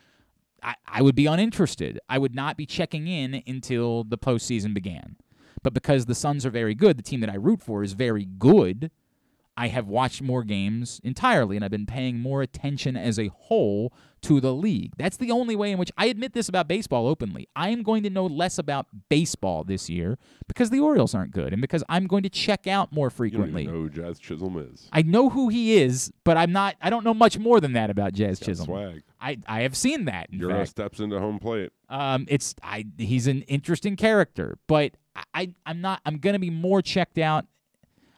[0.62, 2.00] I, I would be uninterested.
[2.08, 5.18] I would not be checking in until the postseason began.
[5.64, 8.26] But because the Suns are very good, the team that I root for is very
[8.26, 8.92] good.
[9.56, 13.94] I have watched more games entirely, and I've been paying more attention as a whole
[14.24, 14.94] to the league.
[14.98, 17.48] That's the only way in which I admit this about baseball openly.
[17.56, 20.18] I am going to know less about baseball this year
[20.48, 23.18] because the Orioles aren't good, and because I'm going to check out more you don't
[23.18, 23.64] frequently.
[23.64, 24.90] even know who Jazz Chisholm is.
[24.92, 26.76] I know who he is, but I'm not.
[26.82, 28.66] I don't know much more than that about Jazz Chisholm.
[28.66, 29.04] swag.
[29.22, 30.30] I I have seen that.
[30.32, 31.72] In Euro fact, steps into home plate.
[31.90, 32.86] um, it's I.
[32.98, 34.96] He's an interesting character, but
[35.34, 36.02] I, I'm not.
[36.06, 37.46] I'm gonna be more checked out.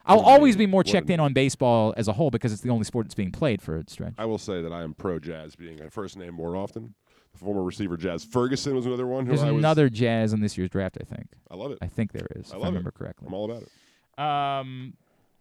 [0.08, 2.84] I'll always be more checked in on baseball as a whole because it's the only
[2.84, 4.14] sport that's being played for a stretch.
[4.18, 6.94] I will say that I am pro Jazz being a first name more often.
[7.32, 9.58] The former receiver Jazz Ferguson was another one who There's I was.
[9.58, 10.96] another Jazz in this year's draft.
[11.00, 11.26] I think.
[11.50, 11.78] I love it.
[11.82, 12.52] I think there is.
[12.52, 12.68] I if love I it.
[12.70, 13.26] remember correctly.
[13.26, 14.22] I'm all about it.
[14.22, 14.94] Um,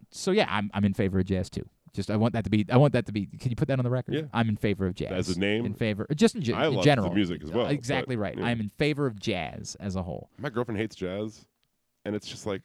[0.09, 1.67] so yeah, I'm I'm in favor of Jazz too.
[1.95, 2.65] Just I want that to be.
[2.69, 3.25] I want that to be.
[3.25, 4.15] Can you put that on the record?
[4.15, 4.21] Yeah.
[4.33, 5.65] I'm in favor of Jazz As a name?
[5.65, 7.13] In favor, just in, ge- I in love the general.
[7.13, 8.37] music as well, Exactly but, right.
[8.37, 8.45] yeah.
[8.45, 10.29] I'm in favor of Jazz as a whole.
[10.37, 11.45] My girlfriend hates jazz,
[12.03, 12.61] and it's just like,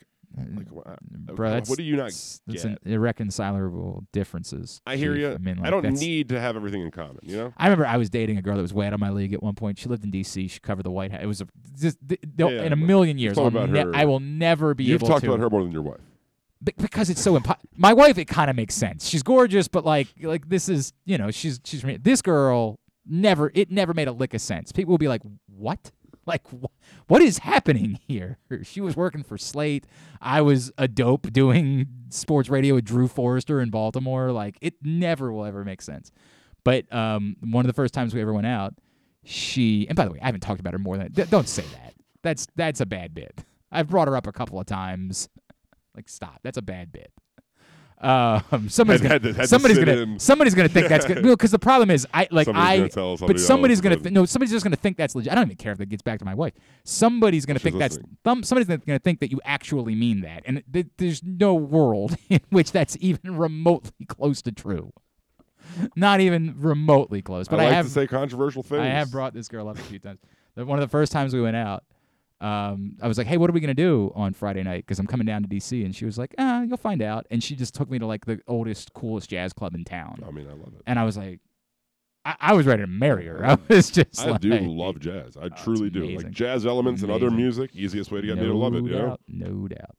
[0.56, 0.96] like wha- uh,
[1.34, 2.72] Bro, that's, what do you not that's, that's get?
[2.84, 4.80] an irreconcilable differences.
[4.86, 5.20] I hear Chief.
[5.22, 5.32] you.
[5.32, 7.18] I mean, like, I don't that's- need to have everything in common.
[7.22, 7.54] You know.
[7.56, 9.42] I remember I was dating a girl that was way out of my league at
[9.42, 9.78] one point.
[9.78, 10.48] She lived in D.C.
[10.48, 11.20] She covered the White House.
[11.22, 11.46] It was a,
[11.78, 13.38] just th- th- Yeah, in a but million years.
[13.38, 15.30] I'll about her- I will never be You've able talked to.
[15.32, 16.00] about her more than your wife.
[16.62, 19.08] Be- because it's so impo- my wife it kind of makes sense.
[19.08, 23.70] She's gorgeous but like like this is you know she's she's this girl never it
[23.70, 24.72] never made a lick of sense.
[24.72, 25.90] People will be like what?
[26.26, 26.66] Like wh-
[27.10, 28.38] what is happening here?
[28.62, 29.86] She was working for slate.
[30.20, 34.30] I was a dope doing sports radio with drew forrester in baltimore.
[34.30, 36.12] Like it never will ever make sense.
[36.62, 38.74] But um one of the first times we ever went out
[39.24, 41.94] she and by the way i haven't talked about her more than don't say that.
[42.22, 43.42] That's that's a bad bit.
[43.72, 45.28] I've brought her up a couple of times
[45.94, 46.40] like, stop.
[46.42, 47.12] That's a bad bit.
[48.00, 50.18] Um, somebody's gonna, had to- had somebody's gonna, in.
[50.18, 51.22] somebody's gonna think that's good.
[51.22, 54.24] Because the problem is, I like Somebody's I, gonna somebody but somebody's gonna th- no,
[54.24, 55.30] somebody's just gonna think that's legit.
[55.30, 56.54] I don't even care if that gets back to my wife.
[56.84, 58.16] Somebody's gonna She's think that's listening.
[58.24, 62.40] thumb, somebody's gonna, think that you actually mean that, and th- there's no world in
[62.48, 64.92] which that's even remotely close to true.
[65.94, 67.48] Not even remotely close.
[67.48, 68.80] But I I, have to say controversial things.
[68.80, 70.20] I have brought this girl up a few times.
[70.54, 71.84] One of the first times we went out,
[72.40, 74.84] um, I was like, "Hey, what are we gonna do on Friday night?
[74.86, 77.42] Because I'm coming down to DC." And she was like, "Ah, you'll find out." And
[77.42, 80.22] she just took me to like the oldest, coolest jazz club in town.
[80.26, 80.82] I mean, I love it.
[80.86, 81.40] And I was like,
[82.24, 83.44] I, I was ready to marry her.
[83.46, 85.36] I was just I like, do love jazz.
[85.36, 86.04] I truly do.
[86.04, 88.84] Like jazz elements and other music, easiest way to get me to love it.
[88.84, 89.16] You know?
[89.28, 89.96] no doubt.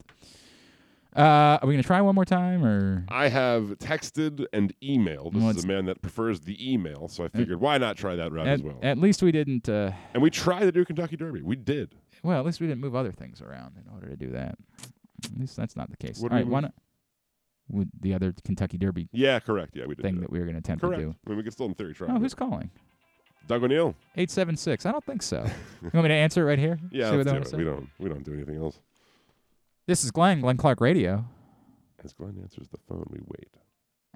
[1.13, 3.05] Uh, are we gonna try one more time or?
[3.09, 5.33] I have texted and emailed.
[5.33, 8.15] This Well, is a man that prefers the email, so I figured why not try
[8.15, 8.79] that route At, as well.
[8.81, 9.67] at least we didn't.
[9.67, 11.41] Uh, and we tried to do Kentucky Derby.
[11.41, 11.95] We did.
[12.23, 14.55] Well, at least we didn't move other things around in order to do that.
[15.25, 16.19] At least that's not the case.
[16.19, 16.73] What All right, why not?
[17.69, 19.75] With the other Kentucky Derby Yeah, correct.
[19.75, 20.01] Yeah, we did.
[20.03, 20.99] thing do that we were going to attempt Correct.
[20.99, 21.15] to do.
[21.25, 22.07] I mean, we could still in theory try.
[22.11, 22.19] Oh, it.
[22.19, 22.69] who's calling?
[23.47, 23.95] Doug O'Neill.
[24.17, 24.85] Eight seven six.
[24.85, 25.37] I don't think so.
[25.81, 26.79] you want me to answer it right here?
[26.91, 27.47] Yeah, See what let's they do it.
[27.47, 27.57] say?
[27.57, 27.89] we don't.
[27.99, 28.79] We don't do anything else.
[29.87, 31.25] This is Glenn, Glenn Clark Radio.
[32.03, 33.49] As Glenn answers the phone, we wait.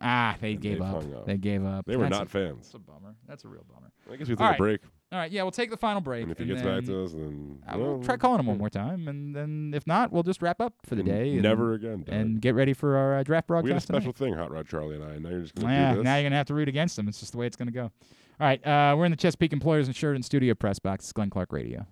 [0.02, 0.96] Ah, they And gave up.
[0.98, 1.26] up.
[1.26, 1.86] They gave up.
[1.86, 2.58] They were That's not a- fans.
[2.66, 3.16] That's a bummer.
[3.28, 3.92] That's a real bummer.
[4.12, 4.58] I guess we take All a right.
[4.58, 4.82] break.
[5.12, 6.24] All right, yeah, we'll take the final break.
[6.24, 8.70] And if he gets back to us, then I will try calling him one more
[8.70, 11.32] time, and then if not, we'll just wrap up for the day.
[11.34, 12.04] and- never again.
[12.08, 14.32] And get ready for our uh, draft we had a special tonight.
[14.32, 15.12] thing, Hot Rod Charlie and I.
[15.12, 16.04] And now you're just gonna Yeah, do this.
[16.04, 17.08] now you're gonna have to root against them.
[17.08, 17.84] It's just the way it's gonna go.
[17.84, 17.92] All
[18.42, 21.06] right, uh, we're in the Chesapeake Employers Insurance Studio press box.
[21.06, 21.86] It's Glenn Clark Radio.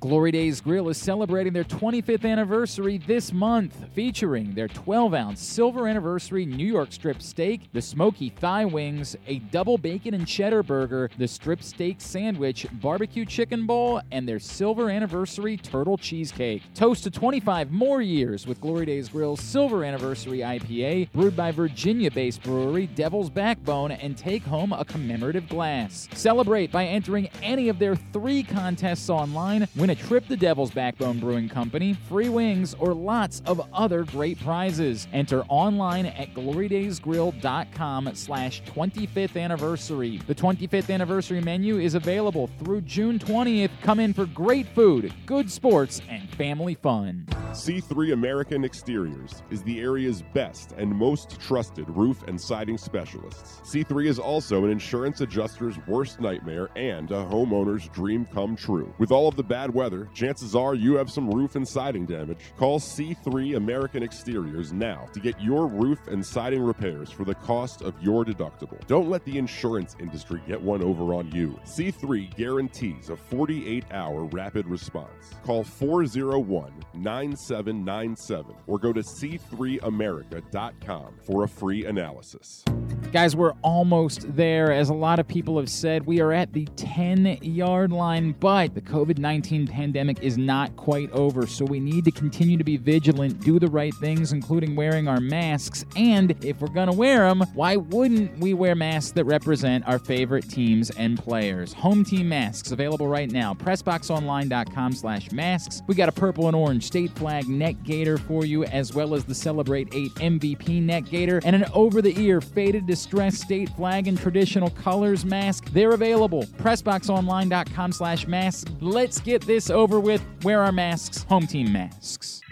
[0.00, 5.88] Glory Days Grill is celebrating their 25th anniversary this month, featuring their 12 ounce silver
[5.88, 11.10] anniversary New York strip steak, the smoky thigh wings, a double bacon and cheddar burger,
[11.16, 16.62] the strip steak sandwich, barbecue chicken bowl, and their silver anniversary turtle cheesecake.
[16.74, 22.10] Toast to 25 more years with Glory Days Grill's silver anniversary IPA, brewed by Virginia
[22.10, 26.06] based brewery Devil's Backbone, and take home a commemorative glass.
[26.12, 29.66] Celebrate by entering any of their three contests online.
[29.90, 35.06] A trip to Devil's Backbone Brewing Company, free wings, or lots of other great prizes.
[35.12, 40.18] Enter online at glorydaysgrill.com slash 25th anniversary.
[40.26, 43.70] The 25th anniversary menu is available through June 20th.
[43.82, 47.26] Come in for great food, good sports, and family fun.
[47.52, 53.60] C3 American Exteriors is the area's best and most trusted roof and siding specialists.
[53.62, 58.92] C3 is also an insurance adjuster's worst nightmare and a homeowner's dream come true.
[58.98, 62.38] With all of the bad weather, chances are you have some roof and siding damage.
[62.56, 67.82] Call C3 American Exteriors now to get your roof and siding repairs for the cost
[67.82, 68.84] of your deductible.
[68.86, 71.60] Don't let the insurance industry get one over on you.
[71.66, 75.34] C3 guarantees a 48 hour rapid response.
[75.44, 82.64] Call 401 9797 or go to c3america.com for a free analysis.
[83.12, 84.72] Guys, we're almost there.
[84.72, 88.74] As a lot of people have said, we are at the 10 yard line, but
[88.74, 91.46] the COVID 19 pandemic is not quite over.
[91.46, 95.20] So we need to continue to be vigilant, do the right things, including wearing our
[95.20, 95.84] masks.
[95.96, 99.98] And if we're going to wear them, why wouldn't we wear masks that represent our
[99.98, 101.72] favorite teams and players?
[101.74, 103.54] Home team masks available right now.
[103.54, 105.82] PressBoxOnline.com slash masks.
[105.86, 109.24] We got a purple and orange state flag neck gaiter for you, as well as
[109.24, 114.08] the Celebrate 8 MVP neck gaiter and an over the ear faded distress state flag
[114.08, 115.70] and traditional colors mask.
[115.72, 116.44] They're available.
[116.44, 118.64] PressBoxOnline.com slash masks.
[118.80, 120.22] Let's get this over with.
[120.42, 121.22] Wear our masks.
[121.24, 122.42] Home team masks.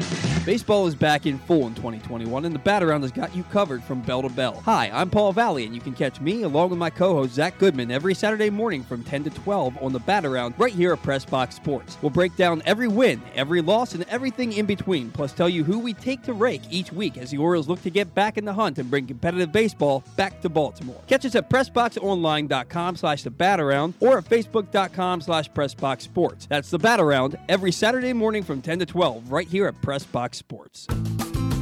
[0.45, 3.83] Baseball is back in full in 2021, and the Bat Around has got you covered
[3.83, 4.61] from bell to bell.
[4.67, 7.91] Hi, I'm Paul Valley, and you can catch me along with my co-host Zach Goodman
[7.91, 11.25] every Saturday morning from 10 to 12 on the Bat Around right here at Press
[11.25, 11.97] Box Sports.
[12.03, 15.79] We'll break down every win, every loss, and everything in between, plus tell you who
[15.79, 18.53] we take to rake each week as the Orioles look to get back in the
[18.53, 21.01] hunt and bring competitive baseball back to Baltimore.
[21.07, 26.49] Catch us at PressBoxOnline.com slash the Bat Around or at Facebook.com slash PressBoxSports.
[26.49, 30.05] That's the Bat Around every Saturday morning from 10 to 12 right here at Press
[30.05, 30.87] Box Sports.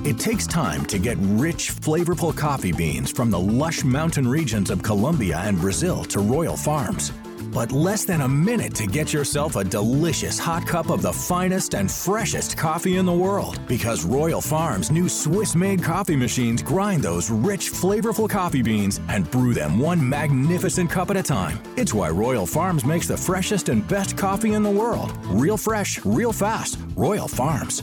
[0.04, 4.82] It takes time to get rich, flavorful coffee beans from the lush mountain regions of
[4.82, 7.12] Colombia and Brazil to Royal Farms.
[7.52, 11.74] But less than a minute to get yourself a delicious hot cup of the finest
[11.74, 13.60] and freshest coffee in the world.
[13.68, 19.30] Because Royal Farms' new Swiss made coffee machines grind those rich, flavorful coffee beans and
[19.30, 21.58] brew them one magnificent cup at a time.
[21.76, 25.12] It's why Royal Farms makes the freshest and best coffee in the world.
[25.26, 26.78] Real fresh, real fast.
[26.96, 27.82] Royal Farms.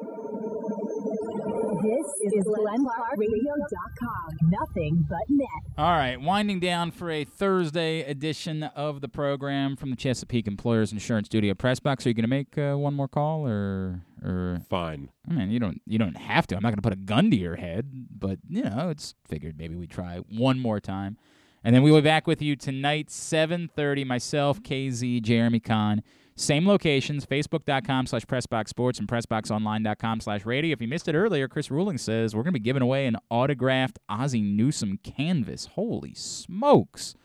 [1.81, 4.37] This is GlennClarkRadio.com.
[4.43, 5.47] Nothing but net.
[5.79, 10.91] All right, winding down for a Thursday edition of the program from the Chesapeake Employers
[10.91, 12.05] Insurance Studio Press Box.
[12.05, 15.09] Are you going to make uh, one more call, or or fine?
[15.27, 16.55] I mean, you don't you don't have to.
[16.55, 19.57] I'm not going to put a gun to your head, but you know, it's figured
[19.57, 21.17] maybe we try one more time,
[21.63, 24.05] and then we'll be back with you tonight, 7:30.
[24.05, 26.03] Myself, KZ, Jeremy Conn.
[26.35, 30.73] Same locations, facebook.com slash pressboxsports and pressboxonline.com slash radio.
[30.73, 33.17] If you missed it earlier, Chris Ruling says we're going to be giving away an
[33.29, 35.67] autographed Ozzie Newsome canvas.
[35.73, 37.15] Holy smokes.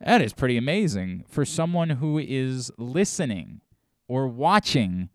[0.00, 3.60] That is pretty amazing for someone who is listening
[4.08, 5.08] or watching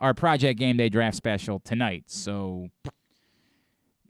[0.00, 2.04] our Project Game Day draft special tonight.
[2.06, 2.68] So,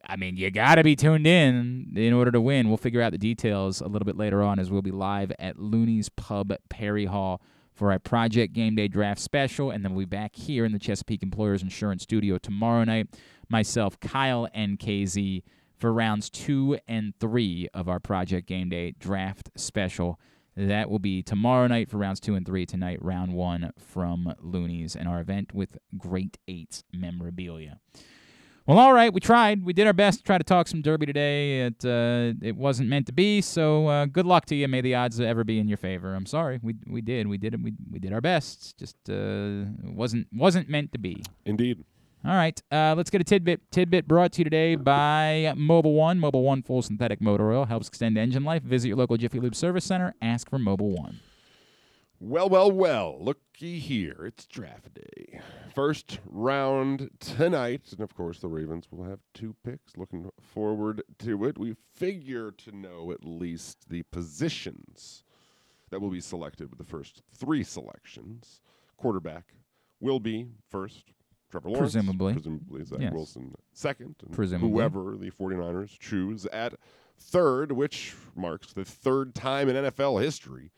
[0.07, 2.69] I mean, you got to be tuned in in order to win.
[2.69, 5.59] We'll figure out the details a little bit later on as we'll be live at
[5.59, 7.41] Looney's Pub, Perry Hall
[7.81, 10.79] for our Project Game Day draft special, and then we'll be back here in the
[10.79, 13.07] Chesapeake Employers Insurance Studio tomorrow night.
[13.49, 15.43] Myself, Kyle, and KZ
[15.79, 20.21] for rounds two and three of our Project Game Day draft special.
[20.55, 22.67] That will be tomorrow night for rounds two and three.
[22.67, 27.81] Tonight, round one from Looney's and our event with Great Eights memorabilia.
[28.71, 29.65] Well, all right, we tried.
[29.65, 31.63] We did our best to try to talk some Derby today.
[31.63, 33.41] It uh, it wasn't meant to be.
[33.41, 34.69] So uh, good luck to you.
[34.69, 36.15] May the odds ever be in your favor.
[36.15, 36.61] I'm sorry.
[36.63, 37.27] We we did.
[37.27, 37.61] We did.
[37.65, 38.79] We we did our best.
[38.79, 41.21] Just uh, wasn't wasn't meant to be.
[41.45, 41.85] Indeed.
[42.25, 43.61] All right, uh, let's get a tidbit.
[43.73, 46.21] Tidbit brought to you today by Mobil One.
[46.21, 48.63] Mobil One full synthetic motor oil helps extend engine life.
[48.63, 50.15] Visit your local Jiffy Lube service center.
[50.23, 51.19] Ask for Mobil One.
[52.23, 54.25] Well, well, well, looky here.
[54.27, 55.41] It's draft day.
[55.75, 57.87] First round tonight.
[57.93, 59.97] And of course, the Ravens will have two picks.
[59.97, 61.57] Looking forward to it.
[61.57, 65.25] We figure to know at least the positions
[65.91, 68.61] that will be selected with the first three selections.
[68.99, 69.55] Quarterback
[69.99, 71.05] will be first.
[71.51, 71.95] Trevor Lawrence.
[71.95, 72.35] Presumably.
[72.35, 73.13] Presumably, Zach Yes.
[73.15, 74.15] Wilson second.
[74.25, 74.71] And Presumably.
[74.71, 76.75] Whoever the 49ers choose at
[77.19, 80.71] third, which marks the third time in NFL history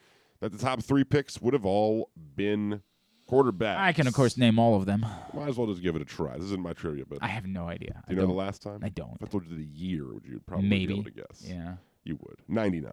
[0.42, 2.82] that the top three picks would have all been
[3.30, 3.78] quarterbacks.
[3.78, 5.06] I can, of course, name all of them.
[5.32, 6.34] Might as well just give it a try.
[6.36, 7.90] This isn't my trivia, but I have no idea.
[7.92, 8.80] do I you know the don't- last time?
[8.82, 9.16] I don't.
[9.20, 10.86] If I told you the year, would you probably Maybe.
[10.88, 11.42] be able to guess?
[11.46, 11.76] Yeah.
[12.04, 12.40] You would.
[12.48, 12.92] 99.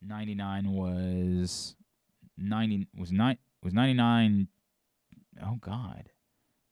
[0.00, 1.74] 99 was
[2.38, 4.48] 90 was nine was 99
[5.44, 6.08] oh god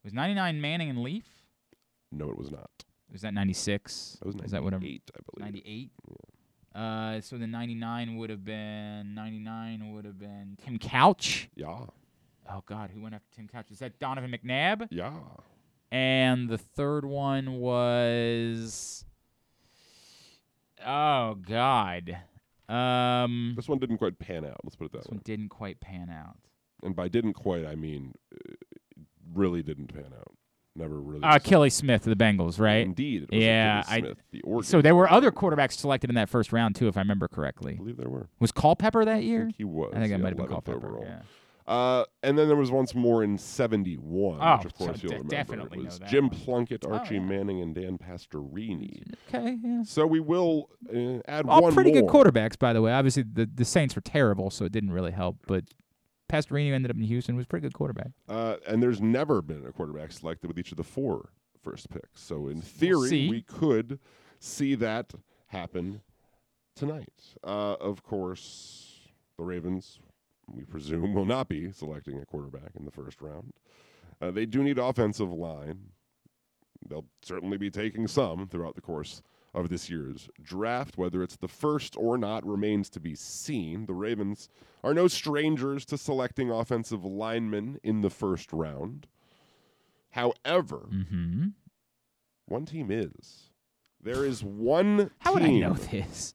[0.03, 1.27] was 99 manning and leaf
[2.11, 2.71] No, it was not.
[3.12, 5.55] was that 96 That was is that whatever 98, I believe.
[5.55, 5.91] 98
[6.74, 11.86] uh so the 99 would have been 99 would have been tim couch Yeah.
[12.51, 15.12] oh god who went after tim couch is that donovan mcnabb Yeah.
[15.90, 19.05] and the third one was
[20.86, 22.18] oh god
[22.68, 24.60] um This one didn't quite pan out.
[24.62, 25.16] Let's put it that this way.
[25.16, 26.36] This one didn't quite pan out
[26.84, 28.55] And by didn't quite, I mean uh,
[29.34, 30.32] really didn't pan out.
[30.76, 31.22] Never really.
[31.24, 32.84] Uh, Akili Smith of the Bengals, right?
[32.86, 34.40] Indeed, yeah, Smith, the I.
[34.44, 37.26] Oregon So there were other quarterbacks selected in that first round too, if I remember
[37.28, 37.72] correctly.
[37.74, 38.28] I believe there were.
[38.38, 39.40] Was Culpepper that year?
[39.40, 39.92] I think he was.
[39.94, 40.76] I think yeah, it might have been 11th Culpepper.
[40.86, 41.05] overall.
[41.06, 41.20] Yeah.
[41.66, 45.10] Uh, and then there was once more in 71, Oh, which of so course you'll
[45.10, 45.30] de- remember.
[45.36, 46.38] definitely it know was that Jim one.
[46.40, 47.20] Plunkett, Oh, Archie yeah.
[47.20, 49.02] Manning, and Dan Pastorini.
[49.28, 49.82] Okay, yeah.
[49.84, 52.02] So we will uh, add All one pretty more.
[52.02, 52.92] good quarterbacks, by the way.
[52.92, 55.36] Obviously, the the Saints were terrible, so it didn't really help.
[55.47, 55.64] But
[56.31, 58.12] Pastorini ended up in Houston, was a pretty good quarterback.
[58.28, 61.31] Uh, and there's never been a quarterback selected with each of the four
[61.62, 62.20] first picks.
[62.20, 63.28] So in theory, see.
[63.28, 63.98] we could
[64.39, 65.12] see that
[65.48, 66.02] happen
[66.77, 67.12] tonight.
[67.43, 69.98] Uh, of course, the Ravens,
[70.47, 73.52] we presume, will not be selecting a quarterback in the first round.
[74.20, 75.78] Uh, they do need offensive line.
[76.89, 79.23] They'll certainly be taking some throughout the course
[79.55, 80.97] of this year's draft.
[80.98, 83.86] Whether it's the first or not remains to be seen.
[83.86, 84.48] The Ravens
[84.85, 89.06] are no strangers to selecting offensive linemen in the first round.
[90.10, 91.48] However, Mm-hmm.
[92.47, 93.51] one team is.
[94.02, 96.35] There is one How would I team know this?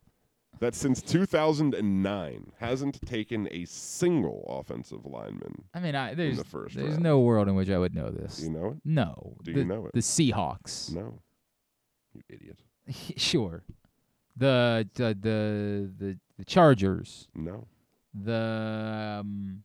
[0.60, 5.64] that since 2009 hasn't taken a single offensive lineman.
[5.74, 7.04] I mean, I, there's the first there's round.
[7.04, 8.38] no world in which I would know this.
[8.38, 8.78] Do you know it?
[8.86, 9.36] No.
[9.44, 9.94] Do the, you know it?
[9.94, 10.94] The Seahawks.
[10.94, 11.20] No.
[12.14, 12.60] You idiot.
[13.18, 13.64] Sure.
[14.38, 17.28] The the the the, the Chargers.
[17.36, 17.68] No.
[18.14, 19.64] The um,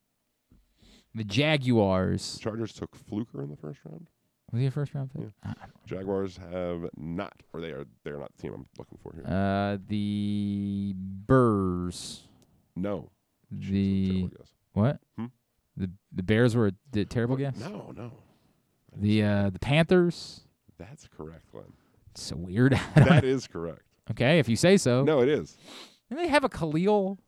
[1.15, 2.39] the Jaguars.
[2.41, 4.09] Chargers took Fluker in the first round.
[4.53, 5.27] Was he a first round pick?
[5.45, 5.55] Yeah.
[5.87, 9.25] Jaguars have not, or they are they're not the team I'm looking for here.
[9.27, 12.23] Uh, the Burrs.
[12.77, 13.11] no.
[13.53, 14.29] The
[14.75, 15.01] what?
[15.19, 15.27] Hmm?
[15.77, 17.57] The the Bears were a d- terrible guess.
[17.57, 18.13] No, no.
[18.97, 20.43] The uh the Panthers.
[20.79, 21.65] That's correct, Glenn.
[22.15, 22.79] So weird.
[22.95, 23.83] That is correct.
[24.11, 24.39] okay.
[24.39, 25.05] If you say so.
[25.05, 25.57] No, it is.
[26.09, 27.19] Didn't they have a Kalil?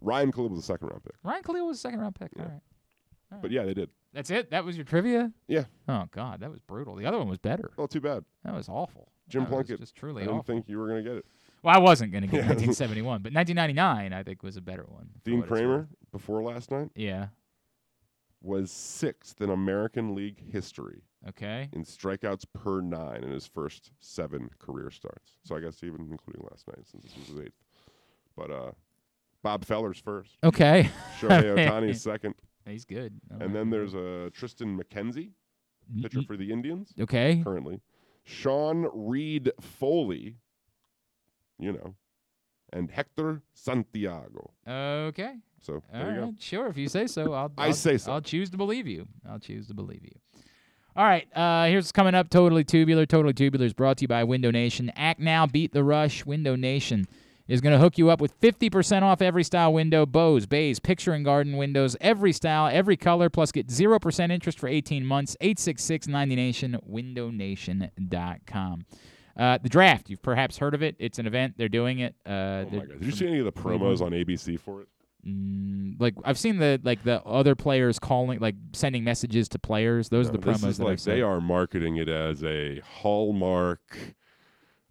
[0.00, 1.14] Ryan Kalil was a second round pick.
[1.24, 2.30] Ryan Kalil was a second round pick.
[2.38, 3.42] All right.
[3.42, 3.90] But yeah, they did.
[4.14, 4.50] That's it.
[4.50, 5.32] That was your trivia.
[5.48, 5.64] Yeah.
[5.88, 6.94] Oh God, that was brutal.
[6.94, 7.70] The other one was better.
[7.76, 8.24] Oh, too bad.
[8.44, 9.12] That was awful.
[9.28, 9.80] Jim That Plunkett.
[9.80, 10.54] just truly I didn't awful.
[10.54, 11.26] think you were going to get it.
[11.62, 12.48] Well, I wasn't going to get Yeah.
[12.48, 15.10] 1971, but 1999 I think was a better one.
[15.24, 15.58] Dean what it's worth.
[15.60, 17.26] Kremer, before last night, Yeah.
[18.40, 21.68] was sixth in American League history Okay.
[21.72, 25.32] in strikeouts per nine in his first seven career starts.
[25.42, 27.58] So I guess even including last night, since this was his eighth.
[28.36, 28.70] But uh,
[29.42, 30.36] Bob Feller's first.
[30.44, 30.90] Okay.
[31.20, 32.34] Shohei Ohtani's second.
[32.66, 33.20] He's good.
[33.30, 35.30] I And like then there's uh, Triston McKenzie,
[36.02, 36.92] pitcher for the Indians.
[37.00, 37.40] Okay.
[37.42, 37.80] Currently.
[38.24, 40.36] Sean Reid Foley,
[41.58, 41.94] you know,
[42.72, 44.52] and Hector Santiago.
[44.68, 45.34] Okay.
[45.62, 46.34] So All there you go.
[46.38, 46.66] sure.
[46.68, 47.50] If you say so, I'll.
[47.58, 48.12] I I'll- say so.
[48.12, 49.08] I'll choose to believe you.
[49.28, 50.12] I'll choose to believe you.
[50.98, 51.28] All right.
[51.32, 52.28] Uh, here's what's coming up.
[52.28, 53.06] Totally tubular.
[53.06, 54.90] Totally tubular is brought to you by Window Nation.
[54.96, 56.26] Act now, beat the rush.
[56.26, 57.06] Window Nation
[57.46, 61.12] is going to hook you up with 50% off every style window, bows, bays, picture
[61.12, 65.36] and garden windows, every style, every color, plus get 0% interest for 18 months.
[65.40, 68.84] 866 90 Nation, windownation.com.
[69.36, 70.96] Uh, the draft, you've perhaps heard of it.
[70.98, 71.54] It's an event.
[71.56, 72.16] They're doing it.
[72.26, 72.98] Uh, Oh my God.
[72.98, 74.88] Did you see any of the promos on ABC for it?
[75.26, 80.08] Mm, like I've seen the like the other players calling like sending messages to players.
[80.08, 83.80] Those are the No, this promos is like they are marketing it as a hallmark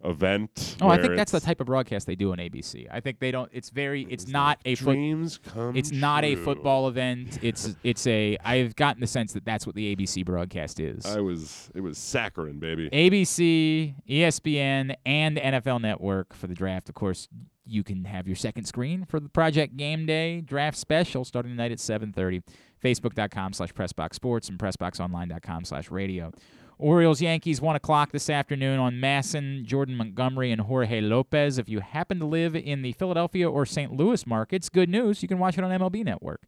[0.04, 0.76] event.
[0.80, 2.86] Oh, I think that's the type of broadcast they do on ABC.
[2.90, 3.50] I think they don't.
[3.52, 4.06] It's very.
[4.08, 7.38] It's not a foot- dreams come It's not a football event.
[7.42, 8.36] It's it's a.
[8.44, 11.06] I've gotten the sense that that's what the ABC broadcast is.
[11.06, 12.88] I was it was saccharine, baby.
[12.90, 16.88] ABC, ESPN, and NFL Network for the draft.
[16.88, 17.28] Of course,
[17.68, 21.72] you can have your second screen for the Project Game Day draft special starting tonight
[21.72, 22.42] at 7:30.
[22.82, 26.32] Facebook.com slash PressBoxSports and PressBoxOnline.com slash radio.
[26.78, 31.58] Orioles Yankees one o'clock this afternoon on MASN, Jordan Montgomery, and Jorge Lopez.
[31.58, 33.92] If you happen to live in the Philadelphia or St.
[33.92, 36.42] Louis markets, good news, you can watch it on MLB Network.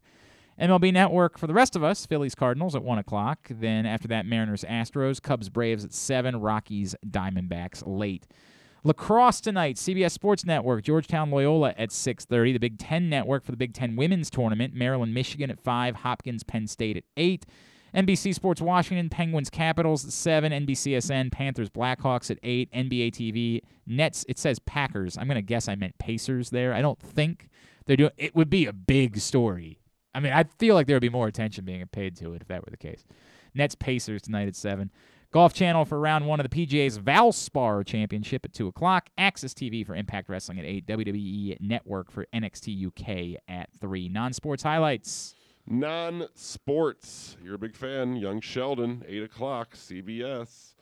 [0.59, 3.47] MLB Network for the rest of us, Phillies Cardinals at 1 o'clock.
[3.49, 8.25] Then after that, Mariners Astros, Cubs Braves at 7, Rockies Diamondbacks late.
[8.83, 12.53] Lacrosse tonight, CBS Sports Network, Georgetown Loyola at 6:30.
[12.53, 16.43] The Big 10 Network for the Big 10 Women's Tournament, Maryland Michigan at 5, Hopkins
[16.43, 17.45] Penn State at 8.
[17.93, 24.25] NBC Sports Washington, Penguins Capitals at 7, NBCSN Panthers Blackhawks at 8, NBA TV Nets,
[24.29, 25.17] it says Packers.
[25.17, 26.73] I'm going to guess I meant Pacers there.
[26.73, 27.49] I don't think
[27.85, 29.79] they're doing it would be a big story.
[30.15, 32.47] I mean, I feel like there would be more attention being paid to it if
[32.47, 33.05] that were the case.
[33.53, 34.89] Nets Pacers tonight at 7.
[35.31, 39.09] Golf Channel for round one of the PGA's Valspar Championship at 2 o'clock.
[39.17, 40.85] Access TV for Impact Wrestling at 8.
[40.87, 44.09] WWE Network for NXT UK at 3.
[44.09, 45.33] Non sports highlights.
[45.65, 47.37] Non sports.
[47.41, 48.17] You're a big fan.
[48.17, 50.73] Young Sheldon, 8 o'clock, CBS.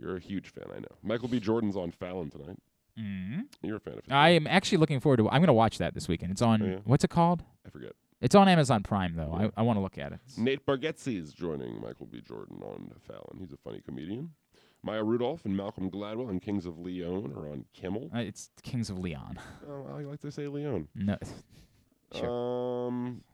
[0.00, 0.88] You're a huge fan, I know.
[1.02, 1.40] Michael B.
[1.40, 2.58] Jordan's on Fallon tonight.
[2.98, 3.40] Mm-hmm.
[3.62, 4.12] You're a fan of his.
[4.12, 6.30] I am actually looking forward to I'm going to watch that this weekend.
[6.30, 6.76] It's on, Oh, yeah?
[6.84, 7.42] what's it called?
[7.66, 7.92] I forget.
[8.24, 9.34] It's on Amazon Prime, though.
[9.34, 10.18] I, I want to look at it.
[10.38, 12.22] Nate Bargatze is joining Michael B.
[12.26, 13.36] Jordan on Fallon.
[13.38, 14.30] He's a funny comedian.
[14.82, 18.10] Maya Rudolph and Malcolm Gladwell and Kings of Leon are on Kimmel.
[18.14, 19.38] Uh, it's Kings of Leon.
[19.68, 20.88] Oh, I like to say Leon.
[20.94, 21.18] No.
[22.14, 22.86] Sure.
[22.86, 23.24] Um,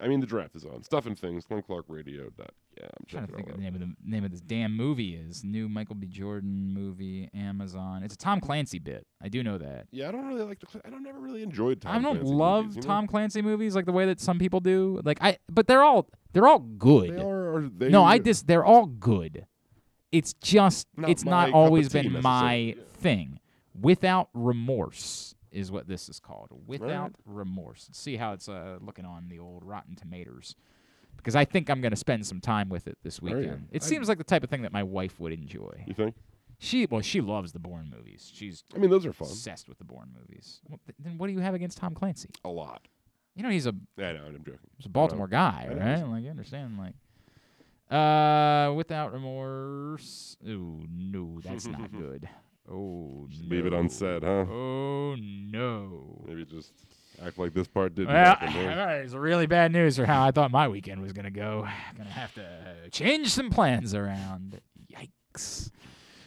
[0.00, 0.82] I mean, the draft is on.
[0.82, 2.30] Stuff and Things, Glenn Clark Radio.
[2.36, 4.40] Dot, yeah, I'm I'm trying to think of the name of the name of this
[4.40, 6.06] damn movie is new Michael B.
[6.06, 8.02] Jordan movie Amazon.
[8.02, 9.06] It's a Tom Clancy bit.
[9.22, 9.86] I do know that.
[9.90, 10.66] Yeah, I don't really like the.
[10.84, 12.88] I don't never really enjoyed Tom I don't Clancy love movies, you know?
[12.88, 15.00] Tom Clancy movies like the way that some people do.
[15.04, 17.16] Like I, but they're all they're all good.
[17.16, 17.68] They are.
[17.76, 19.46] They, no, I just they're all good.
[20.12, 23.38] It's just Not it's not always been my thing.
[23.78, 26.48] Without remorse is what this is called.
[26.66, 27.36] Without Right.
[27.36, 27.88] remorse.
[27.92, 30.54] See how it's uh, looking on the old Rotten Tomatoes.
[31.16, 33.68] Because I think I'm going to spend some time with it this weekend.
[33.72, 35.84] It I- seems like the type of thing that my wife would enjoy.
[35.86, 36.14] You think?
[36.62, 38.30] She well, she loves the Bourne movies.
[38.34, 39.28] She's I mean, those are fun.
[39.28, 40.60] obsessed with the Bourne movies.
[40.68, 42.28] Well, th- then what do you have against Tom Clancy?
[42.44, 42.86] A lot.
[43.34, 44.24] You know he's a I know.
[44.26, 44.58] I'm joking.
[44.76, 46.06] He's a Baltimore guy, right?
[46.06, 46.94] Like you understand, like
[47.90, 50.36] uh, without remorse.
[50.46, 52.28] Ooh, no, that's not good.
[52.72, 53.48] Oh, Just no.
[53.56, 54.44] leave it unsaid, huh?
[54.50, 56.24] Oh no.
[56.26, 56.72] Maybe just
[57.24, 58.66] act like this part didn't Well, happen.
[58.78, 61.66] right, it's really bad news for how I thought my weekend was gonna go.
[61.96, 62.46] Gonna have to
[62.90, 64.60] change some plans around.
[64.92, 65.70] Yikes.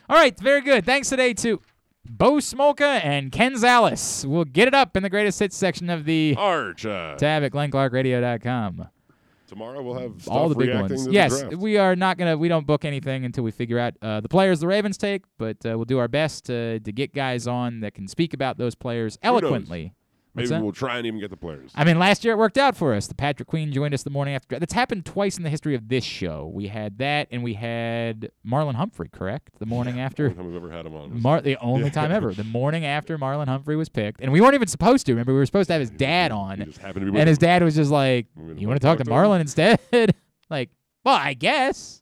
[0.10, 0.86] All right, very good.
[0.86, 1.62] Thanks today to
[2.06, 4.26] Bo Smolka and Ken Zales.
[4.26, 6.82] We'll get it up in the greatest hits section of the Arch.
[6.84, 8.90] tab at glennclarkradio.com.
[9.54, 11.08] Tomorrow we'll have all the big ones.
[11.08, 12.36] Yes, we are not gonna.
[12.36, 15.58] We don't book anything until we figure out uh, the players the Ravens take, but
[15.64, 18.74] uh, we'll do our best to to get guys on that can speak about those
[18.74, 19.94] players eloquently.
[20.36, 21.72] Maybe we'll try and even get the players.
[21.76, 23.06] I mean, last year it worked out for us.
[23.06, 24.58] The Patrick Queen joined us the morning after.
[24.58, 26.50] That's happened twice in the history of this show.
[26.52, 29.52] We had that, and we had Marlon Humphrey, correct?
[29.60, 30.24] The morning after.
[30.26, 31.22] Only time we've ever had him on.
[31.22, 31.90] Mar- the only Yeah.
[31.92, 32.34] time ever.
[32.34, 35.12] The morning after Marlon Humphrey was picked, and we weren't even supposed to.
[35.12, 37.38] Remember, we were supposed to have his dad on, just happened to be and his
[37.38, 38.26] dad was just like,
[38.58, 39.80] "You want to talk to Marlon instead?"
[40.50, 40.72] like,
[41.06, 42.02] Well, I guess.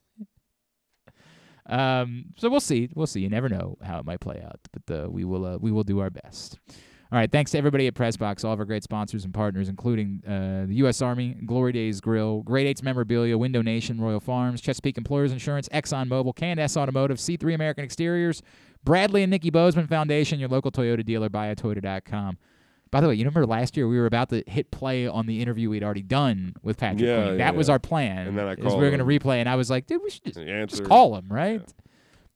[1.67, 2.89] Um, so we'll see.
[2.95, 3.21] We'll see.
[3.21, 5.45] You never know how it might play out, but uh, we will.
[5.45, 6.59] Uh, we will do our best.
[7.11, 7.29] All right.
[7.29, 10.75] Thanks to everybody at Pressbox, all of our great sponsors and partners, including uh, the
[10.75, 11.01] U.S.
[11.01, 16.07] Army, Glory Days Grill, Great Eights Memorabilia, Window Nation, Royal Farms, Chesapeake Employers Insurance, Exxon
[16.07, 18.41] Mobil, Candace Automotive, C3 American Exteriors,
[18.85, 22.37] Bradley and Nikki Bozeman Foundation, your local Toyota dealer, buyatoyota.com.
[22.91, 25.41] By the way, you remember last year we were about to hit play on the
[25.41, 27.31] interview we'd already done with Patrick Yeah, Queen.
[27.39, 27.73] yeah, That was yeah.
[27.73, 28.27] our plan.
[28.27, 30.09] And then I is we were going to replay, and I was like, dude, we
[30.09, 30.39] should just,
[30.69, 31.61] just call him, right?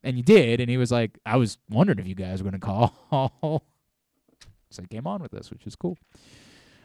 [0.04, 2.60] And you did, and he was like, I was wondering if you guys were going
[2.60, 3.64] to call.
[4.76, 5.98] so he came on with us, which is cool.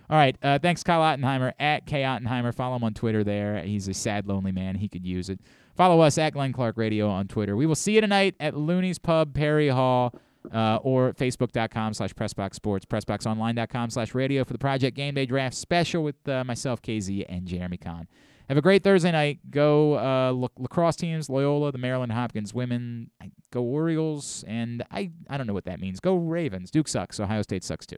[0.08, 0.36] All right.
[0.42, 2.52] Uh, thanks, Kyle Ottenheimer at K Ottenheimer.
[2.52, 3.62] Follow him on Twitter there.
[3.62, 4.74] He's a sad, lonely man.
[4.74, 5.38] He could use it.
[5.76, 7.54] Follow us at Glenn Clark Radio on Twitter.
[7.56, 10.12] We will see you tonight at Looney's Pub, Perry Hall,
[10.52, 15.54] uh, or Facebook.com slash PressBox Sports, PressBoxOnline.com slash radio for the Project Game Day Draft
[15.54, 18.08] special with uh, myself, KZ, and Jeremy Conn.
[18.50, 19.38] Have a great Thursday night.
[19.48, 23.08] Go uh, lac- lacrosse teams, Loyola, the Maryland Hopkins women.
[23.52, 26.00] Go Orioles, and I, I don't know what that means.
[26.00, 26.72] Go Ravens.
[26.72, 27.20] Duke sucks.
[27.20, 27.94] Ohio State sucks too.